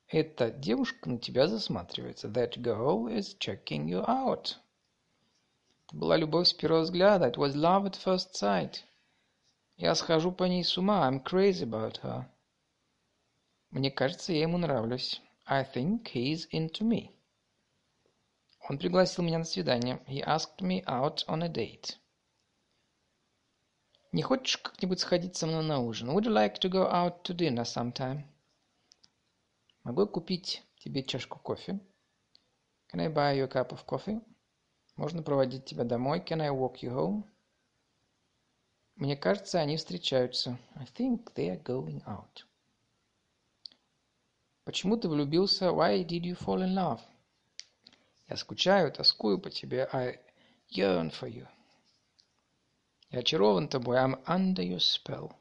Эта 0.06 0.52
девушка 0.52 1.10
на 1.10 1.18
тебя 1.18 1.48
засматривается. 1.48 2.28
That 2.28 2.56
girl 2.58 3.08
is 3.08 3.36
checking 3.38 3.86
you 3.86 4.06
out. 4.06 4.54
Это 5.86 5.96
была 5.96 6.16
любовь 6.16 6.46
с 6.46 6.52
первого 6.52 6.82
взгляда. 6.82 7.26
It 7.26 7.36
was 7.36 7.56
love 7.56 7.86
at 7.86 7.96
first 7.96 8.34
sight. 8.40 8.84
Я 9.76 9.96
схожу 9.96 10.30
по 10.30 10.44
ней 10.44 10.62
с 10.62 10.78
ума. 10.78 11.10
I'm 11.10 11.20
crazy 11.20 11.64
about 11.64 12.00
her. 12.02 12.26
Мне 13.70 13.90
кажется, 13.90 14.32
я 14.32 14.42
ему 14.42 14.58
нравлюсь. 14.58 15.20
I 15.48 15.62
think 15.62 16.08
he's 16.08 16.48
into 16.50 16.82
me. 16.82 17.12
Он 18.68 18.78
пригласил 18.78 19.22
меня 19.22 19.38
на 19.38 19.44
свидание. 19.44 20.02
He 20.08 20.20
asked 20.24 20.60
me 20.60 20.84
out 20.86 21.24
on 21.28 21.44
a 21.44 21.48
date. 21.48 21.96
Не 24.10 24.22
хочешь 24.22 24.56
как-нибудь 24.56 24.98
сходить 24.98 25.36
со 25.36 25.46
мной 25.46 25.62
на 25.62 25.78
ужин? 25.78 26.10
Would 26.10 26.24
you 26.24 26.32
like 26.32 26.58
to 26.60 26.68
go 26.68 26.90
out 26.90 27.22
to 27.22 27.36
dinner 27.36 27.64
sometime? 27.64 28.24
Могу 29.84 30.00
я 30.00 30.06
купить 30.08 30.64
тебе 30.78 31.04
чашку 31.04 31.38
кофе? 31.38 31.78
Can 32.90 33.00
I 33.00 33.08
buy 33.08 33.36
you 33.36 33.44
a 33.44 33.48
cup 33.48 33.68
of 33.68 33.84
coffee? 33.86 34.20
Можно 34.96 35.22
проводить 35.22 35.64
тебя 35.64 35.84
домой? 35.84 36.18
Can 36.18 36.40
I 36.40 36.48
walk 36.48 36.80
you 36.82 36.90
home? 36.90 37.22
Мне 38.96 39.16
кажется, 39.16 39.60
они 39.60 39.76
встречаются. 39.76 40.58
I 40.74 40.86
think 40.86 41.32
they 41.34 41.50
are 41.50 41.62
going 41.62 42.02
out. 42.06 42.45
Почему 44.66 44.96
ты 44.96 45.08
влюбился? 45.08 45.66
Why 45.70 46.02
did 46.02 46.22
you 46.22 46.36
fall 46.36 46.60
in 46.60 46.74
love? 46.74 47.00
Я 48.28 48.36
скучаю, 48.36 48.90
тоскую 48.90 49.38
по 49.38 49.48
тебе. 49.48 49.88
I 49.92 50.18
yearn 50.70 51.12
for 51.12 51.30
you. 51.30 51.46
Я 53.10 53.20
очарован 53.20 53.68
тобой. 53.68 53.96
I'm 53.98 54.20
under 54.24 54.64
your 54.64 54.80
spell. 54.80 55.32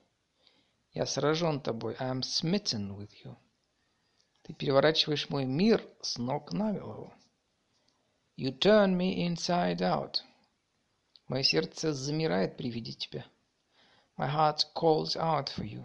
Я 0.94 1.08
сражен 1.08 1.60
тобой. 1.60 1.96
I 2.00 2.12
am 2.12 2.22
smitten 2.22 2.96
with 2.96 3.10
you. 3.24 3.36
Ты 4.44 4.54
переворачиваешь 4.54 5.28
мой 5.30 5.46
мир 5.46 5.84
с 6.02 6.20
ног 6.20 6.54
на 6.54 6.72
голову. 6.74 7.12
You 8.38 8.56
turn 8.56 8.96
me 8.96 9.26
inside 9.28 9.80
out. 9.80 10.18
Мое 11.28 11.42
сердце 11.42 11.94
замирает 11.94 12.58
при 12.58 12.70
виде 12.70 12.94
тебя. 12.94 13.26
My 14.20 14.30
heart 14.32 14.68
calls 14.76 15.16
out 15.16 15.48
for 15.48 15.66
you. 15.66 15.84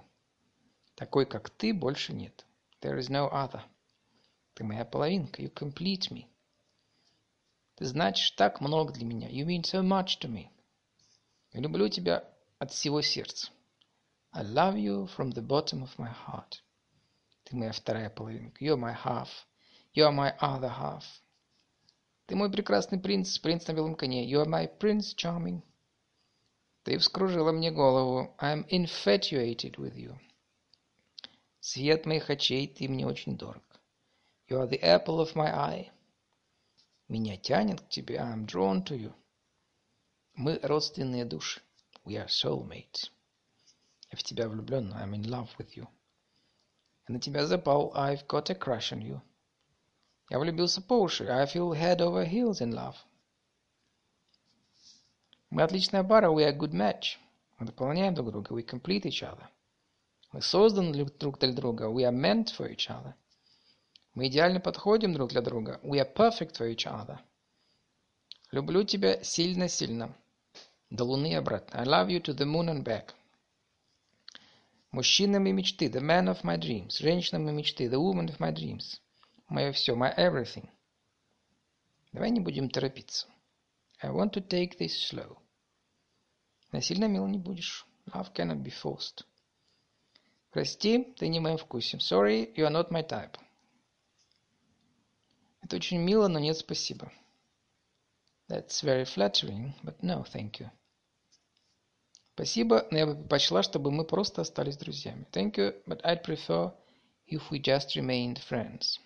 Такой, 0.95 1.25
как 1.25 1.49
ты, 1.49 1.73
больше 1.73 2.13
нет. 2.13 2.45
There 2.82 2.98
is 2.98 3.10
no 3.10 3.30
other. 3.32 3.62
Ты 4.54 4.64
моя 4.64 4.86
половинка. 4.86 5.42
You 5.42 5.52
complete 5.54 6.12
me. 6.12 6.28
Ты 7.76 7.86
значишь 7.86 8.32
так 8.32 8.62
много 8.62 8.94
для 8.94 9.06
меня. 9.06 9.28
You 9.28 9.46
mean 9.46 9.64
so 9.64 9.82
much 9.82 10.20
to 10.22 10.30
me. 10.30 10.50
Я 11.52 11.62
люблю 11.62 11.90
тебя 11.90 12.24
от 12.60 12.72
всего 12.72 13.02
сердца. 13.02 13.50
I 14.32 14.44
love 14.44 14.76
you 14.76 15.08
from 15.08 15.32
the 15.32 15.42
bottom 15.42 15.84
of 15.84 15.98
my 15.98 16.14
heart. 16.28 16.62
Ты 17.44 17.56
моя 17.56 17.72
вторая 17.72 18.10
половинка. 18.10 18.64
You're 18.64 18.78
my 18.78 18.94
half. 18.94 19.30
You're 19.94 20.12
my 20.12 20.38
other 20.40 20.70
half. 20.70 21.04
Ты 22.28 22.36
мой 22.36 22.52
прекрасный 22.52 23.00
принц, 23.00 23.38
принц 23.40 23.68
на 23.68 23.74
белом 23.74 23.96
коне. 23.96 24.30
You're 24.30 24.48
my 24.48 24.68
prince 24.80 25.16
charming. 25.16 25.62
Ты 26.84 26.98
вскружила 26.98 27.52
мне 27.52 27.72
голову. 27.72 28.36
I'm 28.40 28.66
infatuated 28.70 29.78
with 29.78 29.96
you. 29.96 30.18
Свет 31.61 32.07
моих 32.07 32.31
очей, 32.31 32.67
ты 32.67 32.89
мне 32.89 33.07
очень 33.07 33.37
дорог. 33.37 33.63
You 34.49 34.59
are 34.59 34.69
the 34.69 34.81
apple 34.83 35.21
of 35.21 35.35
my 35.35 35.53
eye. 35.55 35.91
Меня 37.07 37.37
тянет 37.37 37.83
к 37.83 37.89
тебе. 37.89 38.17
I'm 38.17 38.47
drawn 38.47 38.83
to 38.85 38.97
you. 38.97 39.13
Мы 40.35 40.59
родственные 40.63 41.27
души. 41.27 41.61
We 42.05 42.15
are 42.15 42.29
soulmates. 42.29 43.11
Я 44.11 44.19
в 44.19 44.23
тебя 44.23 44.49
влюблен. 44.49 44.93
I'm 44.95 45.13
in 45.15 45.25
love 45.25 45.51
with 45.59 45.77
you. 45.77 45.87
Я 47.07 47.15
на 47.15 47.21
тебя 47.21 47.47
запал. 47.47 47.93
I've 47.95 48.27
got 48.27 48.49
a 48.49 48.55
crush 48.55 48.93
on 48.93 49.03
you. 49.03 49.21
Я 50.31 50.39
влюбился 50.39 50.81
по 50.81 50.95
уши. 50.95 51.27
I 51.27 51.45
feel 51.45 51.73
head 51.73 51.99
over 51.99 52.25
heels 52.25 52.63
in 52.63 52.73
love. 52.73 52.97
Мы 55.51 55.63
отличная 55.63 56.05
пара. 56.05 56.31
We 56.31 56.43
are 56.43 56.55
a 56.55 56.59
good 56.59 56.73
match. 56.73 57.19
Мы 57.59 57.67
дополняем 57.67 58.15
друг 58.15 58.31
друга. 58.31 58.55
We 58.55 58.63
complete 58.65 59.05
each 59.05 59.23
other. 59.23 59.47
Мы 60.33 60.43
созданы 60.43 61.05
друг 61.05 61.39
для 61.39 61.53
друга. 61.53 61.87
We 61.87 62.05
are 62.05 62.13
meant 62.13 62.57
for 62.57 62.73
each 62.73 62.89
other. 62.89 63.15
Мы 64.15 64.29
идеально 64.29 64.61
подходим 64.61 65.13
друг 65.13 65.31
для 65.31 65.41
друга. 65.41 65.81
We 65.83 65.99
are 65.99 66.13
perfect 66.13 66.57
for 66.57 66.73
each 66.73 66.87
other. 66.87 67.19
Люблю 68.53 68.85
тебя 68.85 69.23
сильно-сильно. 69.23 70.17
До 70.91 71.05
луны 71.05 71.33
и 71.33 71.35
обратно. 71.35 71.81
I 71.81 71.85
love 71.85 72.09
you 72.09 72.21
to 72.23 72.35
the 72.35 72.45
moon 72.45 72.69
and 72.69 72.85
back. 72.85 73.15
Мужчина 74.93 75.41
моей 75.41 75.53
мечты, 75.53 75.89
the 75.89 76.01
man 76.01 76.27
of 76.29 76.43
my 76.43 76.59
dreams. 76.59 76.99
Женщина 76.99 77.41
моей 77.41 77.57
мечты, 77.57 77.89
the 77.89 77.99
woman 77.99 78.29
of 78.29 78.39
my 78.39 78.53
dreams. 78.53 79.01
Мое 79.49 79.73
все, 79.73 79.95
my 79.95 80.17
everything. 80.17 80.69
Давай 82.13 82.31
не 82.31 82.41
будем 82.41 82.71
торопиться. 82.71 83.27
I 84.01 84.11
want 84.11 84.33
to 84.33 84.41
take 84.41 84.79
this 84.79 84.95
slow. 85.11 85.39
Насильно 86.73 87.07
мил 87.07 87.27
не 87.27 87.39
будешь. 87.39 87.87
Love 88.07 88.33
cannot 88.33 88.63
be 88.63 88.73
forced. 88.73 89.25
Прости, 90.51 91.05
ты 91.17 91.29
не 91.29 91.39
в 91.39 91.43
моем 91.43 91.59
вкусе. 91.59 91.99
Sorry, 91.99 92.53
you 92.55 92.67
are 92.67 92.73
not 92.73 92.91
my 92.91 93.07
type. 93.07 93.39
Это 95.63 95.77
очень 95.77 95.99
мило, 95.99 96.27
но 96.27 96.39
нет 96.39 96.57
спасибо. 96.57 97.13
That's 98.49 98.83
very 98.83 99.05
flattering, 99.05 99.75
but 99.85 100.01
no, 100.03 100.25
thank 100.25 100.59
you. 100.59 100.71
Спасибо, 102.35 102.87
но 102.91 102.99
я 102.99 103.07
бы 103.07 103.15
предпочла, 103.15 103.63
чтобы 103.63 103.93
мы 103.93 104.05
просто 104.05 104.43
остались 104.43 104.77
друзьями. 104.77 105.27
Thank 105.31 105.57
you, 105.57 105.81
but 105.87 106.01
I'd 106.03 106.25
prefer 106.25 106.73
if 107.27 107.51
we 107.51 107.61
just 107.61 107.95
remained 107.95 108.39
friends. 108.49 108.99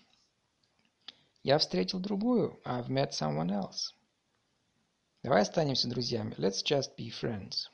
Я 1.43 1.59
встретил 1.59 1.99
другую. 1.99 2.59
I've 2.65 2.87
met 2.87 3.11
someone 3.11 3.51
else. 3.51 3.93
Давай 5.21 5.41
останемся 5.41 5.87
друзьями. 5.87 6.33
Let's 6.37 6.63
just 6.63 6.95
be 6.97 7.11
friends. 7.11 7.69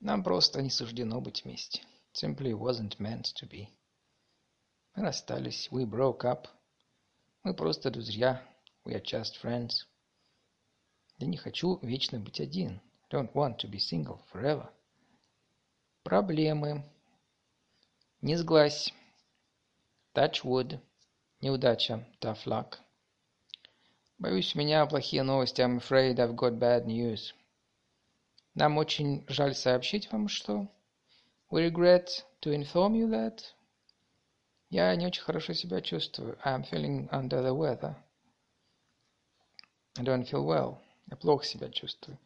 Нам 0.00 0.22
просто 0.22 0.62
не 0.62 0.70
суждено 0.70 1.20
быть 1.20 1.44
вместе. 1.44 1.82
Simply 2.12 2.52
wasn't 2.52 2.98
meant 2.98 3.32
to 3.34 3.48
be. 3.48 3.68
Мы 4.94 5.02
расстались. 5.02 5.68
We 5.70 5.84
broke 5.84 6.24
up. 6.24 6.46
Мы 7.42 7.52
просто 7.52 7.90
друзья. 7.90 8.42
We 8.84 8.94
are 8.94 9.02
just 9.02 9.40
friends. 9.42 9.86
Я 11.18 11.26
не 11.26 11.36
хочу 11.36 11.78
вечно 11.82 12.20
быть 12.20 12.40
один. 12.40 12.80
Don't 13.10 13.32
want 13.32 13.58
to 13.58 13.68
be 13.68 13.78
single 13.78 14.20
forever. 14.32 14.68
Проблемы. 16.04 16.84
Не 18.22 18.36
сглазь. 18.36 18.92
Touch 20.14 20.44
wood. 20.44 20.80
Неудача. 21.40 22.06
Tough 22.20 22.46
luck. 22.46 22.78
Боюсь, 24.18 24.54
у 24.54 24.58
меня 24.58 24.86
плохие 24.86 25.22
новости. 25.22 25.60
I'm 25.60 25.78
afraid 25.78 26.18
I've 26.18 26.36
got 26.36 26.58
bad 26.58 26.86
news. 26.86 27.34
Нам 28.54 28.78
очень 28.78 29.24
жаль 29.28 29.54
сообщить 29.54 30.10
вам, 30.12 30.28
что... 30.28 30.68
We 31.50 31.70
regret 31.70 32.24
to 32.42 32.54
inform 32.54 32.94
you 32.94 33.08
that... 33.08 33.40
Я 34.70 34.94
не 34.96 35.06
очень 35.06 35.22
хорошо 35.22 35.54
себя 35.54 35.80
чувствую. 35.80 36.38
I'm 36.44 36.62
feeling 36.62 37.08
under 37.10 37.42
the 37.42 37.54
weather. 37.54 37.96
I 39.96 40.02
don't 40.02 40.28
feel 40.28 40.44
well. 40.44 40.78
Я 41.10 41.16
плохо 41.16 41.44
себя 41.44 41.70
чувствую. 41.70 42.18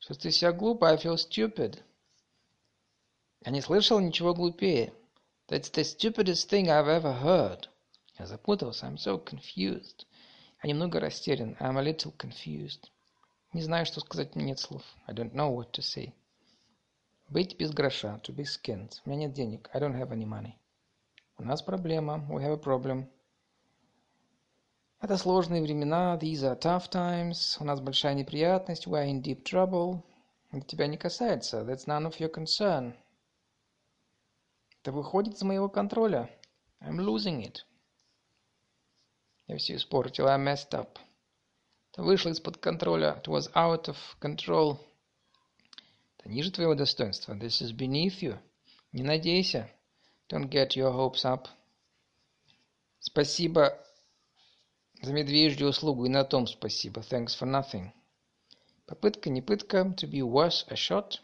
Чувствую 0.00 0.32
себя 0.32 0.52
глупо. 0.52 0.90
I 0.90 0.96
feel 0.96 1.16
stupid. 1.16 1.82
Я 3.44 3.52
не 3.52 3.60
слышал 3.60 4.00
ничего 4.00 4.34
глупее. 4.34 4.92
That's 5.46 5.70
the 5.70 5.84
stupidest 5.84 6.50
thing 6.50 6.68
I've 6.68 6.88
ever 6.88 7.22
heard. 7.22 7.68
Я 8.18 8.26
запутался. 8.26 8.86
I'm 8.86 8.96
so 8.96 9.22
confused. 9.22 10.06
Я 10.62 10.68
немного 10.68 10.98
растерян. 10.98 11.56
I'm 11.60 11.78
a 11.78 11.82
little 11.82 12.12
confused. 12.16 12.90
Не 13.54 13.62
знаю, 13.62 13.86
что 13.86 14.00
сказать, 14.00 14.34
нет 14.34 14.58
слов. 14.58 14.82
I 15.06 15.14
don't 15.14 15.32
know 15.32 15.54
what 15.54 15.70
to 15.70 15.80
say. 15.80 16.12
Быть 17.28 17.56
без 17.56 17.70
гроша. 17.70 18.20
To 18.24 18.34
be 18.34 18.42
skinned. 18.42 19.00
У 19.04 19.10
меня 19.10 19.26
нет 19.26 19.32
денег. 19.32 19.70
I 19.72 19.80
don't 19.80 19.94
have 19.96 20.10
any 20.10 20.26
money. 20.26 20.54
У 21.38 21.44
нас 21.44 21.62
проблема. 21.62 22.26
We 22.28 22.42
have 22.42 22.54
a 22.54 22.56
problem. 22.56 23.06
Это 25.00 25.16
сложные 25.16 25.62
времена. 25.62 26.18
These 26.20 26.42
are 26.42 26.58
tough 26.58 26.90
times. 26.90 27.56
У 27.60 27.64
нас 27.64 27.80
большая 27.80 28.14
неприятность. 28.14 28.88
We 28.88 28.94
are 28.94 29.08
in 29.08 29.22
deep 29.22 29.44
trouble. 29.44 30.02
Это 30.50 30.66
тебя 30.66 30.88
не 30.88 30.96
касается. 30.96 31.60
That's 31.62 31.86
none 31.86 32.08
of 32.08 32.18
your 32.18 32.32
concern. 32.32 32.96
Это 34.82 34.90
выходит 34.90 35.34
из 35.34 35.42
моего 35.42 35.68
контроля. 35.68 36.28
I'm 36.80 36.96
losing 36.96 37.40
it. 37.40 37.58
Я 39.46 39.58
все 39.58 39.76
испортил. 39.76 40.26
I 40.26 40.38
messed 40.38 40.72
up. 40.72 40.98
Это 41.94 42.02
вышло 42.02 42.30
из-под 42.30 42.56
контроля. 42.56 43.22
It 43.22 43.28
was 43.28 43.52
out 43.54 43.84
of 43.84 43.96
control. 44.20 44.80
Это 46.18 46.28
ниже 46.28 46.50
твоего 46.50 46.74
достоинства. 46.74 47.34
This 47.34 47.62
is 47.62 47.70
beneath 47.70 48.20
you. 48.20 48.36
Не 48.90 49.04
надейся. 49.04 49.70
Don't 50.28 50.48
get 50.48 50.70
your 50.70 50.92
hopes 50.92 51.24
up. 51.24 51.46
Спасибо 52.98 53.80
за 55.02 55.12
медвежью 55.12 55.68
услугу 55.68 56.06
и 56.06 56.08
на 56.08 56.24
том 56.24 56.48
спасибо. 56.48 57.00
Thanks 57.02 57.38
for 57.38 57.48
nothing. 57.48 57.92
Попытка, 58.86 59.30
не 59.30 59.40
пытка. 59.40 59.82
To 59.96 60.10
be 60.10 60.20
worth 60.20 60.66
a 60.66 60.74
shot. 60.74 61.20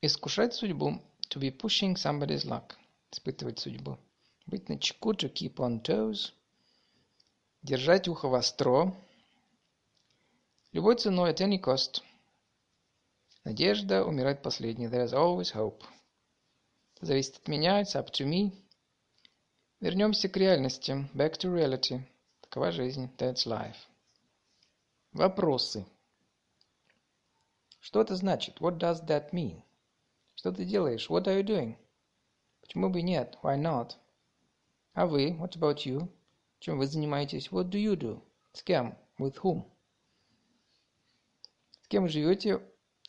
Искушать 0.00 0.54
судьбу. 0.54 1.02
To 1.30 1.40
be 1.40 1.50
pushing 1.50 1.96
somebody's 1.96 2.44
luck. 2.44 2.76
Испытывать 3.10 3.58
судьбу. 3.58 3.98
Быть 4.46 4.68
на 4.68 4.78
чеку, 4.78 5.12
to 5.12 5.28
keep 5.28 5.56
on 5.56 5.82
toes. 5.82 6.32
Держать 7.62 8.08
ухо 8.08 8.28
востро. 8.28 8.94
Любой 10.72 10.96
ценой, 10.96 11.32
at 11.32 11.40
any 11.40 11.60
cost. 11.60 12.02
Надежда 13.44 14.04
умирает 14.04 14.42
последней. 14.42 14.88
There 14.88 15.04
is 15.04 15.12
always 15.12 15.54
hope. 15.54 15.82
Это 16.96 17.06
зависит 17.06 17.36
от 17.36 17.48
меня, 17.48 17.80
it's 17.80 17.94
up 17.94 18.10
to 18.10 18.26
me. 18.26 18.52
Вернемся 19.80 20.28
к 20.28 20.36
реальности. 20.36 21.08
Back 21.14 21.38
to 21.38 21.54
reality. 21.54 22.02
Такова 22.40 22.72
жизнь. 22.72 23.10
That's 23.18 23.46
life. 23.46 23.76
Вопросы. 25.12 25.86
Что 27.80 28.00
это 28.00 28.16
значит? 28.16 28.60
What 28.60 28.78
does 28.78 29.06
that 29.06 29.30
mean? 29.32 29.62
Что 30.34 30.50
ты 30.52 30.64
делаешь? 30.64 31.08
What 31.08 31.24
are 31.24 31.40
you 31.40 31.44
doing? 31.44 31.76
Почему 32.60 32.90
бы 32.90 33.00
нет? 33.00 33.38
Why 33.42 33.56
not? 33.56 33.92
А 34.94 35.06
вы? 35.06 35.36
What 35.38 35.56
about 35.56 35.86
you? 35.86 36.08
Чем 36.58 36.78
вы 36.78 36.86
занимаетесь? 36.86 37.48
What 37.50 37.68
do 37.68 37.78
you 37.78 37.96
do? 37.96 38.22
С 38.52 38.62
кем? 38.62 38.96
With 39.18 39.36
whom? 39.42 39.64
С 41.82 41.88
кем 41.88 42.08
живете? 42.08 42.62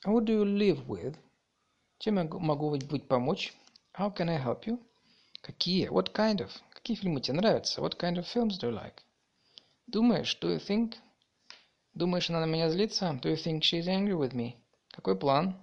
Who 0.06 0.22
do 0.22 0.34
you 0.34 0.43
live 0.43 0.86
with? 0.86 1.18
Чем 2.00 2.18
я 2.18 2.24
могу 2.26 2.70
быть 2.70 3.08
помочь? 3.08 3.54
How 3.98 4.14
can 4.14 4.30
I 4.30 4.38
help 4.38 4.66
you? 4.66 4.80
Какие? 5.41 5.89
What 5.89 6.14
kind 6.14 6.39
of? 6.39 6.52
Какие 6.72 6.98
фильмы 6.98 7.22
тебе 7.22 7.38
нравятся? 7.38 7.82
What 7.82 7.98
kind 7.98 8.18
of 8.18 8.28
films 8.28 8.60
do 8.60 8.70
you 8.70 8.74
like? 8.74 9.02
Думаешь? 9.88 10.38
Do 10.39 10.50
you 10.50 10.60
think? 10.60 10.95
Думаешь, 11.93 12.30
она 12.30 12.41
на 12.41 12.45
меня 12.45 12.70
злится? 12.70 13.20
Do 13.22 13.30
you 13.30 13.36
think 13.36 13.62
she's 13.62 13.88
angry 13.88 14.14
with 14.14 14.34
me? 14.34 14.56
Какой 14.89 15.18
план? 15.18 15.56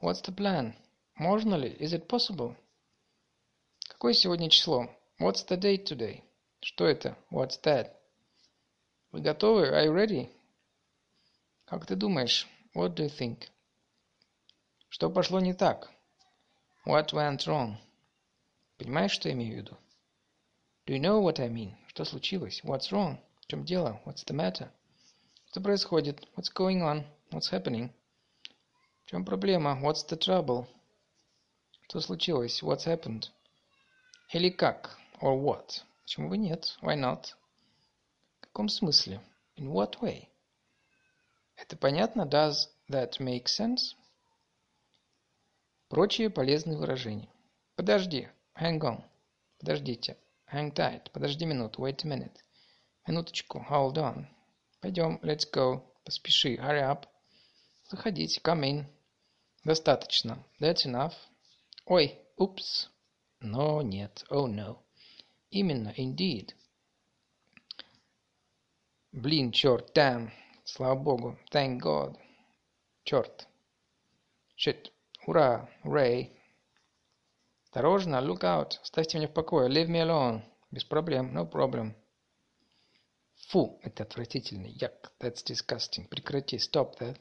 What's 0.00 0.22
the 0.22 0.32
plan? 0.32 0.74
Можно 1.16 1.56
ли? 1.56 1.70
Is 1.80 1.92
it 1.92 2.06
possible? 2.06 2.54
Какое 3.88 4.12
сегодня 4.12 4.48
число? 4.48 4.88
What's 5.18 5.44
the 5.48 5.56
date 5.56 5.84
today? 5.84 6.22
Что 6.60 6.86
это? 6.86 7.16
What's 7.30 7.60
that? 7.62 7.92
Вы 9.12 9.20
готовы? 9.20 9.68
Are 9.68 9.86
you 9.86 9.94
ready? 9.94 10.30
Как 11.66 11.86
ты 11.86 11.94
думаешь? 11.94 12.48
What 12.74 12.94
do 12.94 13.04
you 13.04 13.10
think? 13.10 13.48
Что 14.88 15.08
пошло 15.10 15.40
не 15.40 15.54
так? 15.54 15.90
What 16.84 17.12
went 17.12 17.46
wrong? 17.46 17.76
Понимаешь, 18.76 19.12
что 19.12 19.28
я 19.28 19.34
имею 19.34 19.54
в 19.54 19.56
виду? 19.58 19.76
Do 20.86 20.94
you 20.94 21.00
know 21.00 21.20
what 21.20 21.38
I 21.38 21.48
mean? 21.48 21.74
Что 21.88 22.04
случилось? 22.04 22.62
What's 22.64 22.90
wrong? 22.90 23.18
В 23.40 23.46
чем 23.46 23.64
дело? 23.64 24.00
What's 24.04 24.24
the 24.24 24.34
matter? 24.34 24.70
Что 25.50 25.60
происходит? 25.60 26.26
What's 26.36 26.52
going 26.52 26.82
on? 26.82 27.04
What's 27.30 27.50
happening? 27.52 27.90
В 29.04 29.10
чем 29.10 29.24
проблема? 29.24 29.78
What's 29.82 30.04
the 30.08 30.18
trouble? 30.18 30.66
Что 31.88 32.00
случилось? 32.00 32.62
What's 32.62 32.86
happened? 32.86 33.30
Или 34.32 34.50
как? 34.50 34.98
Or 35.20 35.36
what? 35.40 35.82
Почему 36.08 36.30
бы 36.30 36.38
нет? 36.38 36.74
Why 36.80 36.96
not? 36.96 37.34
В 38.38 38.40
каком 38.40 38.70
смысле? 38.70 39.20
In 39.56 39.70
what 39.70 40.00
way? 40.00 40.30
Это 41.54 41.76
понятно? 41.76 42.24
Does 42.24 42.70
that 42.88 43.20
make 43.20 43.44
sense? 43.44 43.94
Прочие 45.90 46.30
полезные 46.30 46.78
выражения. 46.78 47.28
Подожди. 47.76 48.26
Hang 48.58 48.78
on. 48.80 49.04
Подождите. 49.58 50.16
Hang 50.50 50.72
tight. 50.72 51.10
Подожди 51.12 51.44
минуту. 51.44 51.82
Wait 51.82 52.02
a 52.04 52.08
minute. 52.08 52.38
Минуточку. 53.06 53.58
Hold 53.68 53.98
on. 53.98 54.26
Пойдем. 54.80 55.20
Let's 55.22 55.44
go. 55.44 55.82
Поспеши. 56.06 56.56
Hurry 56.56 56.90
up. 56.90 57.04
Заходите. 57.90 58.40
Come 58.40 58.62
in. 58.62 58.86
Достаточно. 59.62 60.42
That's 60.58 60.86
enough. 60.86 61.12
Ой. 61.84 62.18
Упс. 62.38 62.88
Но 63.40 63.82
нет. 63.82 64.24
Oh 64.30 64.46
no. 64.46 64.78
Именно. 65.50 65.94
Indeed. 65.96 66.52
Блин, 69.12 69.52
черт. 69.52 69.96
Damn. 69.96 70.30
Слава 70.64 70.94
богу. 70.94 71.38
Thank 71.50 71.80
God. 71.80 72.18
Черт. 73.04 73.48
Shit. 74.56 74.90
Ура. 75.26 75.68
Hooray. 75.84 76.30
Осторожно. 77.64 78.20
Look 78.20 78.42
out. 78.42 78.78
Ставьте 78.82 79.18
меня 79.18 79.28
в 79.28 79.32
покое. 79.32 79.68
Leave 79.70 79.88
me 79.88 80.02
alone. 80.02 80.42
Без 80.70 80.84
проблем. 80.84 81.34
No 81.34 81.50
problem. 81.50 81.94
Фу, 83.48 83.80
это 83.82 84.02
отвратительный. 84.02 84.72
Yuck. 84.74 85.10
That's 85.18 85.42
disgusting. 85.42 86.06
Прекрати. 86.08 86.58
Stop 86.58 86.98
that. 86.98 87.18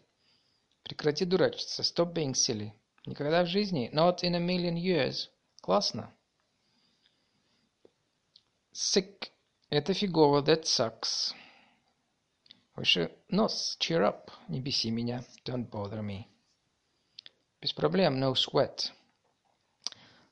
Прекрати 0.83 1.23
дурачиться. 1.23 1.83
Stop 1.83 2.13
being 2.13 2.33
silly. 2.33 2.73
Никогда 3.05 3.43
в 3.43 3.47
жизни. 3.47 3.89
Not 3.93 4.23
in 4.23 4.35
a 4.35 4.39
million 4.39 4.75
years. 4.75 5.29
Классно. 5.61 6.13
Sick. 8.79 9.31
Это 9.71 9.95
фигово. 9.95 10.43
That 10.43 10.65
sucks. 10.65 11.33
Выше 12.75 13.11
нос. 13.27 13.75
Cheer 13.79 14.03
up. 14.03 14.29
Не 14.49 14.61
беси 14.61 14.91
меня. 14.91 15.25
Don't 15.45 15.67
bother 15.67 16.03
me. 16.03 16.27
Без 17.59 17.73
проблем. 17.73 18.19
No 18.19 18.35
sweat. 18.35 18.91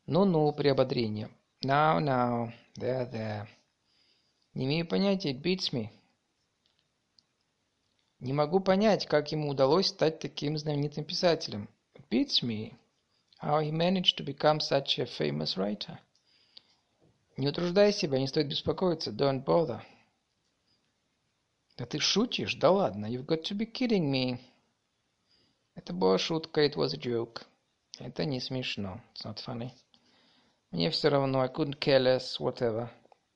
Ну-ну, 0.05 0.51
приободрение. 0.51 1.31
Now, 1.63 1.97
now. 1.99 2.53
There, 2.77 3.11
there. 3.11 3.47
Не 4.53 4.65
имею 4.65 4.87
понятия. 4.87 5.33
Beats 5.33 5.73
me. 5.73 5.89
Не 8.19 8.33
могу 8.33 8.59
понять, 8.59 9.07
как 9.07 9.31
ему 9.31 9.49
удалось 9.49 9.87
стать 9.87 10.19
таким 10.19 10.55
знаменитым 10.55 11.03
писателем. 11.03 11.67
Beats 12.11 12.43
me. 12.43 12.75
How 13.41 13.59
he 13.59 13.71
managed 13.71 14.17
to 14.17 14.23
become 14.23 14.59
such 14.59 14.99
a 14.99 15.07
famous 15.07 15.57
writer. 15.57 15.99
Не 17.38 17.49
утруждай 17.49 17.91
себя, 17.91 18.17
не 18.17 18.27
стоит 18.27 18.47
беспокоиться. 18.47 19.11
Don't 19.11 19.43
bother. 19.43 19.81
Да 21.77 21.86
ты 21.86 21.99
шутишь? 21.99 22.55
Да 22.55 22.71
ладно. 22.71 23.07
You've 23.07 23.25
got 23.25 23.43
to 23.43 23.57
be 23.57 23.69
kidding 23.69 24.09
me. 24.09 24.39
Это 25.75 25.91
была 25.91 26.17
шутка. 26.17 26.65
It 26.65 26.75
was 26.75 26.93
a 26.93 26.97
joke. 26.97 27.43
Это 27.99 28.23
не 28.23 28.39
смешно. 28.39 29.01
It's 29.13 29.25
not 29.25 29.43
funny. 29.45 29.71
Мне 30.71 30.89
все 30.91 31.09
равно. 31.09 31.41
I 31.41 31.49
couldn't 31.49 31.77
care 31.77 31.99
less. 31.99 32.39
Whatever. 32.39 32.89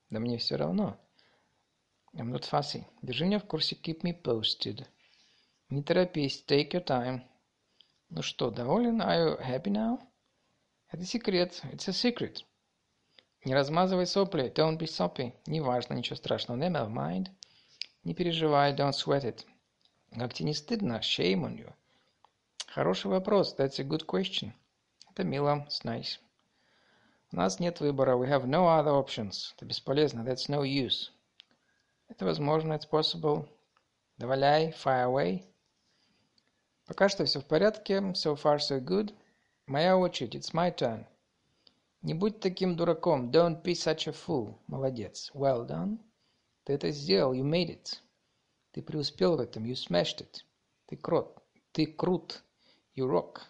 Да 0.10 0.20
мне 0.20 0.38
все 0.38 0.56
равно. 0.56 0.98
I'm 2.14 2.32
not 2.32 2.50
fussy. 2.50 2.86
Держи 3.02 3.26
меня 3.26 3.40
в 3.40 3.46
курсе. 3.46 3.76
Keep 3.76 4.04
me 4.04 4.14
posted. 4.22 4.86
Не 5.70 5.84
торопись. 5.84 6.46
Take 6.48 6.72
your 6.72 6.86
time. 6.86 7.22
Ну 8.10 8.22
что, 8.22 8.50
доволен? 8.50 9.02
Are 9.02 9.38
you 9.38 9.42
happy 9.42 9.70
now? 9.70 10.00
Это 10.90 11.04
секрет. 11.04 11.62
It's 11.74 11.90
a 11.90 11.92
secret. 11.92 12.46
Не 13.46 13.56
размазывай 13.56 14.06
сопли. 14.06 14.52
Don't 14.54 14.78
be 14.78 14.86
soppy. 14.86 15.34
Неважно, 15.46 15.94
ничего 15.94 16.18
страшного. 16.18 16.60
Never 16.60 16.90
mind. 16.90 17.30
Не 18.04 18.14
переживай. 18.14 18.76
Don't 18.76 18.92
sweat 18.92 19.24
it. 19.24 19.46
Как 20.14 20.34
тебе 20.34 20.48
не 20.50 20.54
стыдно? 20.54 21.00
Shame 21.02 21.46
on 21.46 21.56
you. 21.56 21.74
Хороший 22.68 23.08
вопрос. 23.08 23.56
That's 23.58 23.80
a 23.80 23.84
good 23.84 24.06
question. 24.06 24.52
Это 25.10 25.24
мило. 25.24 25.66
It's 25.70 25.86
nice. 25.86 26.20
У 27.32 27.38
нас 27.38 27.60
нет 27.62 27.80
выбора. 27.80 28.18
We 28.18 28.28
have 28.28 28.46
no 28.46 28.68
other 28.68 28.92
options. 28.92 29.54
Это 29.56 29.66
бесполезно. 29.66 30.22
That's 30.22 30.50
no 30.50 30.64
use. 30.64 31.10
Это 32.10 32.26
возможно. 32.26 32.74
It's 32.74 32.90
possible. 32.90 33.48
Даваляй. 34.18 34.72
Fire 34.72 35.06
away. 35.06 35.46
Пока 36.86 37.08
что 37.08 37.24
все 37.24 37.40
в 37.40 37.46
порядке. 37.46 38.00
So 38.16 38.36
far 38.36 38.58
so 38.58 38.82
good. 38.82 39.16
Моя 39.66 39.96
очередь. 39.98 40.36
It's 40.36 40.54
my 40.54 40.76
turn. 40.76 41.06
Не 42.02 42.14
будь 42.14 42.40
таким 42.40 42.78
дураком. 42.78 43.30
Don't 43.30 43.62
be 43.62 43.74
such 43.74 44.08
a 44.08 44.14
fool. 44.14 44.58
Молодец. 44.68 45.32
Well 45.34 45.68
done. 45.68 46.00
Ты 46.64 46.74
это 46.74 46.92
сделал. 46.92 47.34
You 47.34 47.44
made 47.44 47.72
it. 47.72 48.00
Ты 48.72 48.82
преуспел 48.82 49.36
в 49.36 49.42
этом. 49.42 49.66
You 49.66 49.76
smashed 49.76 50.22
it. 50.22 50.46
Ты 50.88 50.96
крот. 50.96 51.44
Ты 51.74 51.88
крут. 51.88 52.42
You 52.96 53.06
rock. 53.06 53.42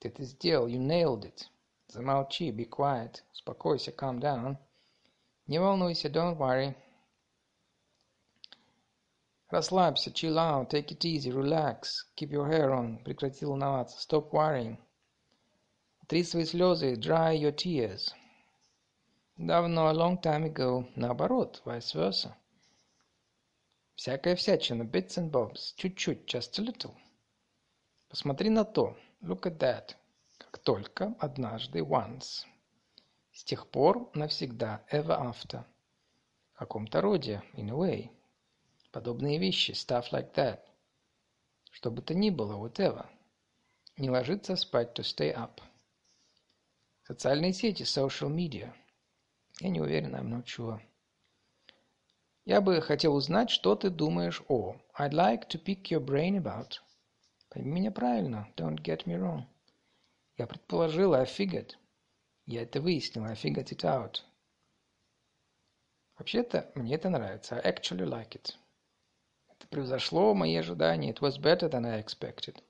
Ты 0.00 0.08
это 0.08 0.24
сделал. 0.24 0.66
You 0.66 0.80
nailed 0.80 1.22
it. 1.22 1.46
Замолчи. 1.86 2.50
Be 2.50 2.68
quiet. 2.68 3.22
Успокойся. 3.32 3.92
Calm 3.92 4.18
down. 4.18 4.56
Не 5.46 5.60
волнуйся. 5.60 6.08
Don't 6.08 6.38
worry. 6.38 6.74
Расслабься. 9.48 10.10
Chill 10.12 10.38
out. 10.38 10.70
Take 10.70 10.90
it 10.90 11.04
easy. 11.04 11.30
Relax. 11.30 12.04
Keep 12.16 12.32
your 12.32 12.48
hair 12.48 12.72
on. 12.72 12.98
Прекрати 13.04 13.44
волноваться. 13.44 14.00
Stop 14.00 14.32
worrying. 14.32 14.76
Три 16.10 16.24
свои 16.24 16.44
слезы. 16.44 16.94
Dry 16.94 17.36
your 17.36 17.54
tears. 17.54 18.12
Давно, 19.36 19.86
a 19.86 19.92
long 19.92 20.20
time 20.20 20.52
ago. 20.52 20.84
Наоборот, 20.96 21.62
vice 21.64 21.94
versa. 21.94 22.34
Всякая 23.94 24.34
всячина. 24.34 24.82
Bits 24.82 25.18
and 25.18 25.30
bobs. 25.30 25.72
Чуть-чуть. 25.76 26.26
Just 26.26 26.58
a 26.58 26.64
little. 26.64 26.96
Посмотри 28.08 28.50
на 28.50 28.64
то. 28.64 28.96
Look 29.22 29.42
at 29.42 29.58
that. 29.58 29.94
Как 30.38 30.58
только, 30.58 31.14
однажды, 31.20 31.78
once. 31.78 32.44
С 33.30 33.44
тех 33.44 33.68
пор, 33.68 34.10
навсегда, 34.12 34.84
ever 34.90 35.16
after. 35.16 35.64
В 36.54 36.58
каком-то 36.58 37.00
роде, 37.02 37.40
in 37.54 37.70
a 37.70 37.74
way. 37.74 38.10
Подобные 38.90 39.38
вещи, 39.38 39.70
stuff 39.70 40.06
like 40.10 40.34
that. 40.34 40.58
Что 41.70 41.92
бы 41.92 42.02
то 42.02 42.14
ни 42.14 42.30
было, 42.30 42.56
whatever. 42.56 43.06
Не 43.96 44.10
ложиться 44.10 44.56
спать, 44.56 44.98
to 44.98 45.04
stay 45.04 45.32
up. 45.32 45.60
Социальные 47.10 47.52
сети, 47.52 47.82
social 47.82 48.30
media. 48.32 48.72
Я 49.58 49.70
не 49.70 49.80
уверен, 49.80 50.14
I'm 50.14 50.28
not 50.28 50.44
sure. 50.44 50.80
Я 52.44 52.60
бы 52.60 52.80
хотел 52.80 53.16
узнать, 53.16 53.50
что 53.50 53.74
ты 53.74 53.90
думаешь 53.90 54.40
о. 54.46 54.76
I'd 54.96 55.12
like 55.12 55.48
to 55.48 55.60
pick 55.60 55.90
your 55.90 55.98
brain 55.98 56.36
about. 56.40 56.74
Пойми 57.48 57.72
меня 57.72 57.90
правильно. 57.90 58.48
Don't 58.56 58.80
get 58.80 59.06
me 59.06 59.16
wrong. 59.20 59.42
Я 60.36 60.46
предположил, 60.46 61.14
I 61.14 61.24
figured. 61.24 61.72
Я 62.46 62.62
это 62.62 62.80
выяснил, 62.80 63.24
I 63.24 63.34
figured 63.34 63.72
it 63.72 63.82
out. 63.82 64.20
Вообще-то, 66.16 66.70
мне 66.76 66.94
это 66.94 67.08
нравится. 67.10 67.56
I 67.56 67.72
actually 67.72 68.06
like 68.06 68.36
it. 68.36 68.54
Это 69.48 69.66
превзошло 69.66 70.32
мои 70.32 70.54
ожидания. 70.54 71.12
It 71.12 71.18
was 71.18 71.40
better 71.40 71.68
than 71.68 71.84
I 71.84 72.00
expected. 72.00 72.62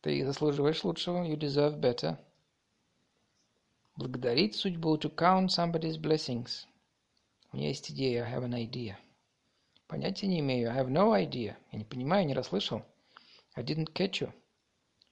Ты 0.00 0.24
заслуживаешь 0.24 0.84
лучшего. 0.84 1.24
You 1.24 1.36
deserve 1.36 1.80
better. 1.80 2.16
Благодарить 4.02 4.56
судьбу. 4.56 4.96
To 4.96 5.14
count 5.14 5.50
somebody's 5.50 5.96
blessings. 5.96 6.66
У 7.52 7.56
меня 7.56 7.68
есть 7.68 7.88
идея. 7.92 8.24
I 8.24 8.34
have 8.34 8.42
an 8.42 8.52
idea. 8.52 8.96
Понятия 9.86 10.26
не 10.26 10.40
имею. 10.40 10.72
I 10.72 10.76
have 10.76 10.88
no 10.88 11.12
idea. 11.12 11.56
Я 11.70 11.78
не 11.78 11.84
понимаю, 11.84 12.26
не 12.26 12.34
расслышал. 12.34 12.82
I 13.54 13.62
didn't 13.62 13.92
catch 13.92 14.20
you. 14.20 14.32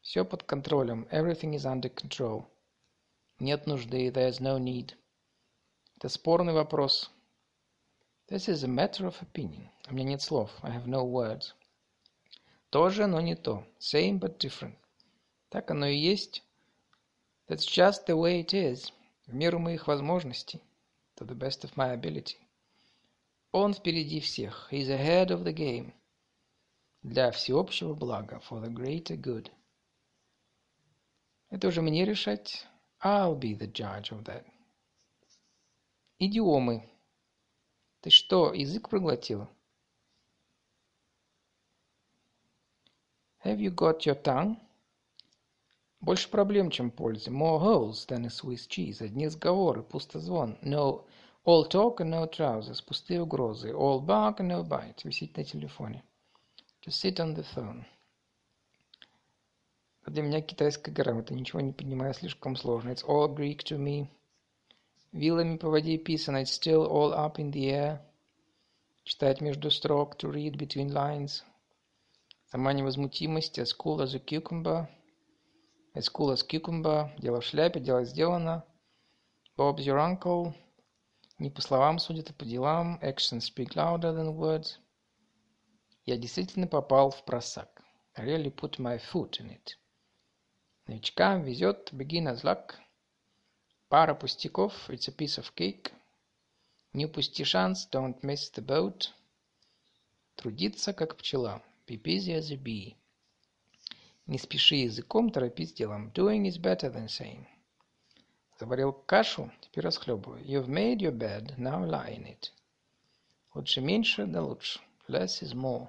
Все 0.00 0.24
под 0.24 0.42
контролем. 0.42 1.06
Everything 1.12 1.54
is 1.54 1.66
under 1.66 1.88
control. 1.88 2.46
Нет 3.38 3.68
нужды. 3.68 4.08
There's 4.08 4.40
no 4.40 4.58
need. 4.58 4.96
Это 5.96 6.08
спорный 6.08 6.52
вопрос. 6.52 7.12
This 8.28 8.48
is 8.48 8.64
a 8.64 8.68
matter 8.68 9.06
of 9.06 9.14
opinion. 9.22 9.68
У 9.88 9.94
меня 9.94 10.08
нет 10.08 10.22
слов. 10.22 10.50
I 10.62 10.76
have 10.76 10.86
no 10.86 11.04
words. 11.04 11.54
Тоже, 12.70 13.06
но 13.06 13.20
не 13.20 13.36
то. 13.36 13.64
Same, 13.78 14.18
but 14.18 14.38
different. 14.38 14.74
Так 15.48 15.70
оно 15.70 15.86
и 15.86 15.96
есть. 15.96 16.42
That's 17.50 17.66
just 17.66 18.06
the 18.06 18.16
way 18.16 18.38
it 18.38 18.54
is. 18.54 18.92
В 19.26 19.34
меру 19.34 19.58
моих 19.58 19.88
возможностей. 19.88 20.60
To 21.16 21.24
the 21.24 21.34
best 21.34 21.64
of 21.64 21.74
my 21.74 21.92
ability. 21.92 22.36
Он 23.50 23.74
впереди 23.74 24.20
всех. 24.20 24.68
He's 24.70 24.88
ahead 24.88 25.32
of 25.32 25.42
the 25.42 25.52
game. 25.52 25.92
Для 27.02 27.32
всеобщего 27.32 27.92
блага. 27.94 28.40
For 28.48 28.60
the 28.60 28.72
greater 28.72 29.16
good. 29.16 29.50
Это 31.50 31.66
уже 31.66 31.82
мне 31.82 32.04
решать. 32.04 32.64
I'll 33.02 33.36
be 33.36 33.58
the 33.58 33.66
judge 33.66 34.12
of 34.12 34.22
that. 34.26 34.46
Идиомы. 36.20 36.88
Ты 38.00 38.10
что, 38.10 38.54
язык 38.54 38.88
проглотил? 38.88 39.48
Have 43.42 43.58
you 43.58 43.74
got 43.74 44.06
your 44.06 44.14
tongue? 44.14 44.56
Больше 46.00 46.30
проблем, 46.30 46.70
чем 46.70 46.90
пользы. 46.90 47.30
More 47.30 47.60
holes 47.60 48.06
than 48.06 48.24
a 48.24 48.30
Swiss 48.30 48.66
cheese. 48.66 49.02
Одни 49.02 49.26
разговоры, 49.26 49.82
пустозвон. 49.82 50.56
No, 50.62 51.04
all 51.44 51.68
talk 51.68 51.98
and 51.98 52.08
no 52.08 52.26
trousers. 52.26 52.80
Пустые 52.82 53.20
угрозы. 53.20 53.72
All 53.72 54.00
bark 54.00 54.38
and 54.38 54.48
no 54.48 54.66
bite. 54.66 55.04
Висеть 55.04 55.36
на 55.36 55.44
телефоне. 55.44 56.02
To 56.82 56.90
sit 56.90 57.20
on 57.20 57.34
the 57.34 57.44
phone. 57.54 57.84
Для 60.06 60.22
меня 60.22 60.40
китайская 60.40 60.90
грамота. 60.90 61.34
Ничего 61.34 61.60
не 61.60 61.72
понимаю, 61.72 62.14
слишком 62.14 62.56
сложно. 62.56 62.90
It's 62.90 63.04
all 63.06 63.28
Greek 63.28 63.58
to 63.64 63.76
me. 63.76 64.08
Вилами 65.12 65.58
по 65.58 65.68
воде 65.68 65.98
писано. 65.98 66.38
It's 66.38 66.58
still 66.58 66.88
all 66.90 67.12
up 67.12 67.36
in 67.36 67.52
the 67.52 67.68
air. 67.70 67.98
Читать 69.04 69.42
между 69.42 69.70
строк. 69.70 70.16
To 70.16 70.32
read 70.32 70.56
between 70.56 70.90
lines. 70.90 71.42
Сама 72.46 72.72
невозмутимость. 72.72 73.58
As 73.58 73.76
cool 73.76 74.00
as 74.00 74.14
a 74.14 74.18
cucumber. 74.18 74.88
As 75.92 76.08
cucumber. 76.08 77.10
Дело 77.18 77.40
в 77.40 77.44
шляпе. 77.44 77.80
Дело 77.80 78.04
сделано. 78.04 78.64
Bob's 79.56 79.84
your 79.84 79.98
uncle. 79.98 80.54
Не 81.38 81.50
по 81.50 81.60
словам 81.60 81.98
судят, 81.98 82.30
а 82.30 82.32
по 82.32 82.44
делам. 82.44 83.00
Actions 83.02 83.40
speak 83.40 83.74
louder 83.74 84.14
than 84.14 84.36
words. 84.36 84.78
Я 86.04 86.16
действительно 86.16 86.68
попал 86.68 87.10
в 87.10 87.24
просак. 87.24 87.82
I 88.14 88.24
really 88.24 88.54
put 88.54 88.78
my 88.78 89.00
foot 89.12 89.40
in 89.40 89.50
it. 89.50 89.76
Новичкам 90.86 91.42
везет. 91.42 91.92
Beginner's 91.92 92.42
luck. 92.44 92.74
Пара 93.88 94.14
пустяков. 94.14 94.88
It's 94.90 95.08
a 95.08 95.12
piece 95.12 95.38
of 95.38 95.52
cake. 95.56 95.92
Не 96.92 97.06
упусти 97.06 97.42
шанс. 97.42 97.88
Don't 97.90 98.20
miss 98.22 98.52
the 98.54 98.64
boat. 98.64 99.08
Трудиться, 100.36 100.92
как 100.92 101.16
пчела. 101.16 101.62
Be 101.88 102.00
busy 102.00 102.32
as 102.38 102.52
a 102.52 102.56
bee. 102.56 102.96
Не 104.30 104.38
спеши 104.38 104.76
языком, 104.76 105.30
торопись 105.30 105.72
делом. 105.72 106.12
Doing 106.14 106.46
is 106.46 106.56
better 106.56 106.88
than 106.88 107.08
saying. 107.08 107.46
Заварил 108.60 108.92
кашу, 108.92 109.50
теперь 109.60 109.82
расхлебывай. 109.82 110.44
You've 110.44 110.68
made 110.68 110.98
your 110.98 111.10
bed, 111.10 111.58
now 111.58 111.84
lie 111.84 112.16
in 112.16 112.26
it. 112.26 112.52
Лучше 113.52 113.80
меньше, 113.80 114.26
да 114.26 114.40
лучше. 114.44 114.78
Less 115.08 115.42
is 115.42 115.52
more. 115.52 115.88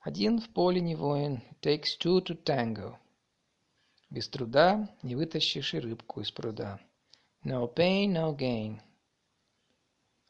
Один 0.00 0.42
в 0.42 0.50
поле 0.50 0.82
не 0.82 0.94
воин. 0.94 1.42
It 1.50 1.60
takes 1.62 1.96
two 1.98 2.22
to 2.22 2.36
tango. 2.36 2.98
Без 4.10 4.28
труда 4.28 4.94
не 5.02 5.16
вытащишь 5.16 5.72
и 5.72 5.80
рыбку 5.80 6.20
из 6.20 6.30
пруда. 6.30 6.80
No 7.46 7.66
pain, 7.66 8.12
no 8.12 8.36
gain. 8.36 8.78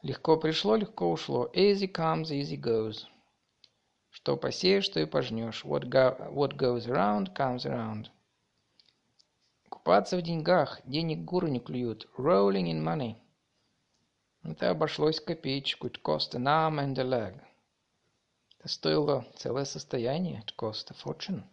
Легко 0.03 0.37
пришло, 0.37 0.77
легко 0.77 1.11
ушло. 1.11 1.51
Easy 1.53 1.91
comes, 1.91 2.31
easy 2.31 2.55
goes. 2.55 3.05
Что 4.23 4.37
посеешь, 4.37 4.87
то 4.87 5.01
и 5.01 5.05
пожнешь. 5.05 5.65
What, 5.65 5.89
go, 5.89 6.17
what 6.31 6.55
goes 6.55 6.87
around, 6.87 7.35
comes 7.35 7.65
around. 7.65 8.05
Купаться 9.67 10.15
в 10.15 10.21
деньгах. 10.21 10.79
Денег 10.85 11.25
гору 11.25 11.49
не 11.49 11.59
клюют. 11.59 12.07
Rolling 12.17 12.71
in 12.71 12.81
money. 12.81 13.17
Это 14.43 14.69
обошлось 14.69 15.19
копеечку. 15.19 15.87
It 15.87 16.01
cost 16.01 16.35
an 16.35 16.47
arm 16.47 16.79
and 16.79 16.97
a 16.97 17.03
leg. 17.03 17.41
Это 18.59 18.69
стоило 18.69 19.27
целое 19.35 19.65
состояние. 19.65 20.41
It 20.47 20.55
cost 20.55 20.89
a 20.91 20.93
fortune. 20.93 21.43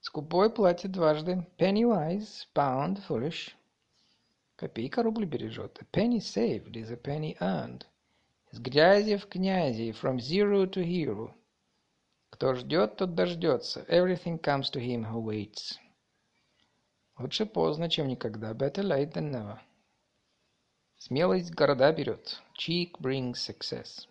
Скупой 0.00 0.48
платит 0.48 0.92
дважды. 0.92 1.44
Penny 1.58 1.82
wise, 1.82 2.46
pound 2.54 3.04
foolish. 3.08 3.52
Копейка 4.54 5.02
рубль 5.02 5.24
бережет. 5.24 5.82
A 5.82 5.84
penny 5.86 6.20
saved 6.20 6.76
is 6.76 6.92
a 6.92 6.96
penny 6.96 7.36
earned. 7.40 7.84
Из 8.52 8.60
грязи 8.60 9.16
в 9.16 9.26
князи, 9.28 9.92
from 9.92 10.18
zero 10.18 10.66
to 10.66 10.84
hero. 10.84 11.32
Кто 12.28 12.54
ждет, 12.54 12.96
тот 12.96 13.14
дождется. 13.14 13.86
Everything 13.88 14.38
comes 14.38 14.70
to 14.70 14.78
him 14.78 15.10
who 15.10 15.22
waits. 15.22 15.78
Лучше 17.18 17.46
поздно, 17.46 17.88
чем 17.88 18.08
никогда. 18.08 18.52
Better 18.52 18.82
late 18.82 19.14
than 19.14 19.30
never. 19.30 19.58
Смелость 20.98 21.50
города 21.54 21.92
берет. 21.92 22.42
Cheek 22.54 23.00
brings 23.00 23.36
success. 23.36 24.06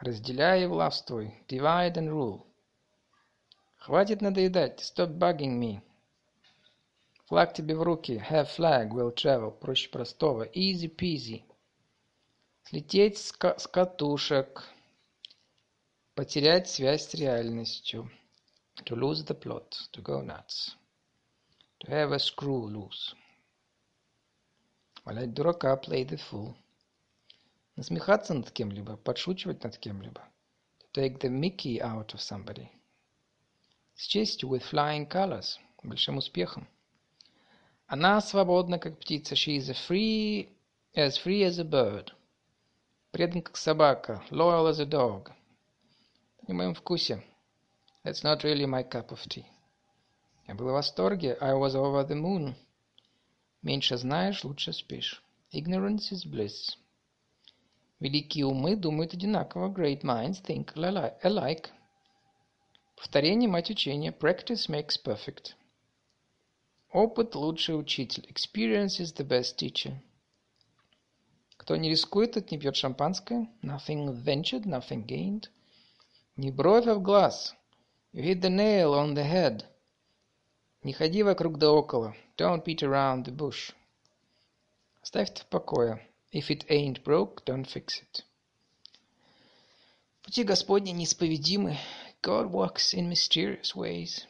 Разделяй 0.00 0.64
и 0.64 0.66
властвуй. 0.66 1.42
Divide 1.48 1.94
and 1.94 2.10
rule. 2.10 2.42
Хватит 3.78 4.20
надоедать. 4.20 4.80
Stop 4.80 5.16
bugging 5.16 5.58
me. 5.58 5.80
Флаг 7.28 7.54
тебе 7.54 7.74
в 7.74 7.82
руки. 7.82 8.22
Have 8.30 8.48
flag, 8.54 8.90
will 8.90 9.14
travel. 9.14 9.50
Проще 9.50 9.88
простого. 9.88 10.42
Easy 10.54 10.94
peasy. 10.94 11.45
Слететь 12.68 13.18
с, 13.18 13.30
катушек. 13.30 14.64
Потерять 16.16 16.68
связь 16.68 17.08
с 17.08 17.14
реальностью. 17.14 18.10
To 18.86 18.96
lose 18.96 19.24
the 19.24 19.40
plot. 19.40 19.70
To 19.92 20.02
go 20.02 20.20
nuts. 20.20 20.74
To 21.78 21.90
have 21.92 22.10
a 22.10 22.18
screw 22.18 22.66
loose. 22.68 23.14
Валять 25.04 25.32
дурака. 25.32 25.76
Play 25.76 26.04
the 26.04 26.18
fool. 26.28 26.56
Насмехаться 27.76 28.34
над 28.34 28.50
кем-либо. 28.50 28.96
Подшучивать 28.96 29.62
над 29.62 29.78
кем-либо. 29.78 30.28
To 30.80 30.86
take 30.92 31.20
the 31.20 31.30
mickey 31.30 31.78
out 31.78 32.14
of 32.14 32.18
somebody. 32.18 32.68
С 33.94 34.08
честью, 34.08 34.48
with 34.48 34.64
flying 34.68 35.08
colors, 35.08 35.60
большим 35.84 36.16
успехом. 36.16 36.66
Она 37.86 38.20
свободна, 38.20 38.80
как 38.80 38.98
птица. 38.98 39.36
She 39.36 39.58
is 39.58 39.70
free, 39.88 40.48
as 40.96 41.16
free 41.16 41.44
as 41.44 41.60
a 41.60 41.64
bird. 41.64 42.15
Предан, 43.16 43.40
как 43.40 43.56
собака. 43.56 44.22
Loyal 44.30 44.68
as 44.68 44.78
a 44.78 44.84
dog. 44.84 45.32
Не 46.46 46.52
в 46.52 46.56
моем 46.58 46.74
вкусе. 46.74 47.24
That's 48.04 48.22
not 48.22 48.44
really 48.44 48.66
my 48.66 48.82
cup 48.82 49.08
of 49.08 49.26
tea. 49.26 49.46
Я 50.46 50.54
был 50.54 50.66
в 50.66 50.72
восторге. 50.72 51.38
I 51.40 51.54
was 51.54 51.74
over 51.74 52.06
the 52.06 52.14
moon. 52.14 52.54
Меньше 53.62 53.96
знаешь, 53.96 54.44
лучше 54.44 54.74
спишь. 54.74 55.22
Ignorance 55.50 56.12
is 56.12 56.26
bliss. 56.26 56.76
Великие 58.00 58.44
умы 58.44 58.76
думают 58.76 59.14
одинаково. 59.14 59.72
Great 59.72 60.02
minds 60.02 60.42
think 60.42 60.74
alike. 60.74 61.70
Повторение– 62.96 63.48
мать 63.50 63.70
учения. 63.70 64.12
Practice 64.12 64.68
makes 64.68 65.02
perfect. 65.02 65.54
Опыт– 66.92 67.34
лучший 67.34 67.80
учитель. 67.80 68.26
Experience 68.28 69.00
is 69.00 69.14
the 69.14 69.26
best 69.26 69.56
teacher. 69.56 70.02
Кто 71.66 71.74
не 71.74 71.90
рискует, 71.90 72.34
тот 72.34 72.52
не 72.52 72.58
пьет 72.58 72.76
шампанское. 72.76 73.48
Nothing 73.60 74.14
ventured, 74.22 74.66
nothing 74.66 75.04
gained. 75.04 75.46
Не 76.36 76.52
бровь, 76.52 76.86
а 76.86 76.94
в 76.94 77.02
глаз. 77.02 77.56
You 78.12 78.22
hit 78.22 78.40
the 78.40 78.48
nail 78.48 78.94
on 78.94 79.14
the 79.14 79.28
head. 79.28 79.64
Не 80.84 80.92
ходи 80.92 81.24
вокруг 81.24 81.58
да 81.58 81.72
около. 81.72 82.14
Don't 82.38 82.64
beat 82.64 82.84
around 82.84 83.24
the 83.24 83.34
bush. 83.34 83.74
Оставь 85.02 85.30
это 85.30 85.42
в 85.42 85.46
покое. 85.46 86.08
If 86.32 86.50
it 86.50 86.68
ain't 86.68 87.02
broke, 87.02 87.42
don't 87.44 87.66
fix 87.66 88.00
it. 88.00 88.22
Пути 90.22 90.44
Господни 90.44 90.92
неисповедимы. 90.92 91.78
God 92.22 92.48
works 92.48 92.94
in 92.94 93.10
mysterious 93.10 93.74
ways. 93.74 94.24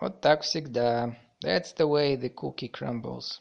Вот 0.00 0.20
так 0.20 0.42
всегда. 0.42 1.18
That's 1.42 1.74
the 1.76 1.88
way 1.88 2.14
the 2.14 2.32
cookie 2.32 2.70
crumbles. 2.70 3.40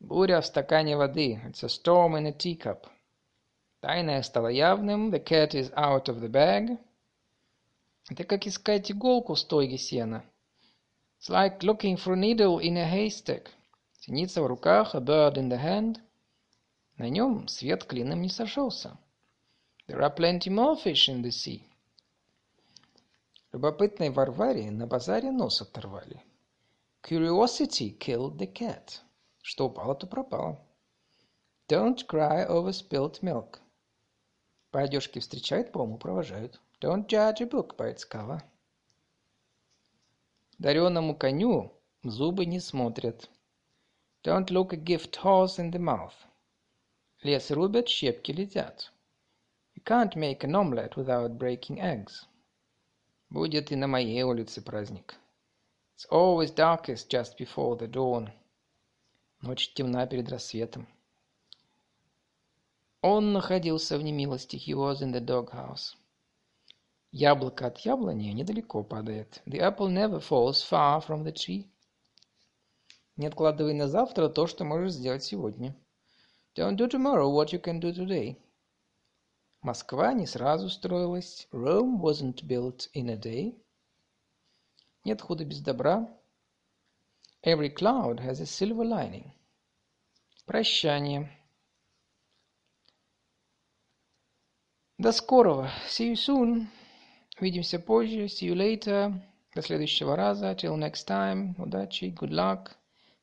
Буря 0.00 0.40
в 0.40 0.46
стакане 0.46 0.96
воды. 0.96 1.40
It's 1.46 1.62
a 1.62 1.68
storm 1.68 2.16
in 2.16 2.26
a 2.26 2.32
teacup. 2.32 2.88
Тайное 3.80 4.22
стало 4.22 4.48
явным. 4.48 5.10
The 5.10 5.22
cat 5.22 5.54
is 5.54 5.70
out 5.74 6.08
of 6.08 6.20
the 6.20 6.28
bag. 6.28 6.78
Это 8.08 8.24
как 8.24 8.46
искать 8.46 8.90
иголку 8.90 9.34
в 9.34 9.38
стойге 9.38 9.76
сена. 9.76 10.24
It's 11.18 11.28
like 11.28 11.60
looking 11.60 11.96
for 11.96 12.14
a 12.14 12.16
needle 12.16 12.60
in 12.60 12.78
a 12.78 12.84
haystack. 12.84 13.50
Синица 14.00 14.42
в 14.42 14.46
руках, 14.46 14.94
a 14.94 15.00
bird 15.00 15.34
in 15.34 15.50
the 15.50 15.62
hand. 15.62 16.00
На 16.96 17.10
нем 17.10 17.46
свет 17.46 17.84
клином 17.84 18.22
не 18.22 18.30
сошелся. 18.30 18.96
There 19.86 20.00
are 20.00 20.14
plenty 20.14 20.48
more 20.48 20.82
fish 20.82 21.10
in 21.10 21.22
the 21.22 21.30
sea. 21.30 21.62
Любопытной 23.52 24.08
Варваре 24.08 24.70
на 24.70 24.86
базаре 24.86 25.30
нос 25.30 25.60
оторвали. 25.60 26.24
Curiosity 27.02 27.98
killed 27.98 28.38
the 28.38 28.50
cat. 28.50 29.02
Что 29.50 29.66
упало, 29.66 29.96
то 29.96 30.06
пропало. 30.06 30.64
Don't 31.68 32.06
cry 32.06 32.46
over 32.48 32.70
spilt 32.70 33.20
milk. 33.20 33.58
По 34.70 34.82
одежке 34.82 35.18
встречают, 35.18 35.72
по 35.72 35.78
уму 35.78 35.98
провожают. 35.98 36.60
Don't 36.80 37.08
judge 37.08 37.40
a 37.40 37.46
book 37.46 37.76
by 37.76 37.92
its 37.92 38.08
cover. 38.08 38.40
Дареному 40.60 41.16
коню 41.16 41.72
зубы 42.04 42.46
не 42.46 42.60
смотрят. 42.60 43.28
Don't 44.22 44.50
look 44.50 44.72
a 44.72 44.76
gift 44.76 45.16
horse 45.16 45.58
in 45.58 45.72
the 45.72 45.80
mouth. 45.80 46.14
Лес 47.24 47.50
рубят, 47.50 47.88
щепки 47.88 48.30
летят. 48.30 48.92
You 49.74 49.82
can't 49.82 50.14
make 50.14 50.44
an 50.44 50.54
omelette 50.54 50.94
without 50.94 51.36
breaking 51.36 51.80
eggs. 51.80 52.24
Будет 53.30 53.72
и 53.72 53.74
на 53.74 53.88
моей 53.88 54.22
улице 54.22 54.62
праздник. 54.62 55.16
It's 55.96 56.06
always 56.08 56.54
darkest 56.54 57.10
just 57.10 57.36
before 57.36 57.76
the 57.76 57.88
dawn. 57.88 58.30
Ночь 59.42 59.72
темна 59.72 60.06
перед 60.06 60.28
рассветом. 60.28 60.86
Он 63.00 63.32
находился 63.32 63.96
в 63.96 64.02
немилости. 64.02 64.56
He 64.56 64.74
was 64.74 65.00
in 65.00 65.12
the 65.12 65.24
doghouse. 65.24 65.96
Яблоко 67.10 67.68
от 67.68 67.78
яблони 67.78 68.28
недалеко 68.32 68.84
падает. 68.84 69.42
The 69.46 69.60
apple 69.60 69.88
never 69.88 70.20
falls 70.20 70.62
far 70.62 71.00
from 71.00 71.24
the 71.24 71.32
tree. 71.32 71.66
Не 73.16 73.28
откладывай 73.28 73.72
на 73.72 73.88
завтра 73.88 74.28
то, 74.28 74.46
что 74.46 74.64
можешь 74.64 74.92
сделать 74.92 75.24
сегодня. 75.24 75.74
Don't 76.54 76.76
do 76.76 76.86
tomorrow 76.86 77.32
what 77.32 77.52
you 77.52 77.62
can 77.62 77.80
do 77.80 77.94
today. 77.94 78.36
Москва 79.62 80.12
не 80.12 80.26
сразу 80.26 80.68
строилась. 80.68 81.48
Rome 81.50 81.98
wasn't 81.98 82.44
built 82.44 82.90
in 82.94 83.08
a 83.08 83.16
day. 83.16 83.58
Нет 85.04 85.22
худа 85.22 85.46
без 85.46 85.60
добра. 85.60 86.08
Every 87.42 87.70
cloud 87.70 88.20
has 88.20 88.40
a 88.40 88.46
silver 88.46 88.84
lining. 88.84 89.32
Прощание. 90.46 91.30
До 94.98 95.12
скорого. 95.12 95.70
See 95.88 96.10
you 96.10 96.16
soon. 96.16 96.66
Увидимся 97.40 97.78
позже. 97.78 98.24
See 98.24 98.48
you 98.48 98.54
later. 98.54 99.14
До 99.54 99.62
следующего 99.62 100.16
раза. 100.16 100.54
Till 100.54 100.76
next 100.76 101.08
time. 101.08 101.54
Удачи. 101.56 102.14
Good 102.14 102.30
luck. 102.30 102.72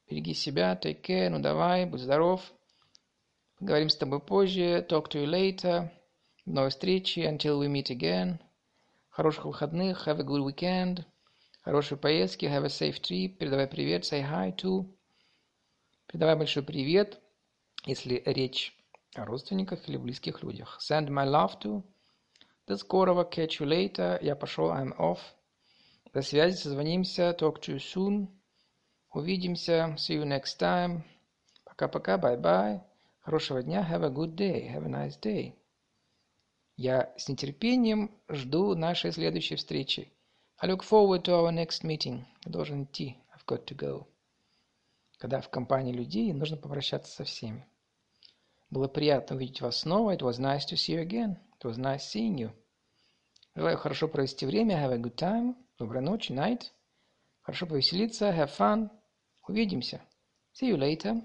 Береги 0.10 0.34
себя. 0.34 0.76
Take 0.82 1.04
care. 1.04 1.30
Ну 1.30 1.38
давай. 1.38 1.86
Будь 1.86 2.02
здоров. 2.02 2.42
Поговорим 3.60 3.90
с 3.90 3.96
тобой 3.96 4.20
позже. 4.20 4.84
Talk 4.90 5.12
to 5.12 5.24
you 5.24 5.28
later. 5.28 5.92
До 6.48 6.54
новой 6.54 6.70
встречи. 6.72 7.20
Until 7.20 7.60
we 7.60 7.68
meet 7.68 7.92
again. 7.92 8.40
Хороших 9.10 9.46
выходных. 9.46 10.08
Have 10.08 10.20
a 10.20 10.24
good 10.24 10.44
weekend. 10.44 11.06
Хорошей 11.68 11.98
поездки. 11.98 12.46
Have 12.46 12.64
a 12.64 12.68
safe 12.68 13.02
trip. 13.02 13.36
Передавай 13.40 13.68
привет. 13.68 14.04
Say 14.04 14.22
hi 14.24 14.56
to. 14.56 14.90
Передавай 16.08 16.38
большой 16.38 16.64
привет, 16.64 17.20
если 17.86 18.24
речь 18.26 18.74
о 19.16 19.26
родственниках 19.26 19.90
или 19.90 19.98
близких 19.98 20.44
людях. 20.44 20.80
Send 20.82 21.10
my 21.10 21.28
love 21.28 21.60
to. 21.60 21.84
До 22.68 22.78
скорого. 22.78 23.30
Catch 23.30 23.60
you 23.60 23.68
later. 23.68 24.18
Я 24.24 24.38
пошел. 24.38 24.72
I'm 24.72 24.98
off. 24.98 25.20
До 26.14 26.22
связи, 26.22 26.56
созвонимся. 26.56 27.36
Talk 27.38 27.60
to 27.60 27.76
you 27.76 27.80
soon. 27.80 28.30
Увидимся. 29.12 29.94
See 29.98 30.16
you 30.16 30.24
next 30.24 30.58
time. 30.62 31.02
Пока-пока. 31.66 32.18
Bye-bye. 32.18 32.80
Хорошего 33.20 33.62
дня. 33.62 33.86
Have 33.92 34.06
a 34.06 34.10
good 34.10 34.36
day. 34.36 34.74
Have 34.74 34.86
a 34.86 34.90
nice 34.90 35.20
day. 35.20 35.54
Я 36.78 37.14
с 37.18 37.28
нетерпением 37.28 38.18
жду 38.30 38.74
нашей 38.74 39.12
следующей 39.12 39.58
встречи. 39.58 40.14
I 40.60 40.66
look 40.66 40.84
forward 40.84 41.24
to 41.26 41.36
our 41.36 41.52
next 41.52 41.84
meeting. 41.84 42.26
Я 42.44 42.52
должен 42.52 42.86
идти. 42.86 43.16
I've 43.32 43.46
got 43.46 43.66
to 43.66 43.76
go. 43.76 44.08
Когда 45.20 45.40
в 45.40 45.50
компании 45.50 45.94
людей 45.94 46.34
нужно 46.34 46.58
попрощаться 46.58 47.12
со 47.12 47.24
всеми. 47.26 47.68
Было 48.72 48.88
приятно 48.88 49.36
увидеть 49.36 49.62
вас 49.62 49.82
снова. 49.82 50.16
It 50.16 50.22
was 50.22 50.40
nice 50.40 50.66
to 50.66 50.76
see 50.76 50.96
you 50.96 51.02
again. 51.02 51.38
It 51.60 51.64
was 51.64 51.78
nice 51.78 52.10
seeing 52.12 52.36
you. 52.38 52.52
Желаю 53.56 53.78
хорошо 53.78 54.08
провести 54.08 54.48
время. 54.48 54.84
Have 54.84 54.94
a 54.94 54.98
good 54.98 55.16
time. 55.16 55.56
Доброй 55.78 56.02
ночи. 56.02 56.32
Night. 56.32 56.72
Хорошо 57.42 57.68
повеселиться. 57.68 58.30
Have 58.30 58.50
fun. 58.58 58.90
Увидимся. 59.48 60.02
See 60.54 60.70
you 60.70 60.78
later. 60.78 61.22